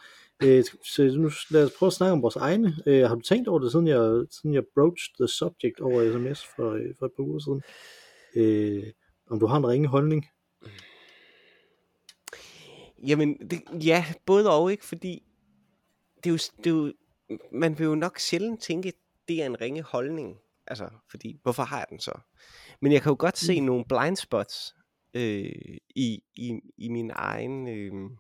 øh, 0.42 0.64
så 0.84 1.02
nu 1.02 1.30
lad 1.50 1.64
os 1.64 1.72
prøve 1.78 1.86
at 1.86 1.92
snakke 1.92 2.12
om 2.12 2.22
vores 2.22 2.36
egne. 2.36 2.76
Øh, 2.86 3.08
har 3.08 3.14
du 3.14 3.20
tænkt 3.20 3.48
over 3.48 3.58
det, 3.58 3.72
siden 3.72 3.86
jeg, 3.86 4.24
siden 4.30 4.54
jeg 4.54 4.62
broached 4.74 5.14
the 5.20 5.28
subject 5.28 5.80
over 5.80 6.12
sms 6.12 6.46
for, 6.56 6.70
øh, 6.70 6.94
for 6.98 7.06
et 7.06 7.12
par 7.16 7.22
uger 7.22 7.38
siden? 7.38 7.62
Øh, 8.36 8.84
om 9.30 9.40
du 9.40 9.46
har 9.46 9.56
en 9.56 9.66
ringe 9.66 9.88
holdning? 9.88 10.26
Jamen, 13.06 13.50
det, 13.50 13.84
ja, 13.84 14.04
både 14.26 14.50
og 14.50 14.70
ikke, 14.72 14.84
fordi 14.84 15.22
det 16.16 16.26
er, 16.26 16.30
jo, 16.30 16.38
det 16.58 16.66
er 16.66 16.70
jo, 16.70 16.92
man 17.52 17.78
vil 17.78 17.84
jo 17.84 17.94
nok 17.94 18.18
sjældent 18.18 18.60
tænke, 18.62 18.92
det 19.28 19.42
er 19.42 19.46
en 19.46 19.60
ringe 19.60 19.82
holdning. 19.82 20.36
Altså, 20.66 20.88
fordi, 21.10 21.40
hvorfor 21.42 21.62
har 21.62 21.78
jeg 21.78 21.86
den 21.90 22.00
så? 22.00 22.12
Men 22.80 22.92
jeg 22.92 23.02
kan 23.02 23.10
jo 23.10 23.16
godt 23.18 23.38
se 23.38 23.60
nogle 23.60 23.84
blind 23.84 24.16
spots 24.16 24.74
øh, 25.14 25.52
i, 25.94 26.22
i, 26.36 26.60
i 26.78 26.88
min 26.88 27.10
egen, 27.14 27.68
øh, 27.68 28.10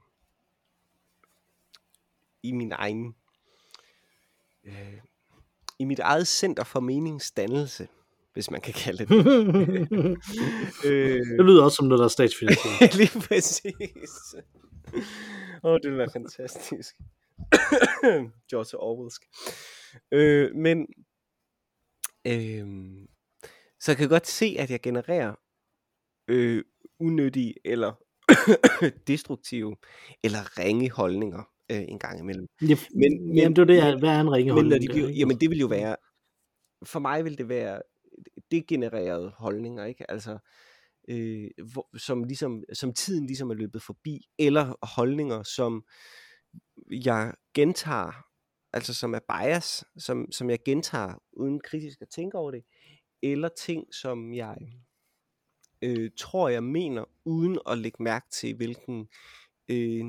i 2.42 2.52
min 2.52 2.72
egen, 2.72 3.14
øh, 4.64 4.98
i 5.78 5.84
mit 5.84 5.98
eget 5.98 6.26
center 6.28 6.64
for 6.64 6.80
meningsdannelse, 6.80 7.88
hvis 8.32 8.50
man 8.50 8.60
kan 8.60 8.74
kalde 8.74 9.06
det 9.06 9.08
det. 9.08 9.90
øh, 10.90 11.26
Det 11.38 11.44
lyder 11.44 11.64
også 11.64 11.76
som 11.76 11.86
noget, 11.86 11.98
der 11.98 12.04
er 12.04 12.08
statsfinansieret. 12.08 12.94
Lige 13.00 13.20
præcis. 13.20 14.34
Åh, 14.92 15.70
oh, 15.72 15.74
det 15.82 15.84
ville 15.84 15.98
være 15.98 16.10
fantastisk. 16.12 16.94
George 18.50 18.78
Orwellsk. 18.78 19.22
Øh, 20.12 20.54
men, 20.54 20.78
øh, 22.26 22.66
så 23.80 23.90
jeg 23.90 23.96
kan 23.96 24.08
godt 24.08 24.26
se, 24.26 24.56
at 24.58 24.70
jeg 24.70 24.80
genererer 24.80 25.34
øh, 26.28 26.64
unødige 27.00 27.54
eller 27.64 27.92
destruktive 29.12 29.76
eller 30.24 30.58
ringe 30.58 30.90
holdninger 30.90 31.42
øh, 31.70 31.82
en 31.88 31.98
gang 31.98 32.20
imellem. 32.20 32.46
Ja, 32.62 32.66
Men- 32.66 32.78
men, 33.00 33.26
men- 33.28 33.36
jamen, 33.36 33.56
det 33.56 33.62
er 33.62 33.66
jo 33.66 33.68
det, 33.80 33.84
jeg- 33.86 33.98
hvad 33.98 34.08
er 34.10 34.20
en 34.20 34.32
ringe 34.32 34.52
Men 34.52 34.54
holdning? 34.54 34.82
de 34.82 34.88
bliver, 34.88 35.08
ikke? 35.08 35.18
jamen 35.18 35.40
det 35.40 35.50
vil 35.50 35.58
jo 35.58 35.66
være, 35.66 35.96
for 36.84 36.98
mig 36.98 37.24
vil 37.24 37.38
det 37.38 37.48
være 37.48 37.82
degenererede 38.50 39.30
holdninger, 39.36 39.84
ikke? 39.84 40.10
Altså, 40.10 40.38
øh, 41.08 41.50
hvor, 41.72 41.98
som, 41.98 42.24
ligesom, 42.24 42.62
som 42.72 42.92
tiden 42.94 43.26
ligesom 43.26 43.50
er 43.50 43.54
løbet 43.54 43.82
forbi, 43.82 44.28
eller 44.38 44.86
holdninger, 44.86 45.42
som 45.42 45.84
jeg 46.90 47.34
gentager, 47.54 48.26
altså 48.72 48.94
som 48.94 49.14
er 49.14 49.18
bias, 49.18 49.84
som, 49.98 50.32
som 50.32 50.50
jeg 50.50 50.58
gentager 50.64 51.22
uden 51.32 51.60
kritisk 51.60 52.02
at 52.02 52.08
tænke 52.08 52.38
over 52.38 52.50
det, 52.50 52.64
eller 53.22 53.48
ting, 53.48 53.94
som 53.94 54.34
jeg 54.34 54.56
øh, 55.82 56.10
tror, 56.18 56.48
jeg 56.48 56.64
mener, 56.64 57.04
uden 57.24 57.58
at 57.70 57.78
lægge 57.78 58.02
mærke 58.02 58.26
til, 58.30 58.54
hvilken 58.56 59.08
øh, 59.68 60.04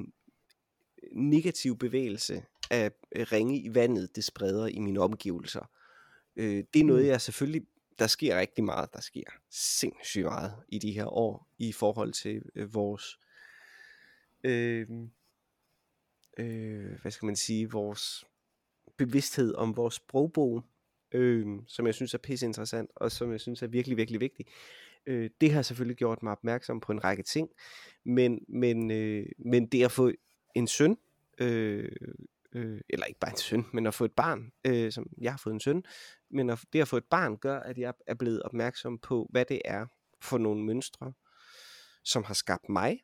negativ 1.11 1.77
bevægelse 1.77 2.45
af 2.71 2.91
ringe 3.13 3.61
i 3.61 3.75
vandet, 3.75 4.15
det 4.15 4.23
spreder 4.23 4.67
i 4.67 4.79
mine 4.79 4.99
omgivelser. 4.99 5.69
Øh, 6.35 6.63
det 6.73 6.79
er 6.79 6.85
noget, 6.85 7.03
Mm. 7.03 7.07
jeg 7.07 7.21
selvfølgelig, 7.21 7.67
der 7.99 8.07
sker 8.07 8.39
rigtig 8.39 8.63
meget, 8.63 8.93
der 8.93 9.01
sker 9.01 9.23
sindssygt 9.49 10.25
meget 10.25 10.53
i 10.67 10.79
de 10.79 10.91
her 10.91 11.05
år, 11.05 11.47
i 11.57 11.71
forhold 11.71 12.13
til 12.13 12.41
øh, 12.55 12.73
vores, 12.73 13.19
øh, 14.43 14.87
øh, 16.37 17.01
hvad 17.01 17.11
skal 17.11 17.25
man 17.25 17.35
sige, 17.35 17.71
vores 17.71 18.25
bevidsthed 18.97 19.55
om 19.55 19.77
vores 19.77 19.93
sprogbog, 19.93 20.63
øh, 21.11 21.47
som 21.67 21.85
jeg 21.85 21.95
synes 21.95 22.13
er 22.13 22.17
pisse 22.17 22.45
interessant, 22.45 22.91
og 22.95 23.11
som 23.11 23.31
jeg 23.31 23.41
synes 23.41 23.61
er 23.61 23.67
virkelig, 23.67 23.97
virkelig 23.97 24.19
vigtig. 24.19 24.45
Øh, 25.05 25.29
det 25.41 25.51
har 25.51 25.61
selvfølgelig 25.61 25.97
gjort 25.97 26.23
mig 26.23 26.31
opmærksom 26.31 26.79
på 26.79 26.91
en 26.91 27.03
række 27.03 27.23
ting, 27.23 27.49
men, 28.03 28.45
men, 28.47 28.91
øh, 28.91 29.25
men 29.37 29.65
det 29.65 29.83
at 29.83 29.91
få 29.91 30.11
en 30.55 30.67
søn, 30.67 30.97
øh, 31.37 31.91
øh, 32.55 32.81
eller 32.89 33.05
ikke 33.05 33.19
bare 33.19 33.31
en 33.31 33.37
søn, 33.37 33.65
men 33.73 33.87
at 33.87 33.93
få 33.93 34.05
et 34.05 34.11
barn, 34.11 34.51
øh, 34.67 34.91
som 34.91 35.05
jeg 35.21 35.31
har 35.31 35.37
fået 35.37 35.53
en 35.53 35.59
søn, 35.59 35.83
men 36.31 36.49
at, 36.49 36.59
det 36.73 36.81
at 36.81 36.87
få 36.87 36.97
et 36.97 37.05
barn 37.05 37.37
gør, 37.37 37.59
at 37.59 37.77
jeg 37.77 37.93
er 38.07 38.13
blevet 38.13 38.43
opmærksom 38.43 38.99
på, 38.99 39.27
hvad 39.31 39.45
det 39.45 39.61
er 39.65 39.85
for 40.21 40.37
nogle 40.37 40.63
mønstre, 40.63 41.13
som 42.03 42.23
har 42.23 42.33
skabt 42.33 42.69
mig, 42.69 42.99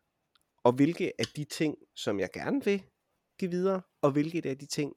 og 0.63 0.71
hvilke 0.71 1.11
af 1.19 1.25
de 1.25 1.43
ting, 1.43 1.77
som 1.95 2.19
jeg 2.19 2.29
gerne 2.33 2.65
vil 2.65 2.83
give 3.39 3.51
videre, 3.51 3.81
og 4.01 4.11
hvilke 4.11 4.49
af 4.49 4.57
de 4.57 4.65
ting, 4.65 4.93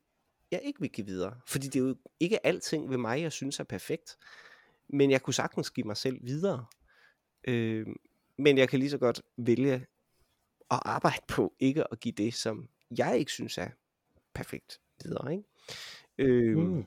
jeg 0.51 0.61
ikke 0.63 0.81
vil 0.81 0.91
give 0.91 1.07
videre. 1.07 1.41
Fordi 1.47 1.67
det 1.67 1.77
er 1.77 1.85
jo 1.85 1.97
ikke 2.21 2.47
alting 2.47 2.91
ved 2.91 2.99
mig, 2.99 3.21
jeg 3.21 3.33
synes 3.33 3.61
er 3.61 3.65
perfekt, 3.65 4.17
men 4.89 5.11
jeg 5.11 5.23
kunne 5.23 5.35
sagtens 5.35 5.71
give 5.71 5.87
mig 5.87 5.97
selv 5.97 6.19
videre. 6.23 6.67
Øh, 7.49 7.87
men 8.39 8.59
jeg 8.59 8.69
kan 8.69 8.79
lige 8.79 8.91
så 8.91 8.99
godt 8.99 9.23
vælge 9.37 9.75
at 10.71 10.81
arbejde 10.85 11.23
på 11.29 11.55
ikke 11.59 11.93
at 11.93 12.01
give 12.01 12.15
det, 12.17 12.35
som 12.35 12.69
jeg 12.99 13.19
ikke 13.19 13.33
synes 13.33 13.59
er 13.59 13.69
perfekt 14.35 14.79
videre. 15.05 15.33
Ikke? 15.33 15.45
Øh, 16.19 16.57
Mm. 16.57 16.85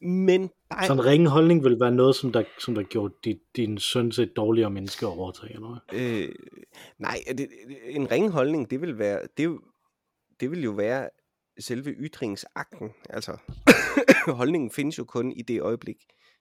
Men 0.00 0.50
bare, 0.70 0.86
Så 0.86 0.92
en 0.92 1.04
ringe 1.04 1.28
holdning 1.28 1.64
vil 1.64 1.80
være 1.80 1.90
noget, 1.90 2.16
som 2.16 2.32
der, 2.32 2.44
som 2.58 2.74
der 2.74 2.82
gjorde 2.82 3.14
dit, 3.24 3.38
din 3.56 3.78
søn 3.78 4.10
til 4.10 4.24
et 4.24 4.32
dårligere 4.36 4.70
menneske 4.70 5.06
at 5.06 5.10
overtage, 5.10 5.52
eller 5.54 5.80
hvad? 5.90 6.00
Øh, 6.00 6.34
nej, 6.98 7.18
det, 7.38 7.48
en 7.88 8.10
ringe 8.10 8.30
holdning, 8.30 8.70
det 8.70 8.80
vil 8.80 8.98
være, 8.98 9.20
det, 9.36 9.44
jo- 9.44 9.60
det 10.40 10.50
vil 10.50 10.62
jo 10.62 10.70
være 10.70 11.08
selve 11.58 11.90
ytringsakten. 11.90 12.90
Altså, 13.10 13.36
holdningen 14.40 14.70
findes 14.70 14.98
jo 14.98 15.04
kun 15.04 15.32
i 15.32 15.42
det 15.42 15.60
øjeblik, 15.60 15.96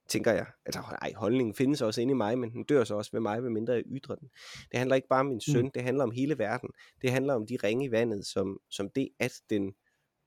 tænker 0.07 0.31
jeg. 0.31 0.45
Altså, 0.65 0.81
nej, 1.01 1.13
holdningen 1.15 1.55
findes 1.55 1.81
også 1.81 2.01
inde 2.01 2.11
i 2.11 2.15
mig, 2.15 2.39
men 2.39 2.51
den 2.51 2.63
dør 2.63 2.83
så 2.83 2.95
også 2.95 3.11
ved 3.11 3.19
mig, 3.19 3.41
medmindre 3.43 3.73
jeg 3.73 3.83
ytrer 3.85 4.15
den. 4.15 4.29
Det 4.71 4.77
handler 4.79 4.95
ikke 4.95 5.07
bare 5.07 5.19
om 5.19 5.25
min 5.25 5.41
søn, 5.41 5.65
Mm. 5.65 5.71
det 5.71 5.83
handler 5.83 6.03
om 6.03 6.11
hele 6.11 6.37
verden. 6.37 6.69
Det 7.01 7.11
handler 7.11 7.33
om 7.33 7.47
de 7.47 7.57
ringe 7.63 7.85
i 7.85 7.91
vandet, 7.91 8.25
som, 8.25 8.59
som 8.69 8.89
det, 8.89 9.09
at 9.19 9.33
den 9.49 9.73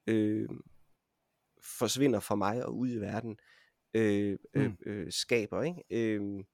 øh, 0.07 0.49
forsvinder 1.79 2.21
fra 2.21 2.35
mig 2.35 2.67
og 2.67 2.77
ud 2.77 2.91
i 2.93 2.97
verden, 2.97 3.39
øh, 3.95 4.39
øh, 4.55 4.65
Mm. 4.67 4.77
øh, 4.87 5.13
skaber. 5.13 5.63
Ikke? 5.63 5.83
Øh, 5.91 6.45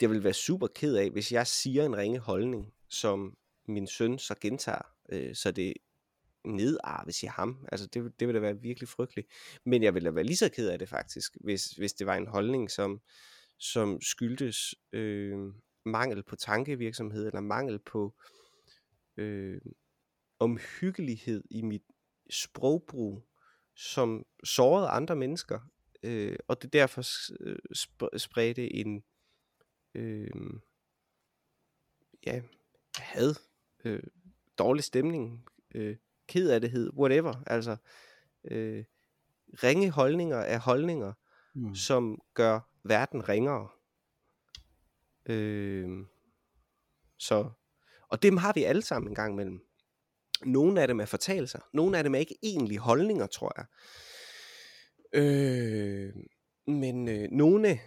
det 0.00 0.10
vil 0.10 0.24
være 0.24 0.32
super 0.32 0.66
ked 0.66 0.96
af, 0.96 1.10
hvis 1.10 1.32
jeg 1.32 1.46
siger 1.46 1.84
en 1.86 1.96
ringe 1.96 2.18
holdning, 2.18 2.72
som 2.88 3.36
min 3.68 3.86
søn 3.86 4.18
så 4.18 4.34
gentager, 4.40 4.86
øh, 5.08 5.34
så 5.34 5.50
det 5.52 5.74
nedarves 6.48 7.22
i 7.22 7.26
ham. 7.26 7.66
Altså 7.72 7.86
det, 7.86 8.20
det 8.20 8.28
vil 8.28 8.34
da 8.34 8.40
være 8.40 8.60
virkelig 8.60 8.88
frygteligt. 8.88 9.28
Men 9.64 9.82
jeg 9.82 9.94
ville 9.94 10.06
da 10.06 10.14
være 10.14 10.24
lige 10.24 10.36
så 10.36 10.48
ked 10.48 10.68
af 10.68 10.78
det 10.78 10.88
faktisk, 10.88 11.36
hvis, 11.40 11.66
hvis 11.70 11.92
det 11.92 12.06
var 12.06 12.14
en 12.14 12.26
holdning, 12.26 12.70
som, 12.70 13.00
som 13.58 14.00
skyldtes 14.00 14.74
øh, 14.92 15.38
mangel 15.86 16.22
på 16.22 16.36
tankevirksomhed, 16.36 17.26
eller 17.26 17.40
mangel 17.40 17.78
på 17.78 18.14
øh, 19.16 19.60
omhyggelighed 20.38 21.44
i 21.50 21.62
mit 21.62 21.82
sprogbrug, 22.30 23.28
som 23.76 24.26
sårede 24.44 24.88
andre 24.88 25.16
mennesker, 25.16 25.60
øh, 26.02 26.36
og 26.48 26.62
det 26.62 26.72
derfor 26.72 27.02
øh, 27.40 27.58
sp- 27.76 28.18
spredte 28.18 28.74
en 28.74 29.04
øh, 29.94 30.30
ja, 32.26 32.42
had, 32.96 33.34
øh, 33.84 34.02
dårlig 34.58 34.84
stemning, 34.84 35.44
øh, 35.74 35.96
kedelighed, 36.28 36.90
whatever. 36.96 37.42
Altså, 37.46 37.76
øh, 38.50 38.84
ringe 39.62 39.90
holdninger 39.90 40.36
er 40.36 40.58
holdninger, 40.58 41.12
Mm. 41.54 41.74
som 41.74 42.22
gør 42.34 42.60
verden 42.84 43.28
ringere. 43.28 43.68
Øh, 45.26 45.88
så, 47.18 47.50
og 48.08 48.22
dem 48.22 48.36
har 48.36 48.52
vi 48.52 48.64
alle 48.64 48.82
sammen 48.82 49.10
en 49.10 49.14
gang 49.14 49.32
imellem. 49.32 49.60
Nogle 50.44 50.80
af 50.82 50.88
dem 50.88 51.00
er 51.00 51.04
fortalelser. 51.04 51.58
Nogle 51.72 51.98
af 51.98 52.04
dem 52.04 52.14
er 52.14 52.18
ikke 52.18 52.38
egentlige 52.42 52.78
holdninger, 52.78 53.26
tror 53.26 53.52
jeg. 53.56 53.66
Øh, 55.12 56.14
men 56.66 57.08
øh, 57.08 57.28
nogle, 57.30 57.80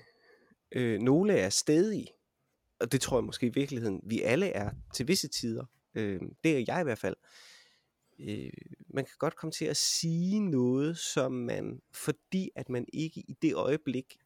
øh, 0.71 0.99
nogle 0.99 1.33
er 1.33 1.49
stedige. 1.49 2.07
Og 2.79 2.91
det 2.91 3.01
tror 3.01 3.17
jeg 3.17 3.23
måske 3.23 3.45
i 3.45 3.51
virkeligheden, 3.53 4.01
vi 4.05 4.21
alle 4.21 4.47
er 4.49 4.71
til 4.93 5.07
visse 5.07 5.27
tider. 5.27 5.65
Øh, 5.95 6.21
det 6.43 6.57
er 6.57 6.63
jeg 6.67 6.81
i 6.81 6.83
hvert 6.83 6.99
fald. 6.99 7.15
Øh, 7.15 7.50
man 8.93 9.05
kan 9.05 9.15
godt 9.19 9.35
komme 9.35 9.51
til 9.51 9.65
at 9.65 9.77
sige 9.77 10.39
noget, 10.39 10.97
som 10.97 11.31
man, 11.31 11.81
fordi 11.91 12.49
at 12.55 12.69
man 12.69 12.85
ikke 12.93 13.19
i 13.19 13.37
det 13.41 13.53
øjeblik, 13.53 14.17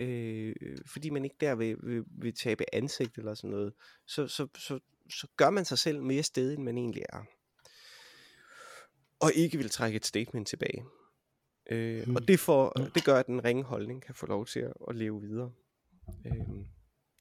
øh, 0.00 0.54
fordi 0.86 1.10
man 1.10 1.24
ikke 1.24 1.36
der 1.40 1.54
vil, 1.54 1.76
vil, 1.82 2.04
vil 2.06 2.34
tabe 2.34 2.74
ansigt 2.74 3.18
eller 3.18 3.34
sådan 3.34 3.50
noget, 3.50 3.72
så, 4.06 4.26
så, 4.26 4.46
så, 4.58 4.78
så 5.10 5.26
gør 5.36 5.50
man 5.50 5.64
sig 5.64 5.78
selv 5.78 6.02
mere 6.02 6.22
stedig, 6.22 6.54
end 6.54 6.62
man 6.62 6.78
egentlig 6.78 7.02
er. 7.08 7.24
Og 9.20 9.32
ikke 9.34 9.58
vil 9.58 9.70
trække 9.70 9.96
et 9.96 10.06
statement 10.06 10.48
tilbage. 10.48 10.84
Øh, 11.70 12.08
Mm. 12.08 12.16
og 12.16 12.28
det, 12.28 12.40
får, 12.40 12.70
det 12.94 13.04
gør, 13.04 13.16
at 13.16 13.26
den 13.26 13.44
ringe 13.44 13.62
holdning 13.62 14.02
kan 14.02 14.14
få 14.14 14.26
lov 14.26 14.46
til 14.46 14.60
at, 14.60 14.72
at 14.88 14.96
leve 14.96 15.20
videre. 15.20 15.52
Øh, 16.26 16.32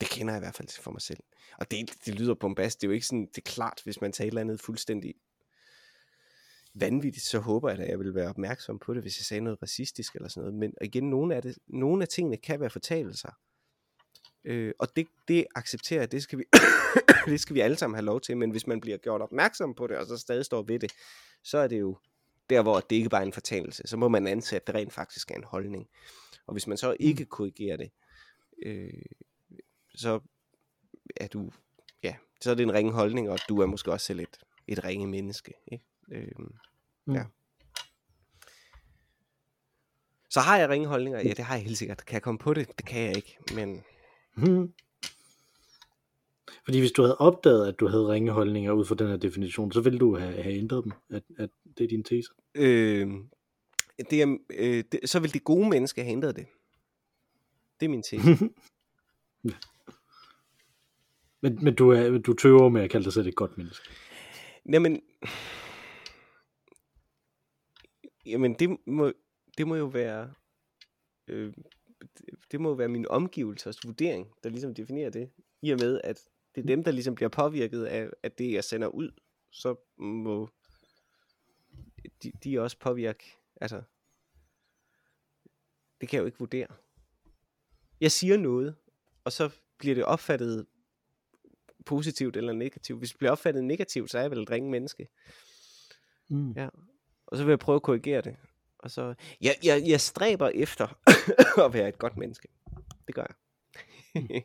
det 0.02 0.10
kender 0.10 0.34
jeg 0.34 0.40
i 0.40 0.44
hvert 0.44 0.56
fald 0.56 0.82
for 0.82 0.92
mig 0.92 1.02
selv. 1.02 1.20
Og 1.58 1.72
det, 1.72 1.94
det 2.06 2.16
lyder 2.20 2.34
bombast. 2.34 2.82
Det 2.82 2.88
er 2.88 2.90
jo 2.90 2.94
ikke 2.94 3.06
sådan, 3.06 3.26
det 3.26 3.38
er 3.38 3.52
klart, 3.52 3.82
hvis 3.84 4.02
man 4.02 4.12
tager 4.12 4.26
et 4.26 4.32
eller 4.32 4.42
andet 4.42 4.62
fuldstændig 4.62 5.14
vanvittigt, 6.74 7.26
så 7.26 7.40
håber 7.40 7.70
jeg 7.70 7.80
at 7.80 7.90
jeg 7.90 8.00
vil 8.00 8.16
være 8.16 8.30
opmærksom 8.30 8.80
på 8.80 8.94
det, 8.94 9.02
hvis 9.02 9.20
jeg 9.20 9.26
sagde 9.26 9.42
noget 9.42 9.62
racistisk 9.62 10.16
eller 10.16 10.30
sådan 10.30 10.42
noget. 10.42 10.60
Men 10.60 10.74
igen, 10.82 11.10
nogle 11.10 11.36
af, 11.36 11.42
det, 11.42 11.58
nogle 11.68 12.02
af 12.02 12.08
tingene 12.08 12.38
kan 12.38 12.60
være 12.60 12.70
fortalelser. 12.70 13.32
Øh, 14.44 14.74
og 14.80 14.96
det, 14.96 15.08
det 15.28 15.46
accepterer 15.56 16.02
jeg, 16.02 16.12
det 16.12 16.24
skal, 16.24 16.40
vi, 16.40 16.44
det 17.26 17.40
skal 17.40 17.54
vi 17.54 17.60
alle 17.60 17.78
sammen 17.78 17.96
have 17.96 18.06
lov 18.06 18.22
til, 18.22 18.38
men 18.38 18.52
hvis 18.52 18.68
man 18.68 18.82
bliver 18.82 18.98
gjort 18.98 19.22
opmærksom 19.22 19.74
på 19.74 19.88
det, 19.88 19.98
og 19.98 20.06
så 20.06 20.18
stadig 20.18 20.46
står 20.46 20.64
ved 20.64 20.80
det, 20.80 20.92
så 21.44 21.58
er 21.58 21.68
det 21.68 21.80
jo 21.80 21.98
der, 22.50 22.62
hvor 22.62 22.80
det 22.80 22.96
ikke 22.96 23.10
bare 23.10 23.22
er 23.22 23.26
en 23.26 23.34
fortalelse. 23.34 23.84
Så 23.86 23.98
må 23.98 24.08
man 24.08 24.28
antage, 24.28 24.60
at 24.60 24.68
det 24.68 24.76
rent 24.76 24.94
faktisk 24.94 25.32
er 25.32 25.36
en 25.36 25.44
holdning. 25.44 25.90
Og 26.48 26.54
hvis 26.54 26.68
man 26.68 26.78
så 26.78 26.96
ikke 27.00 27.26
korrigerer 27.26 27.78
det, 27.78 27.92
øh, 28.66 29.02
så 29.96 30.20
er 31.16 31.28
du, 31.28 31.52
ja, 32.04 32.16
så 32.42 32.52
er 32.52 32.56
det 32.56 32.64
en 32.64 32.74
ringe 32.74 32.92
holdning, 32.92 33.30
og 33.30 33.40
du 33.50 33.62
er 33.62 33.66
måske 33.66 33.92
også 33.92 34.06
selv 34.06 34.20
et, 34.20 34.38
et 34.68 34.84
ringe 34.84 35.08
menneske. 35.08 35.54
Ikke? 35.72 35.86
Øh, 36.12 36.28
Mm. 37.06 37.14
ja. 37.14 37.24
Så 40.30 40.40
har 40.40 40.58
jeg 40.58 40.70
ringe 40.70 40.88
holdninger? 40.88 41.20
Ja, 41.20 41.30
det 41.30 41.40
har 41.46 41.56
jeg 41.56 41.64
helt 41.64 41.78
sikkert. 41.78 42.06
Kan 42.06 42.14
jeg 42.14 42.22
komme 42.22 42.38
på 42.38 42.54
det? 42.54 42.68
Det 42.78 42.86
kan 42.86 43.02
jeg 43.02 43.16
ikke, 43.16 43.38
men 43.56 43.84
Hmm. 44.34 44.74
Fordi 46.66 46.80
hvis 46.80 46.92
du 46.92 47.02
havde 47.02 47.18
opdaget, 47.18 47.68
at 47.68 47.80
du 47.80 47.88
havde 47.88 48.08
ringe 48.08 48.32
holdninger 48.32 48.72
ud 48.72 48.86
fra 48.86 48.96
den 48.96 49.08
her 49.08 49.18
definition, 49.18 49.72
så 49.72 49.82
ville 49.82 50.00
du 50.00 50.18
have, 50.18 50.44
have 50.44 50.56
ændret 50.56 50.84
dem, 50.84 50.92
at, 51.10 51.24
at 51.38 51.50
det 51.78 51.84
er 51.84 51.88
din 51.88 52.04
tese. 52.04 52.30
øh, 52.56 53.08
det 54.10 54.22
er, 54.22 54.38
øh, 54.54 54.84
det, 54.92 55.10
så 55.10 55.20
vil 55.20 55.34
det 55.34 55.44
gode 55.44 55.70
menneske 55.70 56.02
have 56.04 56.12
ændret 56.12 56.36
det. 56.36 56.46
Det 57.80 57.86
er 57.86 57.90
min 57.90 58.04
tese. 58.04 58.22
Men, 61.44 61.60
men 61.64 61.76
du, 61.76 61.90
er, 61.90 62.18
du 62.18 62.34
tøver 62.34 62.70
med 62.70 62.82
at 62.82 62.90
kalde 62.90 63.04
dig 63.04 63.14
selv 63.14 63.28
et 63.28 63.36
godt 63.36 63.58
menneske. 63.58 63.90
Jamen, 64.72 65.02
jamen 68.26 68.54
det, 68.54 68.78
må, 68.88 69.12
det 69.58 69.68
må 69.68 69.76
jo 69.76 69.86
være, 69.86 70.34
øh, 71.28 71.54
det, 72.52 72.62
må 72.62 72.70
jo 72.70 72.76
være 72.76 72.88
min 72.88 73.08
omgivelsers 73.08 73.86
vurdering, 73.86 74.34
der 74.44 74.50
ligesom 74.50 74.74
definerer 74.74 75.10
det. 75.10 75.32
I 75.62 75.72
og 75.72 75.80
med, 75.82 76.02
at 76.04 76.20
Det 76.56 76.62
er 76.62 76.66
dem, 76.68 76.84
der 76.84 76.92
ligesom 76.92 77.16
bliver 77.16 77.30
påvirket 77.30 77.86
af, 77.86 78.10
af 78.24 78.32
det, 78.32 78.54
jeg 78.54 78.64
sender 78.64 78.88
ud. 78.88 79.12
Så 79.52 79.76
må 79.98 80.50
de, 82.24 82.32
de 82.44 82.60
også 82.60 82.80
påvirke. 82.80 83.38
Altså, 83.62 83.82
det 86.02 86.10
kan 86.10 86.18
jeg 86.18 86.22
jo 86.22 86.26
ikke 86.26 86.40
vurdere. 86.40 86.68
Jeg 88.02 88.12
siger 88.12 88.38
noget, 88.38 88.76
og 89.24 89.32
så 89.32 89.50
bliver 89.78 89.96
det 89.96 90.04
opfattet 90.04 90.68
positivt 91.86 92.38
eller 92.38 92.54
negativt. 92.54 93.00
Hvis 93.00 93.10
det 93.10 93.18
bliver 93.18 93.32
opfattet 93.32 93.64
negativt, 93.64 94.12
så 94.12 94.18
er 94.18 94.22
jeg 94.22 94.32
vel 94.32 94.42
et 94.42 94.52
ringe 94.52 94.72
menneske. 94.72 95.08
Mm. 96.28 96.52
Ja. 96.52 96.70
Og 97.32 97.38
så 97.38 97.44
vil 97.44 97.52
jeg 97.52 97.60
prøve 97.60 97.76
at 97.76 97.82
korrigere 97.82 98.22
det. 98.22 98.36
Og 98.80 98.92
så, 98.92 99.14
jeg, 99.42 99.56
jeg, 99.64 99.84
jeg 99.88 100.02
stræber 100.02 100.50
efter 100.50 100.88
at 101.66 101.74
være 101.74 101.90
et 101.90 101.98
godt 101.98 102.18
menneske. 102.18 102.48
Det 103.08 103.16
gør 103.16 103.26
jeg. 103.30 103.36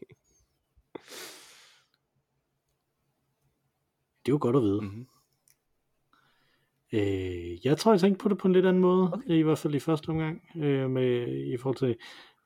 Det 4.27 4.33
er 4.33 4.35
jo 4.35 4.39
godt 4.41 4.57
at 4.57 4.63
vide. 4.63 4.81
mm-hmm. 4.81 5.07
Øh, 6.93 7.67
jeg 7.67 7.79
tror, 7.79 7.93
jeg 7.93 8.01
tænkte 8.01 8.23
på 8.23 8.29
det 8.29 8.39
på 8.39 8.49
en 8.49 8.55
lidt 8.55 8.67
anden 8.67 8.83
måde, 8.83 9.13
okay. 9.13 9.31
i 9.31 9.43
hvert 9.43 9.59
fald 9.59 9.75
i 9.75 9.79
første 9.79 10.09
omgang, 10.09 10.43
øh, 10.57 10.91
med, 10.91 11.29
i 11.53 11.57
forhold 11.57 11.77
til, 11.77 11.97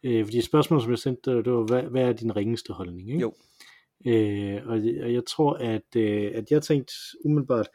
øh, 0.02 0.24
fordi 0.24 0.40
spørgsmålet, 0.40 0.82
som 0.82 0.90
jeg 0.90 0.98
sendte, 0.98 1.30
det 1.36 1.52
var, 1.52 1.62
hvad, 1.62 1.82
hvad 1.82 2.02
er 2.02 2.12
din 2.12 2.36
ringeste 2.36 2.72
holdning? 2.72 3.08
Ikke? 3.08 3.20
Jo. 3.20 3.34
Øh, 4.06 4.66
og, 4.66 4.72
og 5.02 5.12
jeg 5.12 5.22
tror, 5.26 5.52
at, 5.52 5.96
øh, 5.96 6.30
at 6.34 6.50
jeg 6.50 6.62
tænkte 6.62 6.92
umiddelbart, 7.24 7.68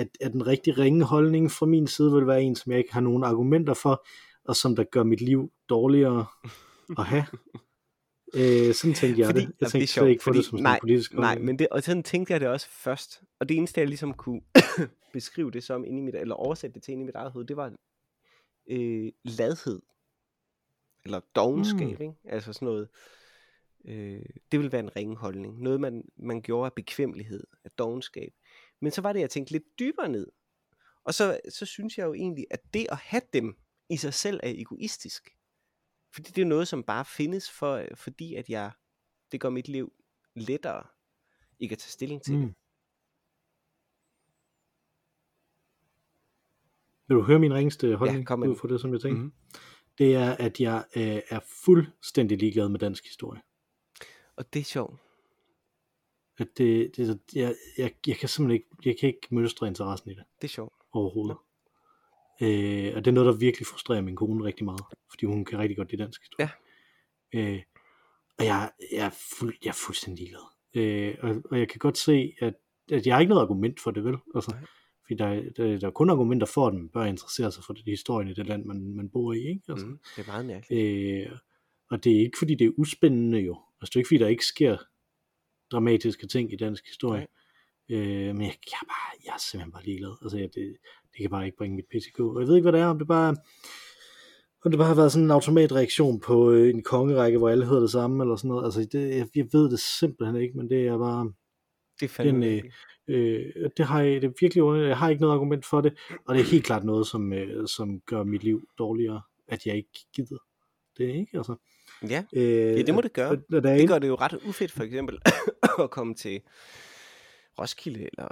at, 0.00 0.08
at 0.20 0.32
den 0.32 0.46
rigtig 0.46 0.78
ringe 0.78 1.04
holdning 1.04 1.50
fra 1.50 1.66
min 1.66 1.86
side 1.86 2.12
vil 2.12 2.26
være 2.26 2.42
en, 2.42 2.56
som 2.56 2.72
jeg 2.72 2.78
ikke 2.78 2.92
har 2.92 3.00
nogen 3.00 3.24
argumenter 3.24 3.74
for, 3.74 4.06
og 4.44 4.56
som 4.56 4.76
der 4.76 4.84
gør 4.84 5.02
mit 5.02 5.20
liv 5.20 5.52
dårligere 5.68 6.26
at 6.98 7.04
have. 7.04 7.24
Øh, 8.34 8.74
sådan 8.74 8.94
tænkte 8.94 9.20
jeg 9.20 9.26
Fordi- 9.26 9.40
det. 9.40 9.46
Jeg 9.46 9.52
det 9.60 9.68
tænkte 9.68 9.70
slet 9.70 9.88
sjovt, 9.88 10.08
ikke 10.08 10.20
på 10.20 10.24
fordi- 10.24 10.38
det 10.38 10.46
som 10.46 10.58
nej, 10.58 10.78
politisk 10.80 11.14
Nej, 11.14 11.38
men 11.38 11.58
det, 11.58 11.68
og 11.70 11.82
sådan 11.82 12.02
tænkte 12.02 12.32
jeg 12.32 12.40
det 12.40 12.48
også 12.48 12.68
først. 12.68 13.22
Og 13.40 13.48
det 13.48 13.56
eneste, 13.56 13.80
jeg 13.80 13.88
ligesom 13.88 14.14
kunne 14.14 14.40
beskrive 15.12 15.50
det 15.50 15.64
som 15.64 15.84
inde 15.84 15.98
i 15.98 16.02
mit, 16.02 16.14
eller 16.14 16.34
oversætte 16.34 16.74
det 16.74 16.82
til 16.82 16.92
inde 16.92 17.02
i 17.02 17.06
mit 17.06 17.14
eget 17.14 17.32
hoved, 17.32 17.46
det 17.46 17.56
var 17.56 17.72
øh, 18.70 19.12
ladhed. 19.24 19.80
Eller 21.04 21.20
dogenskab, 21.34 21.98
mm. 21.98 22.04
ikke? 22.04 22.12
Altså 22.24 22.52
sådan 22.52 22.66
noget. 22.66 22.88
Øh, 23.84 24.22
det 24.52 24.58
ville 24.60 24.72
være 24.72 24.82
en 24.82 24.96
ringe 24.96 25.16
holdning. 25.16 25.62
Noget, 25.62 25.80
man, 25.80 26.04
man 26.16 26.42
gjorde 26.42 26.66
af 26.66 26.72
bekvemmelighed, 26.72 27.44
af 27.64 27.70
dogenskab. 27.70 28.32
Men 28.80 28.92
så 28.92 29.00
var 29.00 29.12
det, 29.12 29.20
jeg 29.20 29.30
tænkte 29.30 29.52
lidt 29.52 29.78
dybere 29.78 30.08
ned. 30.08 30.26
Og 31.04 31.14
så, 31.14 31.40
så 31.48 31.66
synes 31.66 31.98
jeg 31.98 32.06
jo 32.06 32.14
egentlig, 32.14 32.46
at 32.50 32.74
det 32.74 32.86
at 32.90 32.96
have 32.96 33.22
dem 33.32 33.56
i 33.90 33.96
sig 33.96 34.14
selv 34.14 34.40
er 34.42 34.50
egoistisk. 34.50 35.36
Fordi 36.14 36.30
det 36.30 36.42
er 36.42 36.46
noget, 36.46 36.68
som 36.68 36.82
bare 36.82 37.04
findes, 37.04 37.50
for, 37.50 37.84
fordi 37.94 38.34
at 38.34 38.48
jeg, 38.48 38.72
det 39.32 39.40
gør 39.40 39.50
mit 39.50 39.68
liv 39.68 39.92
lettere 40.34 40.86
ikke 41.58 41.72
at 41.72 41.78
tage 41.78 41.90
stilling 41.90 42.22
til. 42.22 42.36
Mm. 42.36 42.42
Mm. 42.42 42.54
Vil 47.08 47.16
du 47.16 47.22
høre 47.22 47.38
min 47.38 47.54
ringeste 47.54 47.96
holdning 47.96 48.26
kom 48.26 48.38
med 48.38 48.48
ud 48.48 48.56
fra 48.56 48.68
det, 48.68 48.80
som 48.80 48.92
jeg 48.92 49.00
tænkte? 49.00 49.22
Mhm. 49.22 49.32
Det 49.98 50.14
er, 50.14 50.36
at 50.36 50.60
jeg 50.60 50.84
øh, 50.96 51.20
er 51.30 51.40
fuldstændig 51.64 52.38
ligeglad 52.38 52.68
med 52.68 52.78
dansk 52.78 53.04
historie. 53.04 53.40
Og 54.36 54.54
det 54.54 54.60
er 54.60 54.64
sjovt. 54.64 55.00
At 56.40 56.48
det, 56.58 56.96
det, 56.96 57.18
jeg, 57.34 57.54
jeg, 57.78 57.92
jeg 58.06 58.16
kan 58.16 58.28
simpelthen 58.28 58.50
ikke, 58.50 58.66
jeg 58.84 58.96
kan 59.00 59.06
ikke 59.06 59.26
mønstre 59.30 59.66
interessen 59.66 60.10
i 60.10 60.14
det 60.14 60.24
Det 60.42 60.44
er 60.48 60.52
sjovt. 60.52 60.72
overhovedet. 60.92 61.36
Øh, 62.42 62.92
og 62.96 63.04
det 63.04 63.10
er 63.10 63.12
noget, 63.12 63.26
der 63.32 63.38
virkelig 63.38 63.66
frustrerer 63.66 64.00
min 64.00 64.16
kone 64.16 64.44
rigtig 64.44 64.64
meget, 64.64 64.80
fordi 65.10 65.26
hun 65.26 65.44
kan 65.44 65.58
rigtig 65.58 65.76
godt 65.76 65.90
lide 65.90 66.02
dansk 66.02 66.20
historie. 66.22 66.50
Ja. 67.32 67.50
Øh, 67.52 67.62
og 68.38 68.44
jeg, 68.44 68.70
jeg, 68.92 69.06
er 69.06 69.10
fuld, 69.38 69.56
jeg 69.64 69.70
er 69.70 69.80
fuldstændig 69.86 70.18
ligeglad. 70.22 70.46
Øh, 70.74 71.14
og, 71.22 71.42
og 71.50 71.58
jeg 71.58 71.68
kan 71.68 71.78
godt 71.78 71.98
se, 71.98 72.32
at, 72.40 72.54
at 72.92 73.06
jeg 73.06 73.14
har 73.14 73.20
ikke 73.20 73.28
noget 73.30 73.42
argument 73.42 73.80
for 73.80 73.90
det, 73.90 74.04
vel? 74.04 74.16
Altså, 74.34 74.50
Nej. 74.50 74.60
fordi 75.06 75.14
der, 75.18 75.50
der, 75.56 75.78
der 75.78 75.86
er 75.86 75.90
kun 75.90 76.10
argumenter 76.10 76.46
for, 76.46 76.66
at 76.66 76.74
man 76.74 76.88
bør 76.88 77.04
interessere 77.04 77.52
sig 77.52 77.64
for 77.64 77.72
det, 77.72 77.82
historien 77.86 78.28
i 78.28 78.34
det 78.34 78.46
land, 78.46 78.64
man, 78.64 78.94
man 78.96 79.10
bor 79.10 79.32
i, 79.32 79.38
ikke? 79.38 79.62
Altså, 79.68 79.86
Mm. 79.86 79.98
Det 80.16 80.22
er 80.22 80.26
meget 80.32 80.46
mærkeligt. 80.46 81.26
Øh, 81.26 81.32
og 81.90 82.04
det 82.04 82.12
er 82.16 82.20
ikke 82.20 82.38
fordi 82.38 82.54
det 82.54 82.66
er 82.66 82.70
uspændende 82.76 83.38
jo. 83.38 83.58
Altså 83.80 83.90
det 83.90 83.96
er 83.96 84.00
ikke 84.00 84.08
fordi 84.08 84.18
der 84.18 84.28
ikke 84.28 84.44
sker 84.46 84.76
dramatiske 85.72 86.26
ting 86.26 86.52
i 86.52 86.56
dansk 86.56 86.86
historie. 86.86 87.26
Øh, 87.90 88.34
men 88.36 88.40
jeg, 88.40 88.54
jeg, 88.72 88.80
er 88.82 88.86
bare, 88.86 89.20
jeg 89.24 89.30
er 89.34 89.38
simpelthen 89.38 89.72
bare 89.72 89.84
ligeglad. 89.84 90.16
Altså 90.22 90.38
jeg, 90.38 90.48
det, 90.54 90.76
det 91.12 91.20
kan 91.20 91.30
bare 91.30 91.46
ikke 91.46 91.58
bringe 91.58 91.76
mit 91.76 91.86
PCK. 91.90 92.20
Og 92.20 92.40
jeg 92.40 92.48
ved 92.48 92.56
ikke 92.56 92.70
hvad 92.70 92.72
det 92.72 92.80
er, 92.80 92.86
om 92.86 92.98
det 92.98 93.08
bare 93.08 93.36
om 94.64 94.70
det 94.70 94.78
bare 94.78 94.88
har 94.88 94.94
været 94.94 95.12
sådan 95.12 95.24
en 95.24 95.30
automatreaktion 95.30 96.20
på 96.20 96.50
øh, 96.50 96.70
en 96.70 96.82
kongerække, 96.82 97.38
hvor 97.38 97.48
alle 97.48 97.66
hedder 97.66 97.80
det 97.80 97.90
samme, 97.90 98.24
eller 98.24 98.36
sådan 98.36 98.48
noget. 98.48 98.64
Altså, 98.64 98.88
det, 98.92 99.16
jeg, 99.16 99.26
jeg 99.34 99.48
ved 99.52 99.70
det 99.70 99.80
simpelthen 99.80 100.42
ikke, 100.42 100.56
men 100.56 100.70
det 100.70 100.86
er 100.86 100.98
bare, 100.98 101.32
Det 102.00 102.06
er 102.06 102.08
fandme 102.08 102.46
den, 102.46 102.64
øh, 103.08 103.54
øh, 103.56 103.70
det 103.76 103.86
har 103.86 104.02
jeg, 104.02 104.22
det 104.22 104.28
er 104.28 104.32
virkelig 104.40 104.62
underligt. 104.62 104.88
Jeg 104.88 104.98
har 104.98 105.08
ikke 105.08 105.20
noget 105.20 105.34
argument 105.34 105.66
for 105.66 105.80
det, 105.80 105.98
og 106.26 106.34
det 106.34 106.40
er 106.40 106.50
helt 106.50 106.64
klart 106.64 106.84
noget, 106.84 107.06
som, 107.06 107.32
øh, 107.32 107.68
som 107.68 108.00
gør 108.00 108.24
mit 108.24 108.44
liv 108.44 108.68
dårligere, 108.78 109.22
at 109.48 109.66
jeg 109.66 109.76
ikke 109.76 110.06
gider 110.14 110.38
det, 110.98 111.04
ikke? 111.04 111.36
Altså, 111.36 111.54
Ja, 112.08 112.24
øh, 112.32 112.42
ja, 112.78 112.82
det 112.82 112.94
må 112.94 113.00
det 113.00 113.12
gøre. 113.12 113.30
og, 113.30 113.36
og 113.52 113.62
Det 113.62 113.88
gør 113.88 113.98
det 113.98 114.08
jo 114.08 114.14
ret 114.14 114.34
ufedt, 114.48 114.72
for 114.72 114.82
eksempel, 114.82 115.18
at 115.82 115.90
komme 115.90 116.14
til 116.14 116.40
Roskilde, 117.58 118.00
eller 118.00 118.28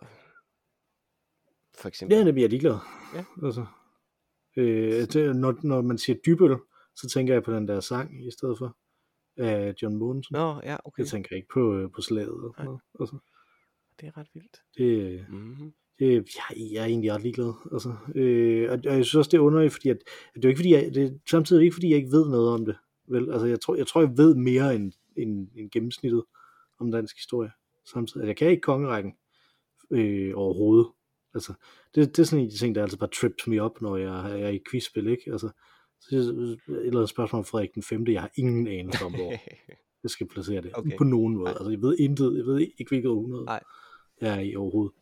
for 1.79 1.89
eksempel. 1.89 2.17
Ja, 2.19 2.25
det 2.25 2.35
bliver 2.35 2.45
jeg 2.45 2.51
ligeglad. 2.51 2.77
Ja. 3.15 3.25
Altså, 3.47 3.67
øh, 4.57 4.93
det, 5.07 5.37
når, 5.37 5.55
når 5.63 5.83
man 5.83 5.99
siger 5.99 6.17
dybøl, 6.27 6.57
så 6.97 7.09
tænker 7.09 7.35
jeg 7.35 7.43
på 7.43 7.53
den 7.53 7.69
der 7.69 7.81
sang 7.81 8.27
i 8.27 8.31
stedet 8.31 8.59
for 8.59 8.77
af 9.37 9.75
John 9.83 9.97
Mogensen. 9.97 10.33
Nå, 10.37 10.61
ja, 10.65 10.77
okay. 10.85 11.01
Jeg 11.03 11.09
tænker 11.09 11.37
ikke 11.37 11.49
på, 11.55 11.75
øh, 11.75 11.91
på 11.95 12.01
slaget. 12.01 12.29
Og 12.31 12.55
sådan 12.57 12.65
noget. 12.65 12.81
Altså, 13.01 13.19
Det 14.01 14.07
er 14.09 14.17
ret 14.17 14.29
vildt. 14.35 14.57
det, 14.79 15.27
Mm-hmm. 15.29 15.73
det, 15.99 16.13
jeg, 16.15 16.73
jeg 16.73 16.83
er 16.83 16.87
egentlig 16.87 17.13
ret 17.13 17.23
ligeglad. 17.23 17.53
Altså, 17.73 17.97
øh, 18.15 18.71
og, 18.71 18.79
og 18.87 18.97
jeg 18.97 19.05
synes 19.05 19.15
også, 19.15 19.29
det 19.31 19.37
er 19.37 19.41
underligt, 19.43 19.73
fordi 19.73 19.89
at, 19.89 19.97
at 20.35 20.35
det 20.35 20.45
er 20.45 20.49
ikke 20.49 20.59
fordi, 20.59 20.73
jeg, 20.75 20.95
det 20.95 21.03
er 21.05 21.11
samtidig 21.31 21.65
ikke 21.65 21.75
fordi, 21.75 21.89
jeg 21.89 21.97
ikke 21.97 22.11
ved 22.13 22.29
noget 22.29 22.49
om 22.49 22.65
det. 22.67 22.77
Vel? 23.11 23.33
Altså, 23.33 23.47
jeg 23.47 23.61
tror, 23.61 23.77
jeg 23.77 23.87
tror, 23.87 24.01
jeg 24.01 24.19
ved 24.19 24.35
mere 24.35 24.75
end, 24.75 24.93
end, 25.17 25.49
end 25.57 25.71
gennemsnittet 25.71 26.25
om 26.81 26.91
dansk 26.91 27.17
historie. 27.17 27.51
Samtidig. 27.93 28.27
Jeg 28.27 28.37
kan 28.37 28.51
ikke 28.51 28.61
kongerækken 28.61 29.13
øh, 29.91 30.33
overhovedet. 30.35 30.87
Altså, 31.35 31.53
det, 31.95 32.17
det 32.17 32.19
er 32.19 32.27
sådan 32.27 32.41
en 32.41 32.47
af 32.47 32.51
de 32.51 32.59
ting, 32.59 32.75
der 32.75 32.83
altså 32.83 32.99
bare 32.99 33.11
trips 33.11 33.47
me 33.47 33.63
op, 33.63 33.81
når 33.81 33.97
jeg, 33.97 34.39
jeg 34.39 34.41
er 34.41 34.49
i 34.49 34.61
quizspil, 34.71 35.07
ikke? 35.07 35.33
Altså, 35.33 35.51
så 36.01 36.17
et 36.17 36.59
eller 36.69 36.99
andet 36.99 37.09
spørgsmål 37.09 37.39
om 37.39 37.45
Frederik 37.45 37.75
den 37.75 37.83
5. 37.83 38.07
Jeg 38.07 38.21
har 38.21 38.31
ingen 38.37 38.67
anelse 38.67 39.05
om, 39.05 39.15
hvor 39.15 39.33
jeg 40.03 40.11
skal 40.11 40.29
placere 40.29 40.63
det. 40.63 40.71
Okay. 40.75 40.97
På 40.99 41.05
nogen 41.05 41.37
måde. 41.37 41.49
Altså, 41.49 41.71
jeg 41.71 41.83
ved 41.83 41.97
intet. 41.99 42.37
Jeg 42.37 42.47
ved 42.47 42.59
ikke, 42.59 42.89
hvilket 42.89 43.11
århundrede 43.11 43.51
jeg 44.21 44.37
er 44.37 44.41
i 44.41 44.57
overhovedet. 44.57 44.95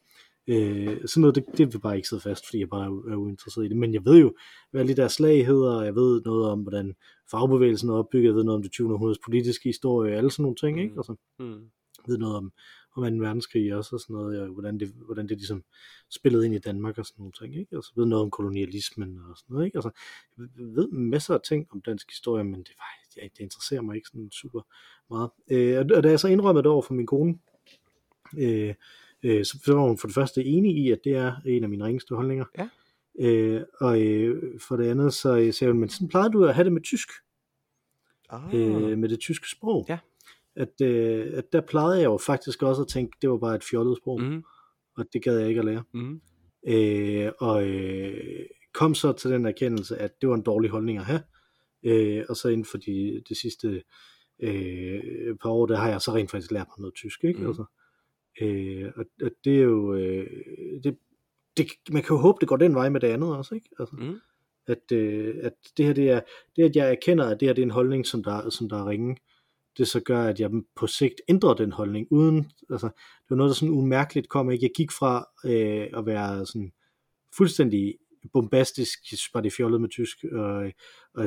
Øh, 0.49 0.99
sådan 1.07 1.21
noget, 1.21 1.35
det, 1.35 1.45
det 1.59 1.73
vil 1.73 1.79
bare 1.79 1.97
ikke 1.97 2.09
sidde 2.09 2.23
fast, 2.23 2.47
fordi 2.47 2.59
jeg 2.61 2.69
bare 2.69 2.85
er, 2.85 3.13
er 3.13 3.17
uinteresseret 3.17 3.65
i 3.65 3.69
det. 3.69 3.77
Men 3.77 3.95
jeg 3.95 4.05
ved 4.05 4.19
jo, 4.19 4.35
hvad 4.71 4.81
alle 4.81 4.97
de 4.97 5.03
der 5.03 5.09
slag 5.09 5.47
hedder, 5.47 5.83
jeg 5.83 5.95
ved 5.95 6.23
noget 6.25 6.47
om, 6.51 6.61
hvordan 6.61 6.95
fagbevægelsen 7.31 7.89
er 7.89 7.95
opbygget, 7.95 8.27
jeg 8.27 8.35
ved 8.35 8.45
noget 8.45 8.57
om 8.57 8.63
det 8.63 8.73
20. 8.73 8.93
århundredes 8.93 9.19
politiske 9.25 9.69
historie, 9.69 10.17
alle 10.17 10.31
sådan 10.31 10.43
nogle 10.43 10.57
ting, 10.57 10.81
ikke? 10.81 10.93
Mm. 10.93 10.99
Altså, 10.99 11.15
mm. 11.39 11.53
jeg 11.53 12.05
ved 12.07 12.19
noget 12.19 12.37
om, 12.37 12.53
om 12.97 13.03
2. 13.05 13.25
verdenskrig 13.25 13.75
også, 13.75 13.97
og 13.97 14.01
sådan 14.01 14.15
noget, 14.15 14.41
og 14.41 14.49
hvordan 14.49 14.81
det, 14.81 14.89
hvordan 15.05 15.29
det 15.29 15.37
ligesom 15.37 15.65
spillede 16.11 16.47
ind 16.47 16.55
i 16.55 16.59
Danmark 16.59 16.99
og 16.99 17.07
sådan 17.07 17.21
nogle 17.21 17.33
ting, 17.33 17.57
ikke? 17.61 17.77
Altså, 17.77 17.93
jeg 17.97 18.01
ved 18.03 18.09
noget 18.09 18.23
om 18.23 18.31
kolonialismen 18.31 19.19
og 19.31 19.37
sådan 19.37 19.55
noget, 19.55 19.67
ikke? 19.67 19.77
Altså, 19.79 19.91
jeg 20.39 20.47
ved 20.77 20.89
masser 20.89 21.35
af 21.35 21.41
ting 21.41 21.67
om 21.73 21.81
dansk 21.81 22.11
historie, 22.11 22.45
men 22.45 22.61
det, 22.61 22.73
var, 22.79 23.23
ja, 23.23 23.23
det 23.23 23.41
interesserer 23.41 23.81
mig 23.83 23.97
ikke 23.97 24.09
sådan 24.09 24.31
super 24.31 24.61
meget. 25.11 25.31
Øh, 25.51 25.79
og- 25.79 25.97
og 25.97 26.03
da 26.03 26.09
jeg 26.09 26.21
så 26.21 26.29
indrømmede 26.29 26.63
det 26.63 26.71
over 26.73 26.83
for 26.83 26.95
min 26.95 27.07
kone, 27.07 27.39
øh, 28.39 28.75
øh, 29.23 29.45
så 29.45 29.59
så 29.65 29.75
var 29.75 29.83
hun 29.83 29.99
for 29.99 30.09
det 30.09 30.15
første 30.15 30.45
enig 30.45 30.77
i, 30.77 30.91
at 30.91 30.99
det 31.05 31.15
er 31.17 31.33
en 31.47 31.63
af 31.63 31.69
mine 31.69 31.85
ringeste 31.85 32.15
holdninger. 32.15 32.45
Ja. 32.59 32.69
Øh, 33.21 33.63
og 33.81 34.03
øh, 34.03 34.61
for 34.61 34.77
det 34.77 34.89
andet, 34.89 35.15
så 35.15 35.37
øh, 35.37 35.53
sagde 35.53 35.73
hun, 35.73 35.81
men 35.81 35.89
sådan 35.89 36.09
plejede 36.09 36.33
du 36.33 36.45
at 36.45 36.55
have 36.55 36.65
det 36.65 36.73
med 36.73 36.83
tysk, 36.83 37.09
Ah, 38.29 38.55
øh, 38.55 38.99
med 38.99 39.09
det 39.09 39.21
tyske 39.21 39.51
sprog. 39.51 39.87
Ja. 39.89 39.99
At, 40.57 40.81
øh, 40.83 41.33
at 41.35 41.53
der 41.53 41.61
plejede 41.61 41.97
jeg 41.97 42.05
jo 42.05 42.19
faktisk 42.27 42.63
også 42.63 42.83
at 42.83 42.89
tænke, 42.89 43.17
det 43.23 43.31
var 43.31 43.37
bare 43.37 43.55
et 43.55 43.65
fjollet 43.65 43.97
sprog, 43.97 44.21
mm. 44.21 44.27
mm. 44.27 44.43
og 44.97 45.07
det 45.13 45.23
gad 45.23 45.39
jeg 45.39 45.49
ikke 45.49 45.59
at 45.59 45.65
lære. 45.65 45.83
Mm. 45.95 46.21
Øh, 46.69 47.33
og 47.39 47.69
øh, 47.69 48.47
kom 48.75 48.95
så 48.95 49.13
til 49.13 49.31
den 49.31 49.47
erkendelse, 49.47 49.97
at 49.97 50.21
det 50.21 50.29
var 50.29 50.35
en 50.35 50.43
dårlig 50.43 50.71
holdning 50.71 50.99
at 50.99 51.05
have. 51.05 51.23
Øh, 51.83 52.25
og 52.29 52.37
så 52.37 52.49
inden 52.49 52.65
for 52.65 52.79
de, 52.79 53.23
de 53.29 53.35
sidste 53.41 53.83
øh, 54.43 55.37
par 55.43 55.51
år, 55.51 55.67
der 55.67 55.77
har 55.77 55.89
jeg 55.89 56.01
så 56.01 56.15
rent 56.15 56.31
faktisk 56.31 56.51
lært 56.51 56.67
mig 56.67 56.81
noget 56.81 56.95
tysk. 56.95 57.25
Ikke? 57.25 57.39
Mhm. 57.39 57.49
Altså, 57.49 57.65
øh, 58.41 58.93
og, 58.97 59.05
og 59.23 59.31
det 59.45 59.59
er 59.59 59.63
jo... 59.63 59.95
Øh, 59.95 60.27
det, 60.85 60.99
det, 61.57 61.67
man 61.91 62.03
kan 62.03 62.17
jo 62.17 62.21
håbe, 62.21 62.37
det 62.41 62.49
går 62.49 62.57
den 62.57 62.75
vej 62.75 62.89
med 62.89 63.01
det 63.01 63.07
andet 63.07 63.37
også. 63.37 63.55
Ikke? 63.55 63.69
Altså, 63.79 63.97
Mm. 63.97 64.15
at, 64.67 64.93
øh, 64.93 65.35
at 65.43 65.53
det 65.77 65.85
her, 65.87 65.93
det 65.93 66.11
er, 66.11 66.21
det 66.57 66.63
at 66.63 66.77
jeg 66.77 66.91
erkender, 66.91 67.25
at 67.25 67.41
det 67.41 67.49
her 67.49 67.53
det 67.55 67.63
er 67.63 67.67
en 67.67 67.71
holdning, 67.71 68.07
som 68.07 68.25
der, 68.25 68.51
som 68.51 68.69
der 68.69 68.77
er 68.83 68.89
ringe, 68.89 69.17
det 69.79 69.89
så 69.89 70.01
gør, 70.01 70.23
at 70.25 70.41
jeg 70.41 70.51
på 70.77 70.87
sigt 70.87 71.21
ændrer 71.29 71.55
den 71.55 71.73
holdning, 71.73 72.07
uden, 72.11 72.51
altså, 72.71 72.87
det 72.87 73.31
var 73.31 73.37
noget, 73.37 73.51
der 73.51 73.55
sådan 73.55 73.75
umærkeligt 73.75 74.29
kom, 74.29 74.51
ikke? 74.51 74.65
Jeg 74.65 74.71
gik 74.77 74.91
fra 74.93 75.29
øh, 75.45 75.99
at 75.99 76.07
være 76.07 76.47
sådan 76.47 76.73
fuldstændig 77.37 77.95
bombastisk, 78.33 78.99
bare 79.33 79.43
det 79.43 79.53
fjollet 79.53 79.81
med 79.81 79.89
tysk, 79.89 80.25
og, 80.33 80.73
og, 81.15 81.25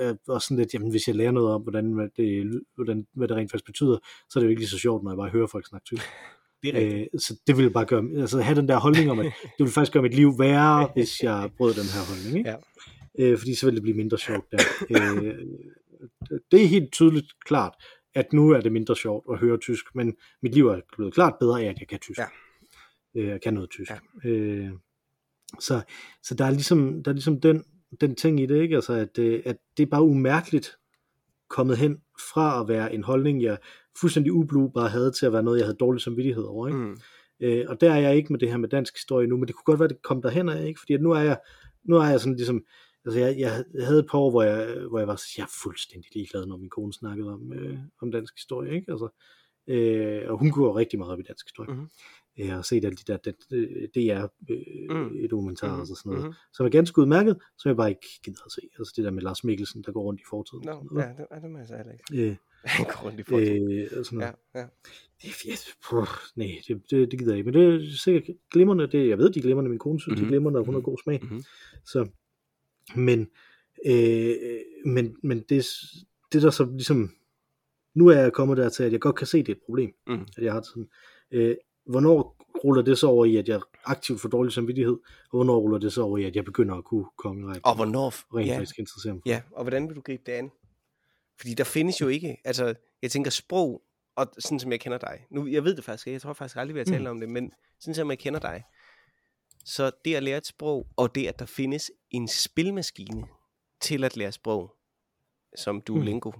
og, 0.00 0.18
og, 0.28 0.42
sådan 0.42 0.56
lidt, 0.56 0.74
jamen 0.74 0.90
hvis 0.90 1.08
jeg 1.08 1.16
lærer 1.16 1.30
noget 1.30 1.50
om, 1.50 1.62
hvordan, 1.62 2.10
det, 2.16 2.60
hvordan, 2.74 3.06
hvad 3.14 3.28
det 3.28 3.36
rent 3.36 3.50
faktisk 3.50 3.66
betyder, 3.66 3.98
så 4.30 4.38
er 4.38 4.40
det 4.40 4.46
jo 4.46 4.50
ikke 4.50 4.60
lige 4.60 4.68
så 4.68 4.78
sjovt, 4.78 5.04
når 5.04 5.10
jeg 5.10 5.16
bare 5.16 5.30
hører 5.30 5.46
folk 5.46 5.66
snakke 5.66 5.84
tysk. 5.84 6.02
Det 6.62 6.76
er 6.76 6.78
rigtigt. 6.78 7.08
Øh, 7.14 7.20
så 7.20 7.40
det 7.46 7.56
ville 7.56 7.70
bare 7.70 7.84
gøre, 7.84 8.04
altså 8.16 8.40
have 8.40 8.56
den 8.56 8.68
der 8.68 8.76
holdning 8.76 9.10
om, 9.10 9.18
at 9.18 9.24
det 9.24 9.58
ville 9.58 9.72
faktisk 9.72 9.92
gøre 9.92 10.02
mit 10.02 10.14
liv 10.14 10.38
værre, 10.38 10.88
hvis 10.94 11.22
jeg 11.22 11.50
brød 11.56 11.74
den 11.74 11.82
her 11.94 12.02
holdning. 12.08 12.38
Ikke? 12.38 12.50
Ja. 12.50 12.56
Øh, 13.18 13.38
fordi 13.38 13.54
så 13.54 13.66
ville 13.66 13.76
det 13.76 13.82
blive 13.82 13.96
mindre 13.96 14.18
sjovt 14.18 14.52
der. 14.52 14.58
Øh, 14.90 15.34
det 16.50 16.62
er 16.62 16.66
helt 16.66 16.92
tydeligt 16.92 17.26
klart, 17.46 17.72
at 18.14 18.32
nu 18.32 18.50
er 18.50 18.60
det 18.60 18.72
mindre 18.72 18.96
sjovt 18.96 19.26
at 19.32 19.38
høre 19.38 19.58
tysk, 19.58 19.84
men 19.94 20.14
mit 20.42 20.54
liv 20.54 20.68
er 20.68 20.80
blevet 20.96 21.14
klart 21.14 21.34
bedre 21.40 21.62
af, 21.62 21.66
at 21.68 21.80
jeg 21.80 21.88
kan 21.88 21.98
tysk. 21.98 22.18
Ja. 22.18 22.26
Øh, 23.16 23.28
jeg 23.28 23.40
kan 23.42 23.54
noget 23.54 23.70
tysk. 23.70 23.90
Ja. 23.90 24.28
Øh, 24.28 24.70
så, 25.60 25.82
så 26.22 26.34
der 26.34 26.44
er 26.44 26.50
ligesom, 26.50 27.02
der 27.02 27.10
er 27.10 27.14
ligesom 27.14 27.40
den, 27.40 27.64
den 28.00 28.14
ting 28.14 28.40
i 28.40 28.46
det, 28.46 28.62
ikke? 28.62 28.74
Altså, 28.74 28.92
at, 28.92 29.18
øh, 29.18 29.42
at 29.44 29.56
det 29.76 29.82
er 29.82 29.90
bare 29.90 30.02
umærkeligt 30.02 30.76
kommet 31.50 31.78
hen 31.78 31.98
fra 32.32 32.60
at 32.60 32.68
være 32.68 32.94
en 32.94 33.04
holdning, 33.04 33.42
jeg 33.42 33.58
fuldstændig 34.00 34.32
ublu 34.32 34.68
bare 34.68 34.88
havde 34.88 35.12
til 35.12 35.26
at 35.26 35.32
være 35.32 35.42
noget, 35.42 35.58
jeg 35.58 35.66
havde 35.66 35.78
dårlig 35.80 36.02
samvittighed 36.02 36.44
over. 36.44 36.68
Ikke? 36.68 36.78
Mm. 36.78 36.96
Øh, 37.40 37.64
og 37.68 37.80
der 37.80 37.92
er 37.92 37.98
jeg 37.98 38.16
ikke 38.16 38.32
med 38.32 38.40
det 38.40 38.50
her 38.50 38.56
med 38.56 38.68
dansk 38.68 38.94
historie 38.96 39.26
nu, 39.26 39.36
men 39.36 39.46
det 39.46 39.54
kunne 39.54 39.64
godt 39.64 39.80
være, 39.80 39.88
det 39.88 40.02
kom 40.02 40.22
derhen 40.22 40.48
af, 40.48 40.66
ikke? 40.66 40.80
fordi 40.80 40.94
at 40.94 41.02
nu 41.02 41.10
er 41.10 41.20
jeg, 41.20 41.38
nu 41.84 41.96
er 41.96 42.06
jeg 42.06 42.20
sådan 42.20 42.36
ligesom, 42.36 42.64
altså 43.04 43.18
jeg, 43.20 43.38
jeg 43.38 43.64
havde 43.80 43.98
et 43.98 44.06
par 44.10 44.18
år, 44.18 44.30
hvor 44.30 44.42
jeg, 44.42 44.86
hvor 44.88 44.98
jeg 44.98 45.08
var 45.08 45.22
jeg 45.38 45.42
er 45.42 45.58
fuldstændig 45.62 46.10
ligeglad, 46.14 46.46
når 46.46 46.56
min 46.56 46.70
kone 46.70 46.92
snakkede 46.92 47.32
om, 47.32 47.52
øh, 47.52 47.78
om 48.02 48.12
dansk 48.12 48.34
historie, 48.36 48.74
ikke? 48.74 48.92
Altså, 48.92 49.08
øh, 49.68 50.30
og 50.30 50.38
hun 50.38 50.50
går 50.50 50.76
rigtig 50.76 50.98
meget 50.98 51.12
op 51.12 51.20
i 51.20 51.22
dansk 51.22 51.46
historie. 51.46 51.74
Mhm. 51.74 51.88
Jeg 52.38 52.54
har 52.54 52.62
set 52.62 52.84
alle 52.84 52.96
de 52.96 53.12
der, 53.12 53.16
det, 53.16 53.34
det 53.94 54.04
er 54.10 54.28
øh, 54.50 54.58
Mm. 54.90 54.96
Mhm. 54.96 55.46
og 55.50 55.86
sådan 55.86 55.96
noget, 56.04 56.24
Mhm. 56.24 56.32
som 56.52 56.66
er 56.66 56.70
ganske 56.70 56.98
udmærket, 56.98 57.36
som 57.58 57.68
jeg 57.68 57.76
bare 57.76 57.88
ikke 57.90 58.06
gider 58.24 58.42
at 58.46 58.52
se. 58.52 58.60
Altså 58.78 58.92
det 58.96 59.04
der 59.04 59.10
med 59.10 59.22
Lars 59.22 59.44
Mikkelsen, 59.44 59.82
der 59.82 59.92
går 59.92 60.02
rundt 60.02 60.20
i 60.20 60.24
fortiden. 60.30 60.62
Nå, 60.66 60.88
noget. 60.90 61.04
ja, 61.06 61.08
det, 61.36 61.42
det 61.42 61.50
må 61.50 61.58
jeg 61.58 61.66
så 61.68 61.76
heller 61.76 61.92
ikke. 61.92 62.30
Øh, 62.30 62.36
Han 62.64 62.84
går 62.86 63.04
rundt 63.04 63.20
i 63.20 63.22
fortiden. 63.22 63.72
øh, 63.72 63.88
og 63.98 64.04
sådan 64.06 64.18
noget. 64.18 64.34
Ja, 64.54 64.60
ja. 64.60 64.66
Det, 65.22 65.30
er- 65.52 65.74
puh, 65.90 66.06
nej, 66.36 66.50
det, 66.68 66.82
det, 66.90 67.10
det 67.10 67.18
gider 67.18 67.32
jeg 67.32 67.38
ikke. 67.38 67.50
Men 67.52 67.60
det 67.60 67.74
er 67.74 67.96
sikkert 67.98 68.36
glimrende. 68.52 68.86
Det, 68.86 69.08
jeg 69.08 69.18
ved, 69.18 69.30
de 69.32 69.38
er 69.38 69.42
glimrende. 69.42 69.70
Min 69.70 69.78
kone 69.78 70.00
synes, 70.00 70.20
mm-hmm. 70.20 70.30
de 70.30 70.36
er 70.36 70.40
Mhm. 70.40 70.44
glimrende, 70.44 70.58
og 70.60 70.64
hun 70.66 70.74
har 70.74 70.80
god 70.82 70.98
smag. 71.04 71.20
Mhm. 71.22 71.42
Så, 71.84 72.08
men, 72.96 73.30
øh, 73.86 74.34
men, 74.84 75.16
men 75.22 75.38
det, 75.48 75.66
det 76.32 76.42
der 76.42 76.50
så 76.50 76.64
ligesom, 76.64 77.10
nu 77.94 78.06
er 78.06 78.18
jeg 78.20 78.32
kommet 78.32 78.56
dertil, 78.56 78.82
at 78.84 78.92
jeg 78.92 79.00
godt 79.00 79.16
kan 79.16 79.26
se, 79.26 79.38
det 79.38 79.48
er 79.48 79.52
et 79.52 79.60
problem, 79.66 79.94
Mhm. 80.06 80.26
at 80.36 80.44
jeg 80.44 80.52
har 80.52 80.62
sådan. 80.62 80.88
Øh, 81.30 81.56
hvornår 81.86 82.36
ruller 82.64 82.82
det 82.82 82.98
så 82.98 83.06
over 83.08 83.24
i, 83.24 83.36
at 83.36 83.48
jeg 83.48 83.60
aktivt 83.84 84.20
får 84.20 84.28
dårlig 84.28 84.52
samvittighed, 84.52 84.92
og 85.30 85.30
hvornår 85.30 85.58
ruller 85.58 85.78
det 85.78 85.92
så 85.92 86.02
over 86.02 86.18
i, 86.18 86.24
at 86.24 86.36
jeg 86.36 86.44
begynder 86.44 86.74
at 86.74 86.84
kunne 86.84 87.06
kongerække, 87.18 87.66
Og 87.66 87.74
hvornår... 87.74 88.36
rent 88.36 88.46
ja, 88.48 88.58
faktisk 88.58 88.78
interessere 88.78 89.12
mig 89.12 89.22
for 89.22 89.28
ja, 89.28 89.42
og 89.52 89.64
hvordan 89.64 89.88
vil 89.88 89.96
du 89.96 90.00
gribe 90.00 90.22
det 90.26 90.32
an? 90.32 90.50
Fordi 91.38 91.54
der 91.54 91.64
findes 91.64 92.00
jo 92.00 92.08
ikke, 92.08 92.36
altså, 92.44 92.74
jeg 93.02 93.10
tænker 93.10 93.30
sprog, 93.30 93.82
og 94.16 94.26
sådan 94.38 94.60
som 94.60 94.72
jeg 94.72 94.80
kender 94.80 94.98
dig. 94.98 95.26
Nu, 95.30 95.46
jeg 95.46 95.64
ved 95.64 95.76
det 95.76 95.84
faktisk 95.84 96.06
ikke, 96.06 96.14
jeg 96.14 96.22
tror 96.22 96.32
faktisk 96.32 96.56
aldrig, 96.56 96.74
vi 96.74 96.80
har 96.80 96.84
talt 96.84 97.00
Mm. 97.02 97.06
om 97.06 97.20
det, 97.20 97.28
men 97.28 97.52
sådan 97.80 97.94
som 97.94 98.10
jeg 98.10 98.18
kender 98.18 98.40
dig, 98.40 98.62
så 99.64 99.90
det 100.04 100.14
at 100.14 100.22
lære 100.22 100.38
et 100.38 100.46
sprog, 100.46 100.86
og 100.96 101.14
det 101.14 101.26
at 101.26 101.38
der 101.38 101.46
findes 101.46 101.90
en 102.10 102.28
spilmaskine 102.28 103.26
til 103.80 104.04
at 104.04 104.16
lære 104.16 104.32
sprog, 104.32 104.74
som 105.56 105.80
Duolingo, 105.80 106.32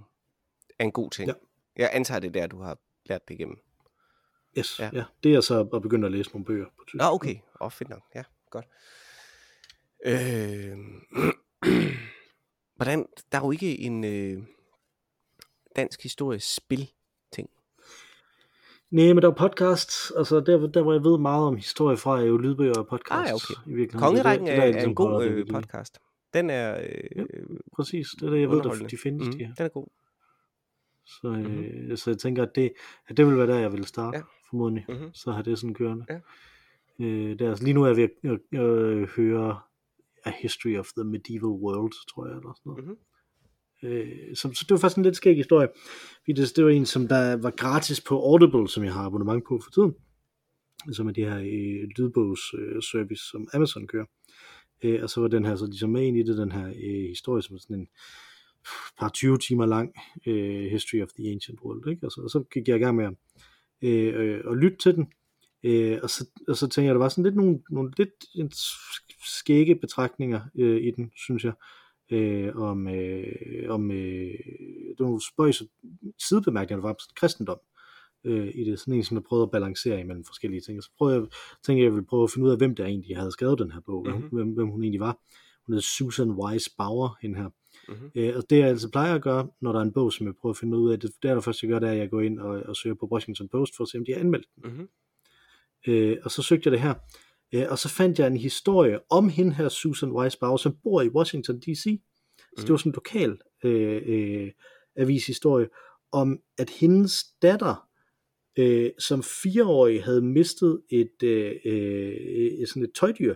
er 0.79 0.83
en 0.83 0.91
god 0.91 1.11
ting. 1.11 1.27
Ja. 1.27 1.33
Jeg 1.75 1.89
antager 1.93 2.19
det 2.19 2.27
er 2.27 2.31
der, 2.31 2.47
du 2.47 2.61
har 2.61 2.77
lært 3.05 3.27
det 3.27 3.33
igennem. 3.33 3.57
Yes, 4.57 4.79
Ja. 4.79 4.85
ja. 4.93 4.97
ja. 4.97 5.03
Det 5.23 5.33
er 5.35 5.41
så 5.41 5.69
at 5.73 5.81
begynde 5.81 6.05
at 6.05 6.11
læse 6.11 6.29
nogle 6.31 6.45
bøger 6.45 6.65
på 6.65 6.83
tysk. 6.87 6.95
Nå, 6.95 7.03
okay. 7.05 7.35
Åh, 7.35 7.65
oh, 7.65 7.71
fedt 7.71 7.89
nok. 7.89 8.01
Ja, 8.15 8.23
godt. 8.49 8.65
Øh, 10.05 10.77
hvordan, 12.75 13.05
der 13.31 13.37
er 13.37 13.45
jo 13.45 13.51
ikke 13.51 13.79
en 13.79 14.03
øh, 14.03 14.43
dansk 15.75 16.03
historisk 16.03 16.55
spil 16.55 16.89
ting. 17.31 17.49
Nej, 18.91 19.05
men 19.13 19.17
der 19.21 19.29
er 19.31 19.35
podcasts, 19.35 20.11
altså 20.17 20.39
der, 20.39 20.67
der 20.67 20.81
hvor 20.81 20.93
jeg 20.93 21.03
ved 21.03 21.17
meget 21.17 21.43
om 21.47 21.55
historie 21.55 21.97
fra, 21.97 22.19
er 22.21 22.25
jo 22.25 22.37
lydbøger 22.37 22.73
og 22.77 22.87
podcasts. 22.87 23.11
Ah, 23.21 23.27
ja, 23.27 23.33
okay. 23.33 23.53
I 23.71 23.73
virkeligheden. 23.75 23.99
Kongerækken 23.99 24.47
Det 24.47 24.53
er, 24.53 24.55
der, 24.57 24.63
jeg 24.63 24.69
er 24.69 24.73
ligesom 24.73 24.89
en 24.89 24.95
god 24.95 25.23
det 25.23 25.31
øh, 25.31 25.47
podcast. 25.47 25.99
Den 26.33 26.49
er 26.49 26.69
Ja. 26.69 26.87
øh, 27.15 27.25
Præcis, 27.75 28.07
det 28.19 28.25
er 28.25 28.29
det, 28.29 28.41
jeg 28.41 28.49
ved, 28.49 28.61
der, 28.61 28.87
de 28.87 28.97
findes, 29.03 29.27
Mhm, 29.27 29.37
de 29.37 29.45
her. 29.45 29.53
Den 29.53 29.65
er 29.65 29.69
god. 29.69 29.87
Så, 31.05 31.27
øh, 31.27 31.97
så 31.97 32.09
jeg 32.09 32.17
tænker, 32.17 32.43
at 32.43 32.55
det, 32.55 32.71
at 33.07 33.17
det 33.17 33.27
vil 33.27 33.37
være 33.37 33.47
der, 33.47 33.55
jeg 33.59 33.71
vil 33.71 33.85
starte, 33.85 34.17
Ja. 34.17 34.23
formodentlig. 34.49 34.85
Mhm. 34.89 35.13
Så 35.13 35.31
har 35.31 35.41
det 35.41 35.59
sådan 35.59 35.73
kørende. 35.73 36.05
Ja. 36.09 36.19
Øh, 37.05 37.39
der, 37.39 37.63
lige 37.63 37.73
nu 37.73 37.83
er 37.83 37.87
jeg 37.87 37.97
ved 37.97 38.03
at, 38.23 38.59
at 38.59 39.09
høre 39.09 39.59
A 40.25 40.31
History 40.41 40.77
of 40.77 40.87
the 40.97 41.03
Medieval 41.03 41.49
World, 41.63 41.93
tror 42.13 42.25
jeg, 42.27 42.35
eller 42.37 42.53
sådan 42.53 42.69
noget. 42.71 42.85
Mhm. 42.85 42.97
Øh, 43.83 44.35
så, 44.35 44.41
så 44.53 44.65
det 44.69 44.71
var 44.71 44.77
faktisk 44.77 44.97
en 44.97 45.03
lidt 45.03 45.15
skæg 45.15 45.35
historie. 45.35 45.67
Fordi 46.23 46.33
det, 46.41 46.55
det 46.55 46.63
var 46.65 46.69
en, 46.71 46.85
som 46.85 47.07
der 47.07 47.35
var 47.35 47.51
gratis 47.51 48.01
på 48.01 48.19
Audible, 48.19 48.67
som 48.69 48.83
jeg 48.83 48.93
har 48.93 49.05
abonnement 49.05 49.43
på 49.47 49.59
for 49.63 49.71
tiden. 49.71 49.95
Som 50.93 51.07
er 51.07 51.11
det 51.11 51.25
her 51.29 51.37
øh, 51.37 51.89
lydbogsservice, 51.97 52.75
øh, 52.75 52.81
service, 52.81 53.23
som 53.31 53.47
Amazon 53.53 53.87
kører. 53.87 54.05
Øh, 54.83 55.03
og 55.03 55.09
så 55.09 55.21
var 55.21 55.27
den 55.27 55.45
her 55.45 55.55
så 55.55 55.65
ligesom 55.65 55.89
med 55.89 56.03
ind 56.07 56.17
i 56.17 56.23
det, 56.23 56.37
den 56.37 56.51
her 56.51 56.67
øh, 56.67 57.09
historie, 57.09 57.41
som 57.41 57.55
er 57.55 57.59
sådan 57.59 57.79
en 57.79 57.87
par 58.99 59.09
20 59.09 59.37
timer 59.37 59.65
lang 59.65 59.93
øh, 60.25 60.71
History 60.71 61.01
of 61.01 61.09
the 61.19 61.31
Ancient 61.31 61.59
World. 61.61 61.87
Ikke? 61.87 62.05
Og, 62.05 62.11
så, 62.11 62.21
og 62.21 62.29
så 62.29 62.43
gik 62.53 62.67
jeg 62.67 62.75
i 62.75 62.79
gang 62.79 62.95
med 62.95 63.05
at, 63.05 63.13
øh, 63.81 64.13
øh, 64.15 64.41
at 64.51 64.57
lytte 64.57 64.77
til 64.77 64.95
den. 64.95 65.07
Øh, 65.63 65.99
og, 66.03 66.09
så, 66.09 66.29
og 66.47 66.55
så 66.55 66.67
tænker 66.67 66.87
jeg, 66.87 66.95
der 66.95 66.99
var 66.99 67.09
sådan 67.09 67.23
lidt 67.23 67.35
nogle, 67.35 67.59
nogle 67.69 67.91
lidt 67.97 68.09
skægge 69.25 69.75
betragtninger 69.75 70.41
øh, 70.55 70.81
i 70.81 70.91
den, 70.91 71.11
synes 71.15 71.43
jeg 71.43 71.53
øh, 72.11 72.55
om, 72.55 72.87
øh, 72.87 73.25
om 73.69 73.91
øh, 73.91 74.33
nogle 74.99 75.21
spøjs 75.33 75.63
sidebemærkninger, 76.27 76.81
der 76.81 76.87
var 76.87 76.93
om 76.93 76.99
kristendom 77.15 77.59
øh, 78.23 78.51
i 78.55 78.63
det. 78.63 78.79
Sådan 78.79 78.93
en, 78.93 79.03
som 79.03 79.15
der 79.15 79.21
prøvede 79.29 79.43
at 79.43 79.51
balancere 79.51 79.99
imellem 79.99 80.23
forskellige 80.23 80.61
ting. 80.61 80.77
Og 80.77 80.83
så 80.83 80.89
prøvede 80.97 81.15
jeg, 81.15 81.27
tænkte 81.65 81.79
jeg, 81.79 81.83
jeg 81.83 81.93
ville 81.93 82.05
prøve 82.05 82.23
at 82.23 82.31
finde 82.31 82.45
ud 82.45 82.51
af, 82.51 82.57
hvem 82.57 82.75
der 82.75 82.85
egentlig 82.85 83.17
havde 83.17 83.31
skrevet 83.31 83.59
den 83.59 83.71
her 83.71 83.79
bog, 83.79 84.05
mm-hmm. 84.07 84.21
Mhm. 84.23 84.35
hvem, 84.35 84.49
hvem 84.49 84.67
hun 84.67 84.83
egentlig 84.83 84.99
var. 84.99 85.17
Hun 85.65 85.73
hed 85.73 85.81
Susan 85.81 86.31
Wise 86.31 86.69
Bauer, 86.77 87.17
hende 87.21 87.37
her. 87.37 87.49
Mhm. 87.89 88.11
Øh, 88.15 88.33
og 88.37 88.43
det 88.49 88.57
jeg 88.57 88.67
altså 88.67 88.89
plejer 88.91 89.15
at 89.15 89.21
gøre, 89.21 89.47
når 89.61 89.71
der 89.71 89.79
er 89.79 89.83
en 89.83 89.93
bog, 89.93 90.13
som 90.13 90.25
jeg 90.25 90.35
prøver 90.41 90.53
at 90.53 90.57
finde 90.57 90.77
ud 90.77 90.91
af, 90.91 90.99
det, 90.99 91.11
det 91.23 91.29
er 91.29 91.33
der 91.33 91.41
første, 91.41 91.65
jeg 91.65 91.71
gør, 91.73 91.79
det 91.79 91.87
er, 91.87 91.93
at 91.93 91.97
jeg 91.97 92.09
går 92.09 92.21
ind 92.21 92.39
og, 92.39 92.49
og 92.65 92.75
søger 92.75 92.95
på 92.95 93.07
Washington 93.11 93.49
Post 93.49 93.75
for 93.77 93.83
at 93.83 93.89
se, 93.89 93.97
om 93.97 94.05
de 94.05 94.11
har 94.13 94.19
anmeldt 94.19 94.47
den. 94.55 94.71
Mhm. 94.71 94.89
Øh, 95.87 96.17
og 96.23 96.31
så 96.31 96.41
søgte 96.41 96.67
jeg 96.67 96.71
det 96.71 96.81
her, 96.81 96.93
øh, 97.53 97.65
og 97.69 97.79
så 97.79 97.89
fandt 97.89 98.19
jeg 98.19 98.27
en 98.27 98.37
historie 98.37 98.99
om 99.09 99.29
hende 99.29 99.53
her, 99.53 99.69
Susan 99.69 100.11
Wise 100.11 100.37
Bauer, 100.39 100.57
som 100.57 100.77
bor 100.83 101.01
i 101.01 101.09
Washington 101.09 101.59
D.C. 101.59 101.83
Så 102.57 102.61
det 102.61 102.69
var 102.69 102.77
sådan 102.77 102.89
en 102.89 102.93
lokal 102.93 103.37
øh, 103.63 104.01
øh, 104.05 104.51
avishistorie, 104.95 105.67
om 106.11 106.39
at 106.57 106.69
hendes 106.69 107.23
datter, 107.41 107.87
øh, 108.59 108.91
som 108.99 109.23
fireårig 109.23 110.03
havde 110.03 110.21
mistet 110.21 110.81
et, 110.89 111.23
øh, 111.23 111.55
øh, 111.65 112.67
sådan 112.67 112.83
et 112.83 112.91
tøjdyr, 112.95 113.35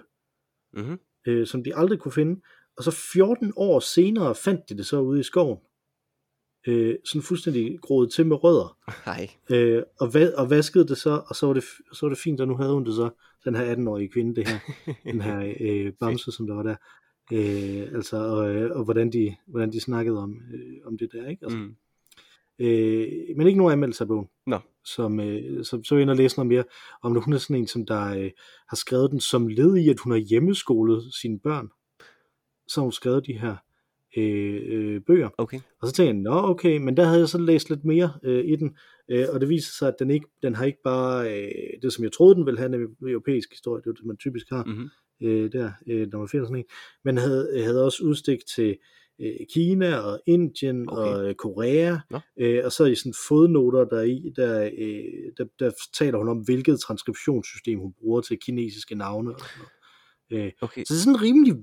Mhm. 0.74 1.00
øh, 1.28 1.48
som 1.48 1.64
de 1.64 1.76
aldrig 1.76 2.00
kunne 2.00 2.12
finde, 2.12 2.42
og 2.80 2.84
så 2.84 2.92
14 2.92 3.54
år 3.56 3.80
senere 3.80 4.36
fandt 4.36 4.70
de 4.70 4.78
det 4.78 4.86
så 4.86 5.00
ude 5.00 5.20
i 5.20 5.24
skoven. 5.24 5.58
Øh, 6.68 6.96
sådan 7.06 7.22
fuldstændig 7.22 7.80
groet 7.82 8.12
til 8.12 8.26
med 8.26 8.44
rødder. 8.44 8.78
Hej. 9.06 9.30
Øh, 9.52 9.84
og, 10.00 10.08
va- 10.08 10.36
og 10.36 10.50
vaskede 10.50 10.88
det 10.88 10.98
så, 10.98 11.22
og 11.28 11.36
så 11.36 11.46
var 11.48 11.54
det, 11.54 11.64
så 11.94 12.00
var 12.06 12.10
det 12.10 12.18
fint, 12.18 12.42
og 12.42 12.48
nu 12.48 12.56
havde 12.56 12.74
hun 12.74 12.86
det 12.86 12.96
så, 12.96 13.10
den 13.46 13.56
her 13.56 13.76
18-årige 13.76 14.10
kvinde, 14.10 14.36
det 14.36 14.48
her, 14.48 14.60
den 15.12 15.22
her 15.22 15.54
øh, 15.60 15.94
bamse, 16.00 16.32
som 16.32 16.48
der 16.48 16.54
var 16.56 16.64
der. 16.64 16.76
Øh, 17.34 17.96
altså, 17.96 18.18
og, 18.18 18.56
øh, 18.56 18.72
og 18.78 18.84
hvordan, 18.84 19.12
de, 19.12 19.36
hvordan 19.48 19.72
de 19.72 19.80
snakkede 19.82 20.18
om, 20.18 20.36
øh, 20.54 20.78
om 20.86 20.98
det 20.98 21.10
der, 21.12 21.28
ikke? 21.28 21.46
Altså, 21.46 21.58
Mm. 21.58 21.76
øh, 22.60 23.08
men 23.38 23.48
ikke 23.48 23.58
nogen 23.58 23.74
anmeldelse 23.74 24.04
af 24.04 24.08
bogen. 24.08 24.28
Nå. 24.48 24.60
Som, 24.86 25.20
øh, 25.20 25.66
som, 25.66 25.84
så 25.84 25.96
inde 25.96 26.12
og 26.12 26.18
læse 26.18 26.38
noget 26.38 26.48
mere 26.48 26.64
om 27.04 27.14
det. 27.14 27.24
Hun 27.24 27.34
er 27.34 27.38
sådan 27.38 27.56
en, 27.56 27.68
som 27.68 27.86
der 27.86 28.06
øh, 28.18 28.32
har 28.70 28.76
skrevet 28.76 29.12
den 29.12 29.20
som 29.20 29.48
led 29.48 29.76
i, 29.78 29.90
at 29.90 30.00
hun 30.00 30.12
har 30.12 30.20
hjemmeskolet 30.20 31.04
sine 31.22 31.40
børn. 31.40 31.70
Så 32.70 32.80
har 32.80 32.84
hun 32.84 32.92
skrevet 32.92 33.26
de 33.28 33.34
her 33.40 33.56
øh, 34.18 34.62
øh, 34.66 35.02
bøger. 35.08 35.30
Okay. 35.38 35.60
Og 35.82 35.88
så 35.88 35.94
tænkte 35.94 36.08
jeg, 36.14 36.14
nå 36.14 36.50
okay, 36.50 36.78
men 36.78 36.98
der 36.98 37.06
havde 37.06 37.20
jeg 37.20 37.30
så 37.30 37.38
læst 37.38 37.70
lidt 37.70 37.86
mere 37.86 38.12
øh, 38.24 38.46
i 38.46 38.56
den, 38.56 38.78
øh, 39.10 39.26
og 39.34 39.42
det 39.42 39.50
viser 39.50 39.72
sig, 39.80 39.88
at 39.88 39.96
den, 40.00 40.12
ikke, 40.12 40.26
den 40.44 40.56
har 40.56 40.66
ikke 40.66 40.82
bare 40.84 41.34
øh, 41.44 41.52
det, 41.82 41.94
som 41.94 42.04
jeg 42.04 42.12
troede, 42.12 42.36
den 42.36 42.46
ville 42.46 42.58
have, 42.60 42.70
nemlig 42.72 42.90
europæisk 43.02 43.50
historie, 43.52 43.82
det 43.82 43.90
er 43.90 43.94
det, 43.94 44.06
man 44.06 44.18
typisk 44.18 44.50
har 44.50 44.64
Mhm. 44.64 44.90
øh, 45.28 45.52
der, 45.52 45.72
øh, 45.88 46.08
når 46.12 46.20
man 46.20 46.28
finder 46.28 46.46
sådan 46.46 46.58
en, 46.58 46.66
men 47.06 47.18
havde, 47.18 47.64
havde 47.64 47.86
også 47.86 48.04
udstik 48.04 48.40
til 48.56 48.78
øh, 49.22 49.34
Kina 49.54 49.96
og 49.98 50.20
Indien 50.26 50.90
Okay. 50.90 51.02
og 51.02 51.30
øh, 51.30 51.36
Korea, 51.36 51.98
Nå. 52.12 52.20
øh, 52.40 52.62
og 52.66 52.72
så 52.72 52.86
i 52.86 52.96
sådan 52.96 53.14
fodnoter 53.30 53.86
der 53.86 54.02
i, 54.02 54.32
der, 54.36 54.64
øh, 54.78 55.32
der, 55.38 55.46
der 55.60 55.72
taler 55.94 56.18
hun 56.18 56.30
om, 56.30 56.38
hvilket 56.38 56.80
transkriptionssystem 56.80 57.80
hun 57.80 57.94
bruger 58.00 58.22
til 58.22 58.38
kinesiske 58.40 58.96
navne 58.96 59.30
og 59.34 59.40
sådan 59.40 59.50
noget. 59.58 59.72
Øh, 60.32 60.52
Okay. 60.62 60.84
så 60.86 60.94
det 60.94 61.00
er 61.00 61.04
sådan 61.04 61.22
rimelig 61.22 61.56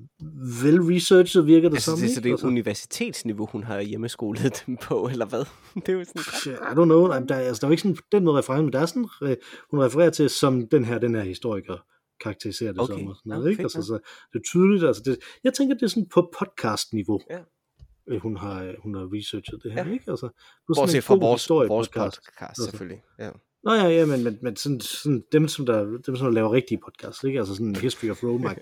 vel-researchet, 0.63 1.47
virker 1.47 1.69
det 1.69 1.77
Altså, 1.77 1.91
som. 1.91 2.01
det, 2.01 2.11
så 2.11 2.13
ikke? 2.13 2.23
det 2.23 2.29
er 2.31 2.35
Altså, 2.35 2.47
universitetsniveau, 2.47 3.47
hun 3.47 3.63
har 3.65 3.81
hjemmeskolet 3.81 4.63
dem 4.67 4.77
på, 4.77 5.09
eller 5.13 5.27
hvad? 5.27 5.45
det 5.87 5.89
er 5.89 5.93
jo 5.93 6.05
sådan 6.05 6.53
I 6.55 6.73
don't 6.79 6.85
know, 6.85 7.07
der, 7.09 7.35
er- 7.35 7.41
altså, 7.41 7.61
der 7.61 7.67
er 7.67 7.69
jo 7.69 7.71
ikke 7.71 7.83
sådan 7.83 7.97
den 8.13 8.25
måde 8.25 8.39
reference, 8.39 8.63
men 8.63 8.73
der 8.73 8.81
er 8.81 8.87
sådan, 8.87 9.09
øh, 9.23 9.37
hun 9.71 9.81
refererer 9.81 10.11
til, 10.11 10.31
som 10.31 10.69
den 10.69 10.85
her, 10.85 10.99
den 10.99 11.15
her 11.15 11.23
historiker 11.23 11.77
karakterisere 12.23 12.73
det 12.73 12.81
Okay. 12.81 12.95
som. 12.99 13.07
Og 13.07 13.17
sådan 13.17 13.31
noget, 13.31 13.51
ikke? 13.51 13.57
fedt 13.63 13.77
Altså, 13.77 13.83
så 13.83 13.99
det 14.33 14.39
er 14.39 14.43
tydeligt. 14.53 14.85
Altså, 14.85 15.03
det, 15.05 15.19
jeg 15.45 15.55
tænker, 15.55 15.75
det 15.75 15.83
er 15.83 15.87
sådan 15.87 16.07
på 16.15 16.33
podcast-niveau, 16.39 17.21
Ja. 17.31 17.39
øh, 18.11 18.21
hun, 18.23 18.37
har, 18.37 18.75
hun 18.83 18.95
har 18.95 19.09
researchet 19.17 19.61
det 19.65 19.73
her. 19.73 19.87
Ja. 19.87 19.93
Ikke? 19.93 20.11
Altså, 20.11 20.29
Bortset 20.77 21.05
fra 21.05 21.15
vores, 21.15 21.23
vores 21.23 21.43
historiepodcast. 21.43 21.95
podcast, 21.95 22.41
Altså. 22.41 22.65
selvfølgelig. 22.65 23.03
Ja. 23.19 23.31
Nå 23.67 23.73
ja, 23.73 23.87
ja, 23.89 24.07
men, 24.07 24.25
men, 24.25 24.39
men 24.43 24.57
sådan, 24.57 24.81
sådan, 24.81 25.25
dem, 25.33 25.49
som 25.49 25.67
der, 25.67 25.85
dem, 25.85 26.17
som 26.17 26.27
der 26.27 26.31
laver 26.31 26.53
rigtige 26.53 26.79
podcasts, 26.85 27.25
ikke? 27.25 27.39
Altså 27.39 27.55
sådan 27.55 27.77
History 27.77 28.11
of 28.11 28.23
Rome. 28.25 28.49
Ja. 28.51 28.55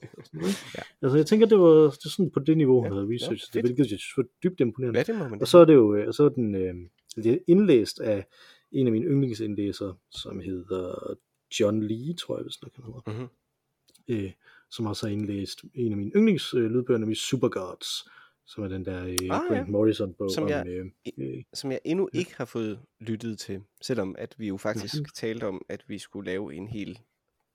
Altså 1.02 1.16
jeg 1.16 1.26
tænker, 1.26 1.46
det 1.46 1.59
var, 1.59 1.66
det 1.90 2.05
er 2.05 2.09
sådan 2.09 2.30
på 2.30 2.40
det 2.40 2.57
niveau, 2.57 2.74
hun 2.80 2.84
Ja, 2.84 2.94
havde 2.94 3.07
ja, 3.07 3.14
researchet, 3.14 3.40
fedt. 3.52 3.55
det, 3.55 3.62
hvilket 3.62 3.90
jeg 3.92 3.98
synes 3.98 4.16
var 4.16 4.24
dybt 4.42 4.61
imponerende. 4.61 4.98
ja, 4.98 5.02
det 5.05 5.14
må 5.18 5.28
man 5.28 5.40
Og 5.40 5.48
så 5.48 5.59
er 5.59 5.64
det 5.64 5.74
jo 5.74 5.94
øh, 5.94 6.14
så 6.14 6.24
er 6.24 6.28
den 6.28 6.55
øh, 6.55 6.74
det 7.16 7.26
er 7.32 7.38
indlæst 7.46 8.00
af 8.00 8.24
en 8.72 8.86
af 8.86 8.92
mine 8.92 9.07
yndlingsindlæsere, 9.07 9.94
som 10.11 10.40
hedder 10.40 11.14
John 11.61 11.82
Lee, 11.82 12.14
tror 12.14 12.36
jeg, 12.36 12.42
hvis 12.42 12.62
nok 12.62 12.72
han 12.76 12.84
hedder. 12.84 13.00
mm-hmm. 13.07 14.24
Øh, 14.24 14.32
som 14.70 14.86
også 14.86 15.07
har 15.07 15.12
indlæst 15.12 15.61
en 15.74 15.92
af 15.92 15.98
mine 15.98 16.11
yndlingslydbøger, 16.16 16.98
nemlig 16.98 17.16
Supergods, 17.16 18.09
som 18.47 18.64
er 18.64 18.68
den 18.68 18.84
der 18.84 19.05
øh, 19.05 19.09
Ah, 19.11 19.11
ah, 19.11 19.18
ja. 19.51 19.55
Grant 19.55 19.68
Morrison-bog 19.68 20.30
Som 20.30 20.45
om... 20.45 20.51
jeg- 20.51 20.66
Øh, 20.66 20.86
øh, 21.18 21.42
Som 21.55 21.70
jeg 21.70 21.80
endnu 21.84 22.09
ikke 22.12 22.36
har 22.36 22.45
fået 22.45 22.80
lyttet 23.01 23.38
til, 23.38 23.62
selvom 23.82 24.14
at 24.18 24.34
vi 24.38 24.49
jo 24.49 24.57
faktisk 24.57 24.95
Mhm. 24.99 25.05
talte 25.14 25.45
om, 25.47 25.64
at 25.68 25.84
vi 25.88 25.99
skulle 25.99 26.26
lave 26.30 26.55
en 26.55 26.68
hel 26.68 26.99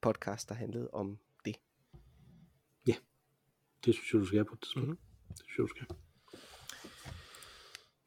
podcast, 0.02 0.50
der 0.50 0.56
handlede 0.56 0.90
om 0.94 1.18
det. 1.46 1.56
det 3.86 3.94
synes 3.96 4.14
jeg, 4.14 4.20
du 4.22 4.26
skal 4.26 4.46
på 4.46 4.54
et 4.54 4.62
tidspunkt. 4.62 4.88
Mhm. 4.88 4.98
Det 5.30 5.38
synes 5.38 5.58
jeg, 5.58 5.64
du 5.64 5.68
skal. 5.68 5.88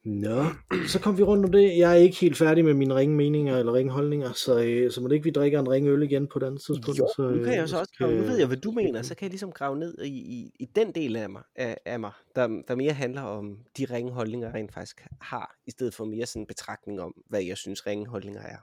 Nå, 0.05 0.43
så 0.87 0.99
kom 0.99 1.17
vi 1.17 1.23
rundt 1.23 1.45
om 1.45 1.51
det. 1.51 1.77
Jeg 1.77 1.91
er 1.91 1.95
ikke 1.95 2.17
helt 2.17 2.37
færdig 2.37 2.65
med 2.65 2.73
mine 2.73 2.95
ringe 2.95 3.15
meninger 3.15 3.57
eller 3.57 3.73
ringe 3.73 3.91
holdninger, 3.91 4.31
så, 4.33 4.63
øh, 4.63 4.91
så 4.91 5.01
må 5.01 5.07
det 5.07 5.13
ikke 5.15 5.23
vi 5.23 5.31
drikker 5.31 5.59
en 5.59 5.69
ringe 5.69 5.89
øl 5.91 6.03
igen 6.03 6.27
på 6.27 6.39
et 6.39 6.43
andet 6.43 6.61
tidspunkt. 6.61 6.99
Jo, 6.99 7.07
så, 7.15 7.21
nu 7.21 7.37
kan 7.43 7.47
øh, 7.47 7.55
jeg 7.55 7.69
så 7.69 7.79
også 7.79 7.93
kan- 7.97 8.09
nu 8.09 8.23
ved 8.23 8.37
jeg, 8.37 8.47
hvad 8.47 8.57
du 8.57 8.71
mener, 8.71 9.01
så 9.01 9.15
kan 9.15 9.25
jeg 9.25 9.29
ligesom 9.29 9.51
grave 9.51 9.79
ned 9.79 9.97
i, 10.03 10.07
i, 10.09 10.51
i 10.59 10.65
den 10.75 10.91
del 10.91 11.15
af 11.15 11.29
mig, 11.29 11.41
af, 11.55 11.77
af 11.85 11.99
mig 11.99 12.11
der, 12.35 12.47
der 12.67 12.75
mere 12.75 12.93
handler 12.93 13.21
om 13.21 13.57
de 13.77 13.85
ringeholdninger, 13.85 14.47
jeg 14.47 14.55
rent 14.55 14.73
faktisk 14.73 15.01
har, 15.21 15.55
i 15.67 15.71
stedet 15.71 15.93
for 15.93 16.05
mere 16.05 16.25
sådan 16.25 16.41
en 16.41 16.47
betragtning 16.47 17.01
om, 17.01 17.13
hvad 17.29 17.43
jeg 17.43 17.57
synes 17.57 17.87
ringeholdninger 17.87 18.41
er. 18.41 18.57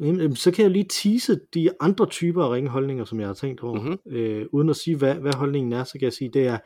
Jamen, 0.00 0.36
så 0.36 0.50
kan 0.50 0.62
jeg 0.62 0.70
lige 0.70 0.86
tease 1.02 1.40
de 1.54 1.70
andre 1.80 2.06
typer 2.06 2.44
af 2.44 2.52
ringholdninger, 2.52 3.04
som 3.04 3.20
jeg 3.20 3.26
har 3.28 3.34
tænkt 3.34 3.60
over. 3.60 3.80
Mhm. 3.82 3.98
Øh, 4.16 4.46
uden 4.52 4.68
at 4.70 4.76
sige, 4.76 4.96
hvad, 4.96 5.14
hvad 5.14 5.32
holdningen 5.34 5.72
er, 5.72 5.84
så 5.84 5.92
kan 5.92 6.02
jeg 6.02 6.12
sige, 6.12 6.30
det 6.32 6.46
er 6.46 6.58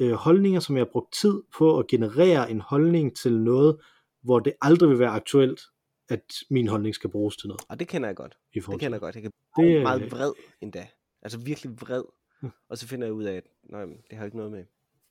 øh, 0.00 0.12
holdninger, 0.12 0.60
som 0.60 0.76
jeg 0.76 0.80
har 0.84 0.90
brugt 0.92 1.12
tid 1.14 1.42
på 1.58 1.78
at 1.78 1.86
generere 1.86 2.50
en 2.50 2.60
holdning 2.60 3.16
til 3.16 3.32
noget, 3.40 3.80
hvor 4.22 4.38
det 4.38 4.52
aldrig 4.62 4.90
vil 4.90 4.98
være 4.98 5.10
aktuelt, 5.10 5.60
at 6.08 6.34
min 6.50 6.68
holdning 6.68 6.94
skal 6.94 7.10
bruges 7.10 7.36
til 7.36 7.48
noget. 7.48 7.60
Og 7.68 7.78
det 7.78 7.88
kender 7.88 8.08
jeg 8.08 8.16
godt. 8.16 8.38
I 8.52 8.60
Det 8.60 8.64
kender 8.64 8.90
jeg 8.90 9.00
godt. 9.00 9.14
Jeg 9.14 9.22
kan 9.22 9.30
Det 9.30 9.62
blive 9.62 9.78
er- 9.78 9.82
meget 9.82 10.12
vred 10.12 10.32
endda. 10.60 10.88
Altså 11.22 11.38
virkelig 11.38 11.72
vred. 11.80 12.02
Hm. 12.40 12.50
Og 12.68 12.78
så 12.78 12.88
finder 12.88 13.06
jeg 13.06 13.14
ud 13.14 13.24
af, 13.24 13.34
at 13.36 13.44
nej, 13.70 13.84
det 14.10 14.18
har 14.18 14.24
ikke 14.24 14.36
noget 14.36 14.52
med, 14.52 14.64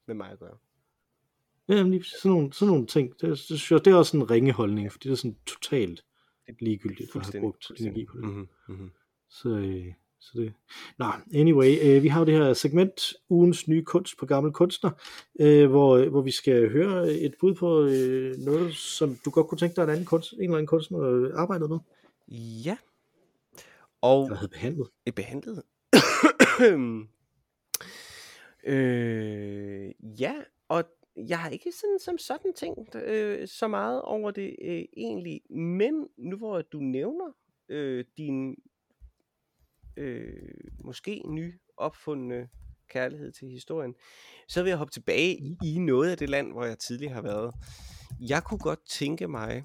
med 0.07 0.15
mig 0.15 0.31
at 0.31 0.39
gøre. 0.39 0.57
Ja, 1.69 1.75
jamen, 1.75 1.91
lige 1.91 2.03
sådan 2.03 2.31
nogle, 2.31 2.53
sådan 2.53 2.71
nogle 2.71 2.85
ting. 2.87 3.09
Det, 3.21 3.21
det, 3.49 3.71
jeg, 3.71 3.85
det 3.85 3.91
er 3.93 3.95
også 3.95 4.17
en 4.17 4.31
ringeholdning, 4.31 4.91
fordi 4.91 5.07
det 5.09 5.13
er 5.13 5.17
sådan 5.17 5.37
totalt 5.45 6.05
ligegyldigt 6.59 7.15
at 7.15 7.25
have 7.31 7.41
brugt 7.41 7.71
energi 7.79 8.05
på 8.05 8.17
det. 8.17 8.23
Mm-hmm. 8.25 8.47
Mm-hmm. 8.67 8.91
Så, 9.29 9.49
øh, 9.49 9.85
så 10.25 10.31
det. 10.35 10.53
Nå, 10.97 11.05
anyway, 11.33 11.77
øh, 11.83 12.03
vi 12.03 12.07
har 12.07 12.19
jo 12.19 12.25
det 12.25 12.33
her 12.33 12.53
segment, 12.53 13.13
ugens 13.29 13.67
nye 13.67 13.83
kunst 13.83 14.17
på 14.19 14.25
gammel 14.25 14.53
kunstner, 14.53 14.91
øh, 15.39 15.69
hvor, 15.69 16.09
hvor 16.09 16.21
vi 16.21 16.31
skal 16.31 16.69
høre 16.71 17.13
et 17.13 17.33
bud 17.39 17.53
på 17.53 17.85
øh, 17.85 18.37
noget, 18.37 18.75
som 18.75 19.17
du 19.25 19.29
godt 19.29 19.47
kunne 19.47 19.57
tænke 19.57 19.75
dig, 19.75 19.83
en, 19.83 19.89
anden 19.89 20.05
kunst, 20.05 20.33
en 20.33 20.41
eller 20.41 20.55
anden 20.55 20.67
kunstner 20.67 20.99
øh, 20.99 21.31
arbejdede 21.33 21.69
med, 21.69 21.79
Ja. 22.65 22.77
Og 24.01 24.23
eller 24.23 24.37
havde 24.37 24.49
behandlet. 24.49 24.89
et 25.05 25.15
behandlet. 25.15 25.63
øh, 28.73 29.91
ja, 30.21 30.33
og 30.67 30.83
jeg 31.15 31.39
har 31.39 31.49
ikke 31.49 31.71
sådan 31.81 31.99
som 31.99 32.17
sådan 32.17 32.53
tænkt 32.53 32.95
øh, 32.95 33.47
så 33.47 33.67
meget 33.67 34.01
over 34.01 34.31
det 34.31 34.55
øh, 34.61 34.83
egentlig, 34.97 35.41
men 35.49 36.07
nu 36.17 36.37
hvor 36.37 36.61
du 36.61 36.79
nævner 36.79 37.31
øh, 37.69 38.05
din 38.17 38.55
øh, 39.97 40.53
måske 40.83 41.21
ny 41.25 41.59
opfundne 41.77 42.49
kærlighed 42.89 43.31
til 43.31 43.49
historien, 43.49 43.95
så 44.47 44.63
vil 44.63 44.69
jeg 44.69 44.77
hoppe 44.77 44.91
tilbage 44.91 45.57
i 45.63 45.79
noget 45.79 46.11
af 46.11 46.17
det 46.17 46.29
land, 46.29 46.51
hvor 46.51 46.65
jeg 46.65 46.79
tidligere 46.79 47.13
har 47.13 47.21
været. 47.21 47.55
Jeg 48.19 48.43
kunne 48.43 48.59
godt 48.59 48.79
tænke 48.89 49.27
mig, 49.27 49.63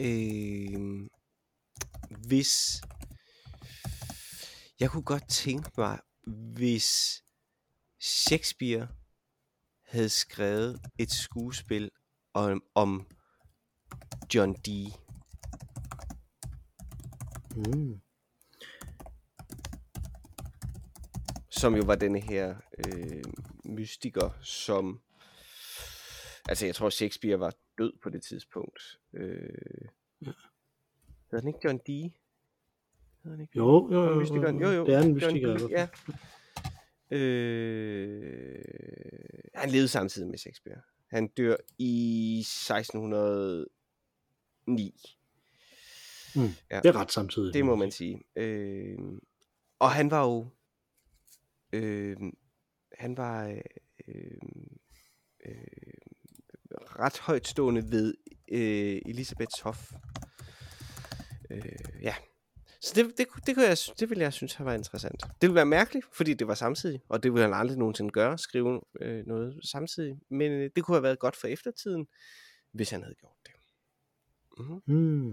øh, 0.00 1.08
hvis 2.26 2.82
jeg 4.80 4.90
kunne 4.90 5.02
godt 5.02 5.28
tænke 5.28 5.70
mig, 5.78 5.98
hvis 6.54 7.22
Shakespeare 8.00 8.88
havde 9.86 10.08
skrevet 10.08 10.80
et 10.98 11.10
skuespil 11.10 11.90
om, 12.34 12.62
om 12.74 13.06
John 14.34 14.54
Dee. 14.54 14.92
Mm. 17.56 18.00
Som 21.62 21.74
jo 21.76 21.82
var 21.86 21.94
denne 21.94 22.20
her 22.20 22.54
øh, 22.78 23.22
mystiker, 23.64 24.30
som... 24.40 25.00
Altså, 26.48 26.66
jeg 26.66 26.74
tror, 26.74 26.90
Shakespeare 26.90 27.40
var 27.40 27.54
død 27.78 27.92
på 28.02 28.10
det 28.10 28.22
tidspunkt. 28.22 29.00
Øh, 29.12 29.48
Ja. 30.26 30.32
hedder 31.30 31.46
ikke 31.48 31.58
John 31.64 31.78
Dee? 31.86 32.12
Hedder 33.24 33.40
ikke? 33.40 33.52
Jo, 33.56 33.88
jo, 33.92 34.04
jo, 34.04 34.14
mystikeren? 34.20 34.60
Jo, 34.60 34.68
jo. 34.70 34.86
det 34.86 34.94
er 34.94 35.02
en 35.02 35.14
mystiker. 35.14 35.56
Dee. 35.56 35.68
Ja. 35.70 35.88
Øh, 37.16 38.64
han 39.54 39.70
levede 39.70 39.88
samtidig 39.88 40.28
med 40.28 40.38
Shakespeare. 40.38 40.80
Han 41.06 41.28
dør 41.28 41.56
i 41.78 42.38
1609. 42.40 44.94
Mm. 46.36 46.42
Ja. 46.70 46.80
Det 46.80 46.88
er 46.88 46.96
ret 46.96 47.12
samtidig. 47.12 47.54
Det 47.54 47.64
må 47.64 47.74
man 47.74 47.90
sige. 47.90 48.22
Øh, 48.36 48.98
og 49.78 49.90
han 49.90 50.10
var 50.10 50.24
jo... 50.24 50.48
Øh, 51.72 52.16
han 52.98 53.16
var 53.16 53.46
øh, 54.08 54.40
øh, 55.46 55.54
ret 56.98 57.18
højtstående 57.18 57.92
ved 57.92 58.14
øh, 58.48 59.00
Elisabeths 59.06 59.60
hof. 59.60 59.92
Øh, 61.50 61.62
ja. 62.02 62.14
Så 62.80 62.92
det, 62.94 63.18
det, 63.18 63.26
det, 63.46 63.54
kunne 63.54 63.66
jeg, 63.66 63.78
det 64.00 64.10
ville 64.10 64.24
jeg 64.24 64.32
synes 64.32 64.60
været 64.60 64.78
interessant. 64.78 65.22
Det 65.22 65.42
ville 65.42 65.54
være 65.54 65.66
mærkeligt, 65.66 66.06
fordi 66.12 66.34
det 66.34 66.46
var 66.46 66.54
samtidig, 66.54 67.00
og 67.08 67.22
det 67.22 67.32
ville 67.32 67.44
han 67.44 67.54
aldrig 67.54 67.78
nogensinde 67.78 68.10
gøre, 68.10 68.38
skrive 68.38 68.80
øh, 69.00 69.26
noget 69.26 69.60
samtidig. 69.64 70.18
Men 70.30 70.52
øh, 70.52 70.70
det 70.76 70.84
kunne 70.84 70.94
have 70.94 71.02
været 71.02 71.18
godt 71.18 71.36
for 71.36 71.48
eftertiden, 71.48 72.06
hvis 72.72 72.90
han 72.90 73.02
havde 73.02 73.14
gjort 73.14 73.36
det. 73.46 73.52
Mm-hmm. 74.58 74.94
Mm. 74.94 75.28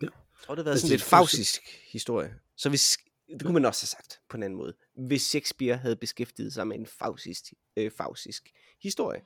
Jeg 0.00 0.10
tror, 0.44 0.54
det 0.54 0.58
har 0.58 0.64
været 0.64 0.74
Altså, 0.74 0.86
sådan 0.86 0.96
lidt 0.96 1.02
fausisk 1.02 1.60
historie. 1.92 2.34
Så 2.56 2.68
hvis, 2.68 2.98
det 3.28 3.42
kunne 3.42 3.54
man 3.54 3.64
også 3.64 3.82
have 3.82 3.88
sagt 3.88 4.20
på 4.28 4.36
en 4.36 4.42
anden 4.42 4.56
måde. 4.56 4.74
Hvis 4.96 5.22
Shakespeare 5.22 5.76
havde 5.76 5.96
beskæftiget 5.96 6.52
sig 6.52 6.66
med 6.66 6.76
en 6.78 6.86
fausisk, 6.86 7.44
øh, 7.76 7.90
fausisk 7.90 8.52
historie, 8.82 9.20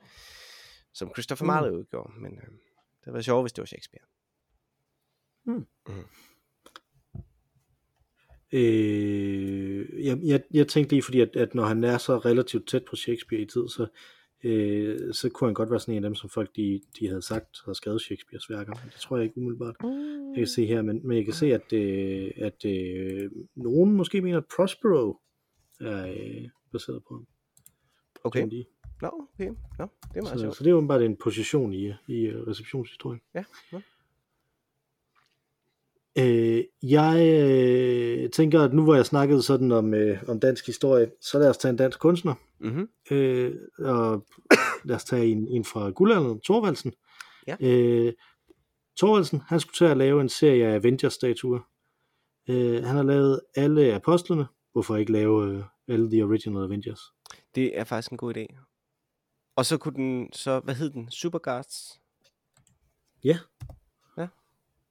som 0.93 1.11
Christopher 1.15 1.43
Mm. 1.43 1.47
Marlowe 1.47 1.77
jo 1.77 1.85
gjorde. 1.91 2.13
Men 2.21 2.31
øh, 2.31 2.41
det 2.41 3.03
havde 3.03 3.13
været 3.13 3.25
sjovt, 3.25 3.43
hvis 3.43 3.53
det 3.53 3.61
var 3.61 3.65
Shakespeare. 3.65 4.03
Øh, 8.51 10.05
jeg, 10.05 10.19
jeg, 10.23 10.41
jeg 10.53 10.67
tænkte 10.67 10.93
lige, 10.93 11.03
fordi 11.03 11.19
at, 11.21 11.35
at 11.35 11.55
når 11.55 11.63
han 11.63 11.83
er 11.83 11.97
så 11.97 12.17
relativt 12.17 12.67
tæt 12.67 12.85
på 12.85 12.95
Shakespeare 12.95 13.41
i 13.41 13.45
tid, 13.45 13.67
så, 13.69 13.87
øh, 14.43 15.13
så 15.13 15.29
kunne 15.29 15.47
han 15.47 15.53
godt 15.53 15.71
være 15.71 15.79
sådan 15.79 15.93
en 15.95 16.03
af 16.03 16.09
dem, 16.09 16.15
som 16.15 16.29
folk 16.29 16.55
de, 16.55 16.81
de 16.99 17.07
havde 17.07 17.21
sagt 17.21 17.61
havde 17.65 17.75
skrevet 17.75 18.01
Shakespeares 18.01 18.49
værker. 18.49 18.73
Men 18.83 18.91
det 18.93 19.01
tror 19.01 19.17
jeg 19.17 19.23
ikke 19.23 19.37
umiddelbart. 19.37 19.75
Jeg 20.35 20.37
kan 20.37 20.47
se 20.47 20.65
her, 20.65 20.81
men, 20.81 21.07
men 21.07 21.17
jeg 21.17 21.25
kan 21.25 21.33
se, 21.33 21.53
at, 21.53 21.73
øh, 21.73 22.31
at 22.37 22.65
øh, 22.65 23.31
nogen 23.55 23.93
måske 23.93 24.21
mener, 24.21 24.37
at 24.37 24.45
Prospero 24.55 25.19
er 25.81 26.07
øh, 26.07 26.49
baseret 26.71 27.03
på 27.07 27.13
ham. 27.13 27.27
Okay. 28.23 28.39
John 28.39 28.51
Dee. 28.51 28.65
Nå, 29.01 29.27
okay. 29.33 29.49
Nå, 29.79 29.87
det 30.13 30.17
er 30.17 30.21
meget 30.21 30.27
Så, 30.27 30.39
sjovt. 30.39 30.55
så 30.55 30.63
det 30.63 30.69
er 30.69 30.75
jo 30.75 30.85
bare 30.87 31.05
en 31.05 31.15
position 31.15 31.73
i, 31.73 31.93
i 32.07 32.15
øh, 32.21 32.47
receptionshistorien. 32.47 33.21
Ja, 33.35 33.43
nå. 33.71 33.81
Øh, 36.17 36.63
jeg 36.83 37.15
øh, 37.43 38.29
tænker, 38.29 38.61
at 38.61 38.73
nu 38.73 38.83
hvor 38.83 38.95
jeg 38.95 39.05
snakkede 39.05 39.41
sådan 39.41 39.71
om, 39.71 39.93
øh, 39.93 40.23
om 40.27 40.39
dansk 40.39 40.65
historie, 40.65 41.11
så 41.21 41.39
lad 41.39 41.49
os 41.49 41.57
tage 41.57 41.69
en 41.69 41.77
dansk 41.77 41.99
kunstner. 41.99 42.33
Mm-hmm. 42.59 42.89
Øh, 43.11 43.55
og 43.79 44.25
lad 44.83 44.95
os 44.95 45.03
tage 45.03 45.25
en, 45.25 45.47
en 45.47 45.65
fra 45.65 45.89
guldalderen, 45.89 46.41
Thorvaldsen. 46.41 46.93
Ja. 47.47 47.55
Øh, 47.61 48.13
Thorvaldsen, 48.97 49.41
han 49.47 49.59
skulle 49.59 49.75
til 49.75 49.85
at 49.85 49.97
lave 49.97 50.21
en 50.21 50.29
serie 50.29 50.67
af 50.67 50.75
Avengers-statuer. 50.75 51.59
Øh, 52.49 52.83
han 52.83 52.95
har 52.95 53.03
lavet 53.03 53.41
alle 53.55 53.93
apostlene. 53.93 54.47
Hvorfor 54.79 54.95
ikke 54.95 55.11
lave 55.11 55.45
øh, 55.55 55.63
alle 55.87 56.11
de 56.11 56.23
original 56.23 56.63
Avengers? 56.63 57.13
Det 57.55 57.79
er 57.79 57.83
faktisk 57.83 58.11
en 58.11 58.17
god 58.17 58.37
idé. 58.37 58.45
Og 59.55 59.65
så 59.65 59.77
kunne 59.77 59.93
den, 59.95 60.33
så, 60.33 60.59
hvad 60.59 60.75
hed 60.75 60.89
den? 60.89 61.11
Superguards? 61.11 62.01
Ja. 63.23 63.37
Ja. 64.17 64.27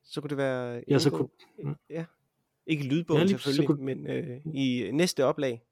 Så 0.04 0.20
kunne 0.20 0.28
det 0.28 0.36
være... 0.38 0.84
Ja, 0.88 0.98
så 0.98 1.10
kunne- 1.10 1.28
Ja. 1.90 2.04
Ikke 2.66 2.84
lydbogen 2.84 3.16
Ja, 3.18 3.20
ja, 3.22 3.26
lige- 3.26 3.38
selvfølgelig, 3.38 3.66
kunne- 3.66 3.84
men 3.84 4.06
øh, 4.06 4.40
i 4.54 4.90
næste 4.92 5.24
oplag. 5.24 5.62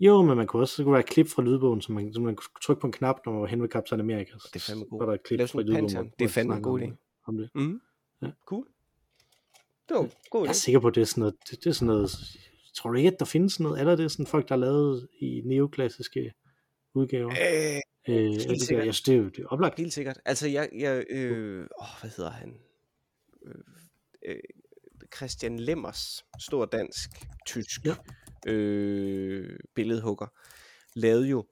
Jo, 0.00 0.22
men 0.22 0.36
man 0.36 0.46
kunne 0.46 0.62
også, 0.62 0.74
så 0.76 0.82
kunne 0.84 0.92
være 0.92 1.00
et 1.02 1.06
klip 1.08 1.26
fra 1.28 1.42
lydbogen, 1.42 1.80
så 1.82 1.92
man, 1.92 2.12
så 2.12 2.20
man 2.20 2.36
kunne 2.36 2.50
trykke 2.62 2.80
på 2.80 2.86
en 2.86 2.92
knap, 2.92 3.16
når 3.26 3.32
man 3.32 3.40
var 3.42 3.46
hen 3.48 3.62
ved 3.62 3.68
Captain 3.68 4.00
America. 4.00 4.32
Det 4.32 4.56
er 4.56 4.60
fandme 4.60 4.84
Så 4.84 4.88
god. 4.90 4.98
var 5.00 5.06
der 5.06 5.12
et 5.14 5.22
klip 5.22 5.40
fra 5.48 5.60
lydbogen. 5.62 6.12
Det 6.18 6.24
er 6.24 6.28
fandme 6.28 6.56
en 6.56 6.62
god 6.62 6.80
idé. 6.80 6.92
Om 7.26 7.36
det. 7.36 7.50
Mm. 7.54 7.80
Ja. 8.22 8.30
Cool. 8.46 8.66
Det 9.88 9.96
var 9.96 10.10
god 10.30 10.42
Jeg 10.44 10.48
er 10.48 10.52
sikker 10.52 10.80
på, 10.80 10.88
at 10.88 10.94
det 10.94 11.00
er 11.00 11.04
sådan 11.04 11.20
noget, 11.20 11.34
det, 11.50 11.58
det 11.64 11.66
er 11.70 11.74
sådan 11.74 11.86
noget, 11.86 12.10
tror 12.74 12.90
du 12.90 12.96
ikke, 12.96 13.10
at 13.10 13.18
der 13.18 13.24
findes 13.24 13.52
sådan 13.52 13.64
noget? 13.64 13.80
Er 13.80 13.84
der 13.84 13.96
det 13.96 14.12
sådan 14.12 14.26
folk, 14.26 14.48
der 14.48 14.54
er 14.54 14.58
lavet 14.58 15.08
i 15.20 15.42
neoklassiske 15.44 16.32
udgaver? 16.94 17.30
Øh, 17.30 17.80
Øh, 18.08 18.14
er 18.14 18.30
det, 18.30 18.48
der, 18.48 18.58
sikkert. 18.64 18.86
jeg 18.86 18.94
synes, 18.94 19.02
det 19.02 19.14
er 19.14 19.18
jo 19.18 19.28
det 19.28 19.38
er 19.38 19.46
oplagt. 19.46 19.78
helt 19.78 19.92
sikkert. 19.92 20.18
Altså, 20.24 20.48
jeg... 20.48 20.68
jeg 20.78 21.04
øh, 21.10 21.66
åh, 21.80 21.86
hvad 22.00 22.10
hedder 22.16 22.30
han? 22.30 22.54
Øh, 23.46 23.54
øh, 24.26 24.36
Christian 25.16 25.60
Lemmers, 25.60 26.24
stor 26.40 26.64
dansk, 26.64 27.10
tysk 27.46 27.80
Ja. 27.84 27.94
øh, 28.52 29.58
billedhugger, 29.74 30.26
lavede 30.94 31.28
jo 31.28 31.46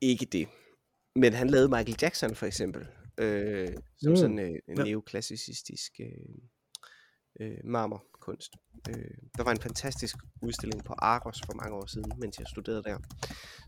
ikke 0.00 0.26
det. 0.26 0.48
Men 1.16 1.32
han 1.32 1.50
lavede 1.50 1.68
Michael 1.68 1.96
Jackson 2.02 2.34
for 2.34 2.46
eksempel, 2.46 2.86
øh, 3.18 3.68
som 3.98 4.10
Mm, 4.10 4.16
sådan 4.16 4.38
øh, 4.38 4.54
ja. 4.78 4.84
neoklassicistisk 4.84 5.92
øh, 6.00 6.08
øh, 7.40 7.56
marmorkunst. 7.64 8.52
Øh, 8.88 8.94
der 9.36 9.44
var 9.44 9.50
en 9.50 9.58
fantastisk 9.60 10.16
udstilling 10.42 10.84
på 10.84 10.94
Aros 10.98 11.40
for 11.46 11.52
mange 11.54 11.76
år 11.76 11.86
siden, 11.86 12.12
mens 12.18 12.38
jeg 12.38 12.46
studerede 12.46 12.82
der, 12.82 12.98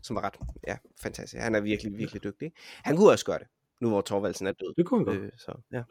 som 0.03 0.15
var 0.15 0.21
ret 0.23 0.35
ja, 0.67 0.77
fantastisk. 1.01 1.41
Han 1.43 1.55
er 1.55 1.61
virkelig, 1.61 1.97
virkelig 1.97 2.23
dygtig. 2.23 2.51
Han 2.83 2.97
kunne 2.97 3.11
også 3.11 3.25
gøre 3.25 3.39
det, 3.39 3.47
nu 3.81 3.89
hvor 3.89 4.01
Torvaldsen 4.01 4.47
er 4.47 4.51
død. 4.51 4.73
Det 4.77 4.85
kunne 4.85 4.99
han 4.99 5.05
godt. 5.05 5.17
Øh, 5.17 5.31
så, 5.37 5.61
ja. 5.71 5.83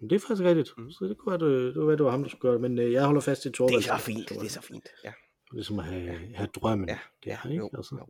Men 0.00 0.10
det 0.10 0.16
er 0.16 0.20
faktisk 0.20 0.42
rigtigt. 0.42 0.70
Mm. 0.78 0.90
Så 0.90 1.04
det 1.04 1.18
kunne 1.18 1.40
være, 1.40 1.50
det, 1.50 1.74
det, 1.74 1.86
være, 1.86 1.96
det 1.96 2.04
var 2.04 2.10
ham, 2.10 2.22
der 2.22 2.28
skulle 2.30 2.40
gøre 2.40 2.52
det. 2.52 2.60
Men 2.60 2.78
øh, 2.78 2.92
jeg 2.92 3.04
holder 3.06 3.20
fast 3.20 3.44
i 3.44 3.48
Det 3.48 3.54
Torvald. 3.54 3.76
er 3.76 3.80
så 3.80 3.96
fint, 3.98 4.28
det 4.28 4.36
er 4.42 4.48
så 4.48 4.60
fint. 4.62 4.88
Ja, 5.04 5.12
Ligesom 5.52 5.78
at 5.78 5.84
have, 5.84 6.34
have 6.34 6.48
drømmen. 6.54 6.88
ja, 6.88 6.98
det 7.24 7.30
ja 7.30 7.38
er, 7.44 7.48
ikke? 7.50 7.56
jo, 7.64 7.70
Altså. 7.76 7.96
jo. 7.98 8.06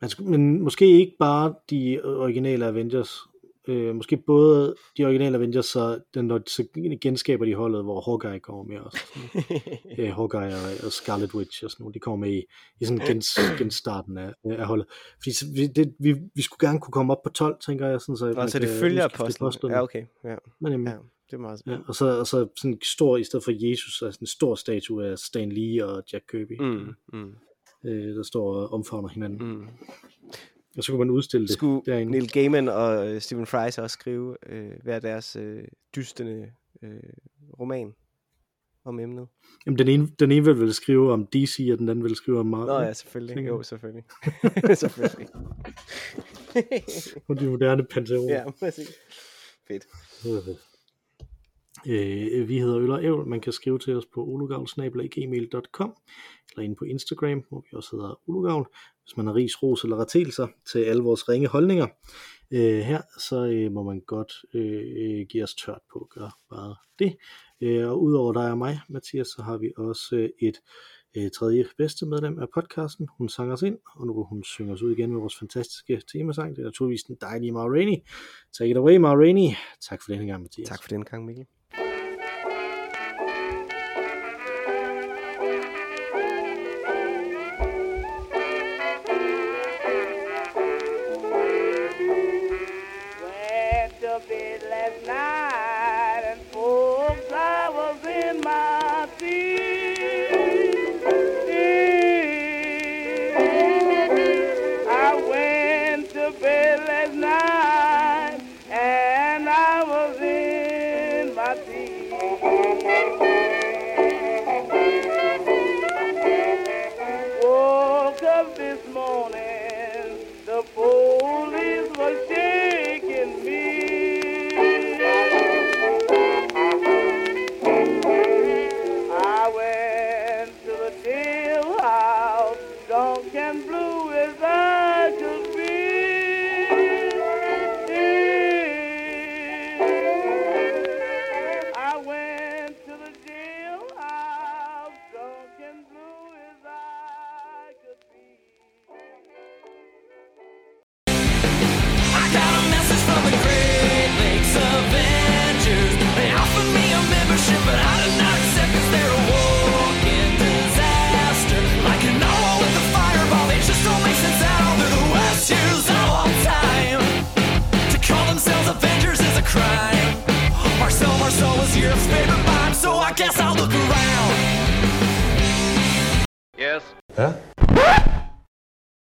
Man 0.00 0.10
skulle, 0.10 0.30
men 0.30 0.62
måske 0.62 0.86
ikke 0.86 1.16
bare 1.18 1.54
de 1.70 2.00
originale 2.04 2.66
Avengers. 2.66 3.18
Øh, 3.68 3.94
måske 3.94 4.16
både 4.16 4.74
de 4.96 5.04
originale 5.04 5.36
Avengers, 5.36 5.66
så 5.66 6.00
den, 6.14 6.24
når 6.24 6.38
de 6.38 6.50
så 6.50 6.66
genskaber 7.00 7.44
de 7.44 7.54
holdet, 7.54 7.82
hvor 7.84 8.00
Hawkeye 8.00 8.40
kommer 8.40 8.64
med 8.64 8.78
også. 8.78 8.98
Øh, 9.98 10.12
Hawkeye 10.12 10.40
og, 10.40 10.84
og 10.84 10.92
Scarlet 10.92 11.34
Witch 11.34 11.64
og 11.64 11.70
sådan 11.70 11.84
noget. 11.84 11.94
De 11.94 12.00
kommer 12.00 12.26
med 12.26 12.34
i, 12.34 12.42
i 12.80 12.84
sådan 12.84 13.06
gens, 13.06 13.38
genstarten 13.58 14.18
af, 14.18 14.34
af 14.44 14.66
holdet. 14.66 14.86
Fordi 15.22 15.30
vi, 15.54 15.66
det, 15.66 15.94
vi, 15.98 16.14
vi 16.34 16.42
skulle 16.42 16.68
gerne 16.68 16.80
kunne 16.80 16.92
komme 16.92 17.12
op 17.12 17.22
på 17.22 17.30
12, 17.30 17.56
tænker 17.66 17.86
jeg. 17.86 18.00
Sådan, 18.00 18.16
så, 18.16 18.32
man 18.36 18.48
så 18.48 18.58
det 18.58 18.68
kan 18.68 18.76
følger 18.76 19.04
apostlene. 19.04 19.74
Ja, 19.74 19.82
okay. 19.82 20.04
Ja, 20.24 20.36
Men, 20.60 20.72
jamen, 20.72 20.86
ja, 20.86 20.94
det 21.30 21.32
er 21.32 21.38
meget 21.38 21.62
Ja, 21.66 21.78
og 21.86 21.94
så, 21.94 22.18
og 22.18 22.26
så 22.26 22.48
sådan 22.56 22.78
stor, 22.82 23.16
i 23.16 23.24
stedet 23.24 23.44
for 23.44 23.68
Jesus, 23.70 24.02
er 24.02 24.10
sådan 24.10 24.22
en 24.22 24.26
stor 24.26 24.54
statue 24.54 25.06
af 25.06 25.18
Stan 25.18 25.52
Lee 25.52 25.86
og 25.86 26.02
Jack 26.12 26.24
Kirby, 26.30 26.60
Mm, 26.60 26.94
mm, 27.12 27.34
øh, 27.84 28.16
der 28.16 28.22
står 28.22 28.54
og 28.54 28.72
omfavner 28.72 29.08
hinanden. 29.08 29.48
Mm. 29.48 29.68
Og 30.80 30.84
så 30.84 30.92
kunne 30.92 30.98
man 30.98 31.10
udstille 31.10 31.46
det 31.46 31.54
Skulle 31.54 31.82
derinde. 31.86 32.12
Neil 32.12 32.32
Gaiman 32.32 32.68
og 32.68 33.08
øh, 33.08 33.20
Stephen 33.20 33.46
Fry 33.46 33.70
så 33.70 33.82
også 33.82 33.94
skrive 33.94 34.36
øh, 34.46 34.72
hver 34.82 34.98
deres 34.98 35.36
øh, 35.36 35.64
dystende 35.96 36.52
øh, 36.82 36.90
roman 37.60 37.94
om 38.84 39.00
emnet? 39.00 39.28
Jamen, 39.66 39.78
den 39.78 39.88
ene, 39.88 40.08
den 40.18 40.32
ene 40.32 40.44
vil 40.44 40.60
vel 40.60 40.74
skrive 40.74 41.12
om 41.12 41.26
DC, 41.26 41.68
og 41.72 41.78
den 41.78 41.88
anden 41.88 42.04
vil 42.04 42.16
skrive 42.16 42.40
om 42.40 42.46
Marvel. 42.46 42.66
Nå 42.66 42.80
ja, 42.80 42.92
selvfølgelig. 42.92 43.34
tænker 43.34 43.52
Jo, 43.52 43.62
selvfølgelig. 43.62 44.04
selvfølgelig. 44.82 45.28
Og 47.28 47.40
de 47.40 47.48
moderne 47.48 47.84
panteon. 47.84 48.28
ja, 48.28 48.50
præcis. 48.50 48.88
Fedt. 49.68 49.86
Øh, 51.86 52.48
vi 52.48 52.58
hedder 52.58 52.78
Øl 52.78 52.90
og 52.90 53.04
Ævl. 53.04 53.26
Man 53.26 53.40
kan 53.40 53.52
skrive 53.52 53.78
til 53.78 53.96
os 53.96 54.06
på 54.06 54.24
olugavl.gmail.com 54.24 55.94
eller 56.50 56.64
inde 56.64 56.76
på 56.76 56.84
Instagram, 56.84 57.44
hvor 57.48 57.60
vi 57.60 57.76
også 57.76 57.96
hedder 57.96 58.20
Olugavl. 58.28 58.66
Hvis 59.04 59.16
man 59.16 59.26
har 59.26 59.34
ris, 59.34 59.62
ros 59.62 59.84
eller 59.84 60.00
retelser 60.00 60.48
til 60.72 60.78
alle 60.78 61.02
vores 61.02 61.28
ringe 61.28 61.48
holdninger 61.48 61.86
øh, 62.50 62.80
her, 62.80 63.02
så 63.18 63.46
øh, 63.46 63.72
må 63.72 63.82
man 63.82 64.00
godt 64.00 64.32
øh, 64.54 64.82
øh, 64.96 65.26
give 65.26 65.44
os 65.44 65.54
tørt 65.54 65.80
på 65.92 65.98
at 65.98 66.08
gøre 66.08 66.30
bare 66.50 66.76
det. 66.98 67.16
Øh, 67.60 67.88
og 67.88 68.02
udover 68.02 68.32
dig 68.32 68.50
og 68.50 68.58
mig, 68.58 68.80
Mathias, 68.88 69.26
så 69.26 69.42
har 69.42 69.58
vi 69.58 69.72
også 69.76 70.16
øh, 70.16 70.28
et 70.48 70.56
øh, 71.16 71.30
tredje 71.30 71.64
bedste 71.78 72.06
medlem 72.06 72.38
af 72.38 72.46
podcasten. 72.54 73.08
Hun 73.18 73.28
sang 73.28 73.52
os 73.52 73.62
ind, 73.62 73.78
og 73.96 74.06
nu 74.06 74.14
vil 74.14 74.24
hun 74.24 74.44
synge 74.44 74.72
os 74.72 74.82
ud 74.82 74.92
igen 74.92 75.10
med 75.10 75.20
vores 75.20 75.38
fantastiske 75.38 76.02
temasang. 76.12 76.56
Det 76.56 76.62
er 76.62 76.66
naturligvis 76.66 77.02
den 77.02 77.16
dejlige 77.20 77.52
Ma 77.52 77.60
Rainey. 77.60 77.96
Take 78.58 78.70
it 78.70 78.76
away, 78.76 78.96
Ma 78.96 79.14
Rainey. 79.14 79.54
Tak 79.88 80.02
for 80.02 80.12
denne 80.12 80.26
gang, 80.26 80.42
Mathias. 80.42 80.68
Tak 80.68 80.82
for 80.82 80.88
den 80.88 81.04
gang, 81.04 81.24
Mikkel. 81.24 81.46